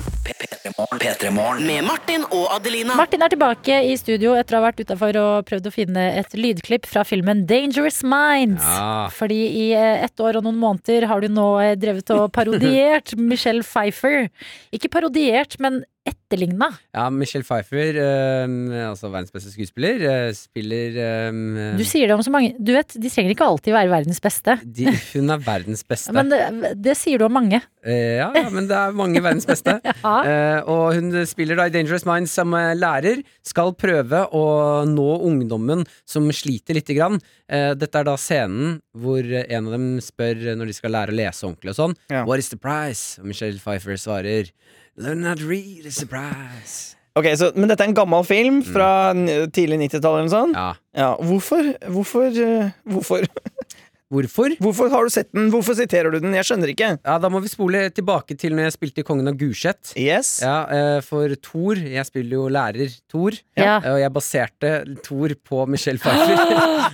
[0.62, 2.94] Med Martin og Adelina.
[2.96, 6.36] Martin er tilbake i studio etter å ha vært utafor og prøvd å finne et
[6.38, 8.62] lydklipp fra filmen Dangerous Minds.
[8.62, 9.08] Ja.
[9.14, 13.16] Fordi i eh, ett år og noen måneder har du nå eh, drevet og parodiert
[13.18, 14.28] Michelle Pfeiffer.
[14.74, 16.66] Ikke parodiert, men etterligna.
[16.96, 22.22] Ja, Michelle Pfeiffer, eh, altså verdens beste skuespiller, eh, spiller eh, Du sier det om
[22.24, 24.56] så mange Du vet, de trenger ikke alltid være verdens beste.
[24.64, 26.14] de, Hun er verdens beste.
[26.16, 26.40] Men det,
[26.82, 27.60] det sier du om mange.
[27.86, 29.78] Eh, ja, ja, men det er mange verdens beste.
[30.02, 30.16] Ja.
[30.26, 33.20] Eh, og hun spiller da i Dangerous Minds som eh, lærer.
[33.46, 34.42] Skal prøve å
[34.88, 37.20] nå ungdommen som sliter lite grann.
[37.46, 41.18] Eh, dette er da scenen hvor en av dem spør når de skal lære å
[41.20, 41.96] lese ordentlig og sånn.
[42.10, 42.24] Ja.
[42.28, 43.20] What is the price?
[43.22, 44.50] Og Michelle Pfeiffer svarer
[44.96, 46.64] Learn not really surprised.
[46.64, 46.96] is.
[47.16, 50.56] Ok, så, Men dette er en gammel film fra n- tidlig 90-tall eller noe sånt?
[50.56, 50.72] Ja.
[50.96, 51.72] Ja, hvorfor?
[51.92, 52.28] Hvorfor?
[52.32, 53.24] eh, Hvorfor?
[54.12, 54.52] Hvorfor?
[54.60, 55.48] Hvorfor har du sett den?
[55.52, 56.34] Hvorfor siterer du den?
[56.36, 56.90] Jeg skjønner ikke.
[57.00, 59.94] Ja, Da må vi spole tilbake til når jeg spilte Kongen av Gulset.
[59.96, 60.34] Yes.
[60.44, 63.38] Ja, eh, for Thor Jeg spiller jo lærer Thor.
[63.56, 63.78] Ja.
[63.80, 64.72] Og jeg baserte
[65.06, 66.36] Thor på Michelle Pfeiffer.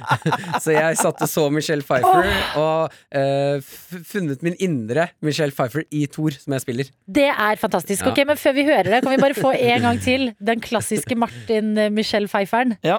[0.62, 3.75] så jeg satt og så Michelle Pfeiffer og uh,
[4.07, 6.91] funnet min indre Michelle Pfeiffer i Thor, som jeg spiller.
[7.07, 8.07] Det er fantastisk.
[8.07, 8.12] Ja.
[8.12, 11.19] Ok, Men før vi hører det, kan vi bare få en gang til den klassiske
[11.19, 12.77] Martin eh, Michelle Pfeifferen?
[12.85, 12.99] Ja.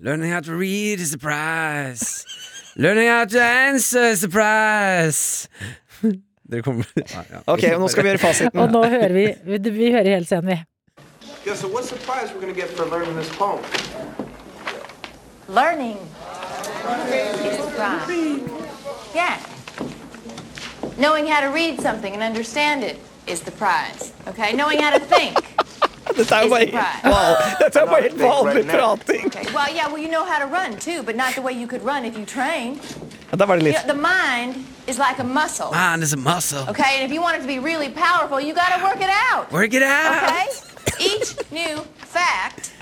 [0.00, 2.24] Learning how to read is a prize.
[2.80, 5.48] Learning how to answer is the prize.
[6.48, 7.02] Dere kommer ja,
[7.32, 7.40] ja.
[7.44, 8.56] Ok, og nå skal vi gjøre fasiten.
[8.58, 10.56] Og nå hører vi Vi, vi hører hele scenen, vi.
[11.44, 13.60] Yeah, so what's the prize we're gonna get for learning this poem?
[15.48, 15.98] Learning
[17.44, 18.08] is the prize.
[19.14, 19.36] Yeah.
[20.96, 24.14] Knowing how to read something and understand it is the prize.
[24.26, 24.54] Okay?
[24.56, 25.36] Knowing how to think.
[26.16, 27.34] Dette jo bare helt, wow.
[27.60, 29.26] Dette er bare helt vanlig prating.
[29.26, 29.44] Okay.
[29.54, 31.84] Well, yeah, well, you know how to run too, but not the way you could
[31.84, 32.80] run if you train.
[33.30, 35.70] Ja, Der var det You know, the mind is like a muscle.
[35.72, 36.64] Mind is a muscle.
[36.68, 36.92] Okay?
[36.96, 39.52] And if you want it to be really powerful, you got to work it out.
[39.52, 40.22] Work it out.
[40.24, 40.46] Okay?
[40.98, 42.72] Each new fact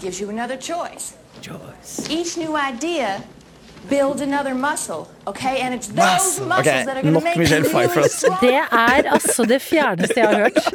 [0.00, 1.16] gives you another choice.
[1.40, 2.08] Choice.
[2.08, 3.22] Each new idea
[3.88, 5.60] builds another muscle, okay?
[5.60, 8.02] And it's those muscles Ok, that are going nok make Michelle Pfeiffer,
[8.40, 10.58] Det er altså det fjerneste jeg har hørt.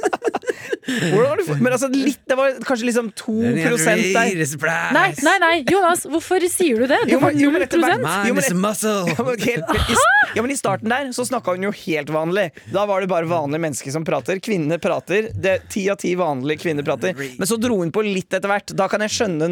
[0.87, 4.93] Men altså, litt, det var kanskje liksom 2 Learning der.
[4.95, 6.99] Nei, nei, nei, Jonas, hvorfor sier du det?
[7.09, 9.03] Det var men- jo, men 0 etter hvert- Mind Jo, men is a det- muscle.
[9.17, 9.95] Ja, men, i,
[10.37, 12.51] ja, men I starten der så snakka hun jo helt vanlig.
[12.71, 14.39] Da var det bare vanlige mennesker som prater.
[14.39, 15.29] Kvinner prater.
[15.33, 17.13] Det Ti av ti vanlige kvinner prater.
[17.17, 18.71] Men så dro hun på litt etter hvert.
[18.77, 19.49] Da kan jeg skjønne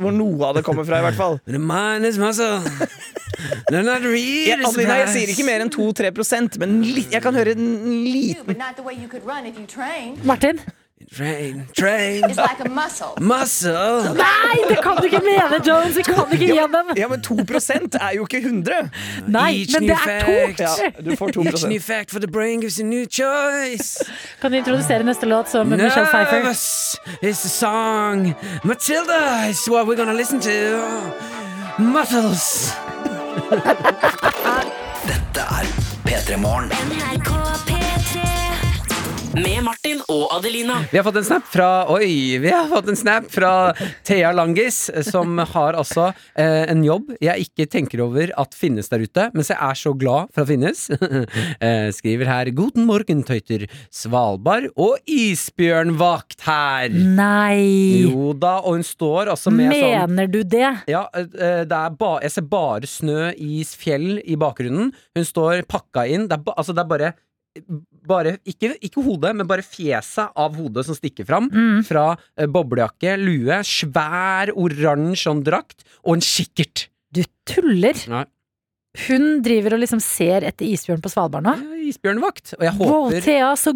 [0.00, 0.98] hvor noe av det kommer fra.
[1.00, 1.40] i hvert fall
[3.68, 3.84] The mind is muscle.
[3.84, 7.22] Learn how to read jeg, Adelina, jeg sier ikke mer enn 2-3% men litt, jeg
[7.22, 7.70] kan høre en
[8.06, 10.16] liten not you you.
[10.24, 10.60] Martin,
[11.12, 12.24] train, train.
[12.24, 13.14] It's like a muscle.
[13.20, 14.14] Muscle.
[14.14, 15.96] Nei, det kan du ikke mene, Jones!
[15.96, 16.92] Vi kan ikke gi dem.
[16.96, 17.36] Ja, men 2
[18.00, 18.90] er jo ikke 100!
[19.28, 20.64] Nei, Each men det er to!
[20.64, 24.04] Ja, du får 2 Each new fact for the brain gives a new choice.
[24.40, 26.42] Kan du introdusere neste låt som Michelle Pfeiffer?
[26.42, 28.34] Nervous is the song.
[28.64, 31.45] Matilda is what we're gonna listen to.
[31.78, 32.72] Muscles.
[35.04, 35.66] Dette er
[36.06, 36.72] P3 Morgen.
[39.36, 40.78] Med Martin og Adelina.
[40.88, 43.50] Vi har fått en snap fra Oi, vi har fått en snap fra
[44.08, 49.04] Thea Langis, som har altså eh, en jobb jeg ikke tenker over at finnes der
[49.04, 50.86] ute, mens jeg er så glad for at finnes.
[51.66, 53.68] eh, skriver her 'Guten morgen, tøyter'.
[53.92, 56.94] Svalbard og isbjørnvakt her.
[56.94, 58.06] Nei!
[58.06, 60.68] Jo da, og hun står altså med sånn Mener du det?
[60.90, 64.92] Ja, eh, det er ba jeg ser bare snø, is, fjell i bakgrunnen.
[65.16, 66.28] Hun står pakka inn.
[66.30, 67.14] Det er, ba altså, det er bare
[68.06, 71.48] bare, ikke, ikke hodet, men bare fjeset av hodet som stikker fram.
[71.48, 71.82] Mm.
[71.88, 76.88] Fra eh, boblejakke, lue, svær oransje sånn drakt og en kikkert.
[77.14, 77.96] Du tuller!
[78.12, 78.26] Nei.
[79.06, 81.52] Hun driver og liksom ser etter isbjørn på Svalbard nå.
[81.60, 82.54] Ja, Isbjørnvakt.
[82.56, 83.74] Og jeg Wow, håper, Thea, så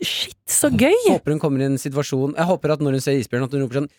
[0.00, 0.94] Shit, så gøy!
[1.10, 3.64] håper hun kommer i en situasjon Jeg håper at når hun ser isbjørn, at hun
[3.66, 3.90] roper sånn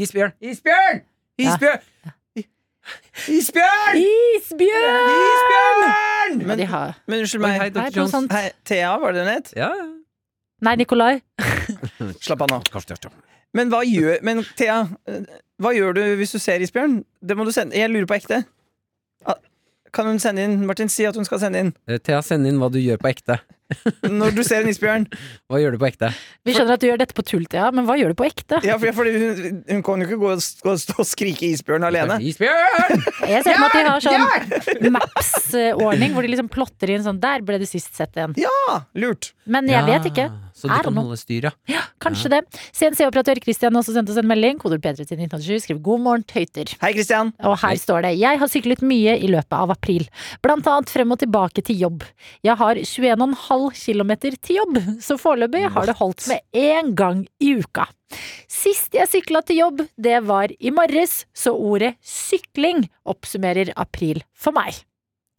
[0.00, 0.34] Isbjørn!
[0.44, 1.00] Isbjørn!
[1.40, 1.80] Isbjørn!
[3.30, 3.96] Isbjørn!
[4.00, 5.08] Isbjørn!
[5.14, 6.44] Isbjørn!
[6.60, 7.56] Ja, har Men unnskyld meg.
[7.56, 7.96] hei, Hei, Dr.
[7.96, 8.28] Jones.
[8.32, 9.50] Hei, Thea, var det hun het?
[9.56, 9.70] Ja.
[10.64, 11.20] Nei, Nikolai.
[12.24, 12.60] Slapp av nå.
[13.56, 15.24] Men hva gjør Men Thea, eh,
[15.60, 17.00] hva gjør du hvis du ser isbjørn?
[17.20, 18.42] Det må du sende Jeg lurer på ekte.
[19.26, 19.40] Ah,
[19.92, 20.60] Kan hun sende inn?
[20.68, 21.72] Martin, si at hun skal sende inn.
[21.88, 23.40] Eh, Thea, send inn hva du gjør på ekte.
[24.20, 25.06] Når du ser en isbjørn.
[25.50, 26.10] Hva gjør du på ekte?
[26.46, 28.60] Vi skjønner at du gjør dette på tull, Thea, men hva gjør du på ekte?
[28.66, 31.50] Ja, for, fordi hun, hun kan jo ikke gå og, gå og stå og skrike
[31.50, 32.18] isbjørn alene.
[32.30, 33.04] Isbjørn!
[33.30, 37.20] Jeg ser for meg at de har sånn Maps-ordning, hvor de liksom plotter inn sånn
[37.22, 38.34] Der ble du sist sett en.
[38.40, 39.32] Ja, lurt.
[39.50, 40.30] Men jeg vet ikke.
[40.60, 41.52] Så du Er kan holde styr, ja.
[41.70, 42.40] Ja, kanskje det.
[42.76, 44.58] CNC-operatør Christian har også sendt oss en melding.
[44.60, 45.64] Kodord P3 til 1987.
[45.64, 46.74] Skriver 'God morgen, tøyter'.
[46.82, 47.32] Hei, Christian.
[47.40, 50.08] Og her står det 'Jeg har syklet mye i løpet av april.
[50.42, 52.04] Blant annet frem og tilbake til jobb.
[52.44, 57.56] Jeg har 21,5 km til jobb, så foreløpig har det holdt med én gang i
[57.56, 57.88] uka.
[58.50, 64.52] Sist jeg sykla til jobb, det var i morges, så ordet sykling oppsummerer april for
[64.52, 64.82] meg.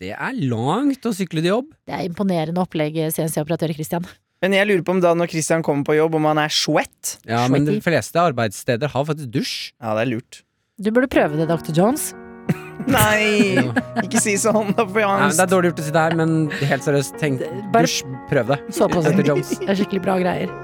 [0.01, 1.73] Det er langt å sykle til jobb.
[1.85, 4.07] Det er imponerende opplegg, CNC-operatør Christian.
[4.41, 7.11] Men jeg lurer på om da når Christian kommer på jobb, om han er sweat?
[7.29, 9.53] Ja, men de fleste arbeidssteder har faktisk dusj.
[9.77, 10.39] Ja, det er lurt.
[10.81, 11.69] Du burde prøve det, Dr.
[11.77, 12.07] Jones.
[12.89, 13.61] Nei!
[14.01, 15.37] Ikke si sånn, da får jeg angst.
[15.37, 18.01] det er dårlig gjort å si det her, men helt seriøst, tenk Bare- dusj.
[18.33, 18.59] Prøv det.
[18.73, 19.21] Så på Dr.
[19.29, 19.53] Jones.
[19.61, 20.57] Det er skikkelig bra greier.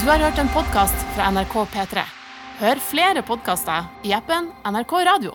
[0.00, 2.04] Du har hørt en podkast fra NRK P3.
[2.62, 5.34] Hør flere podkaster i appen NRK Radio.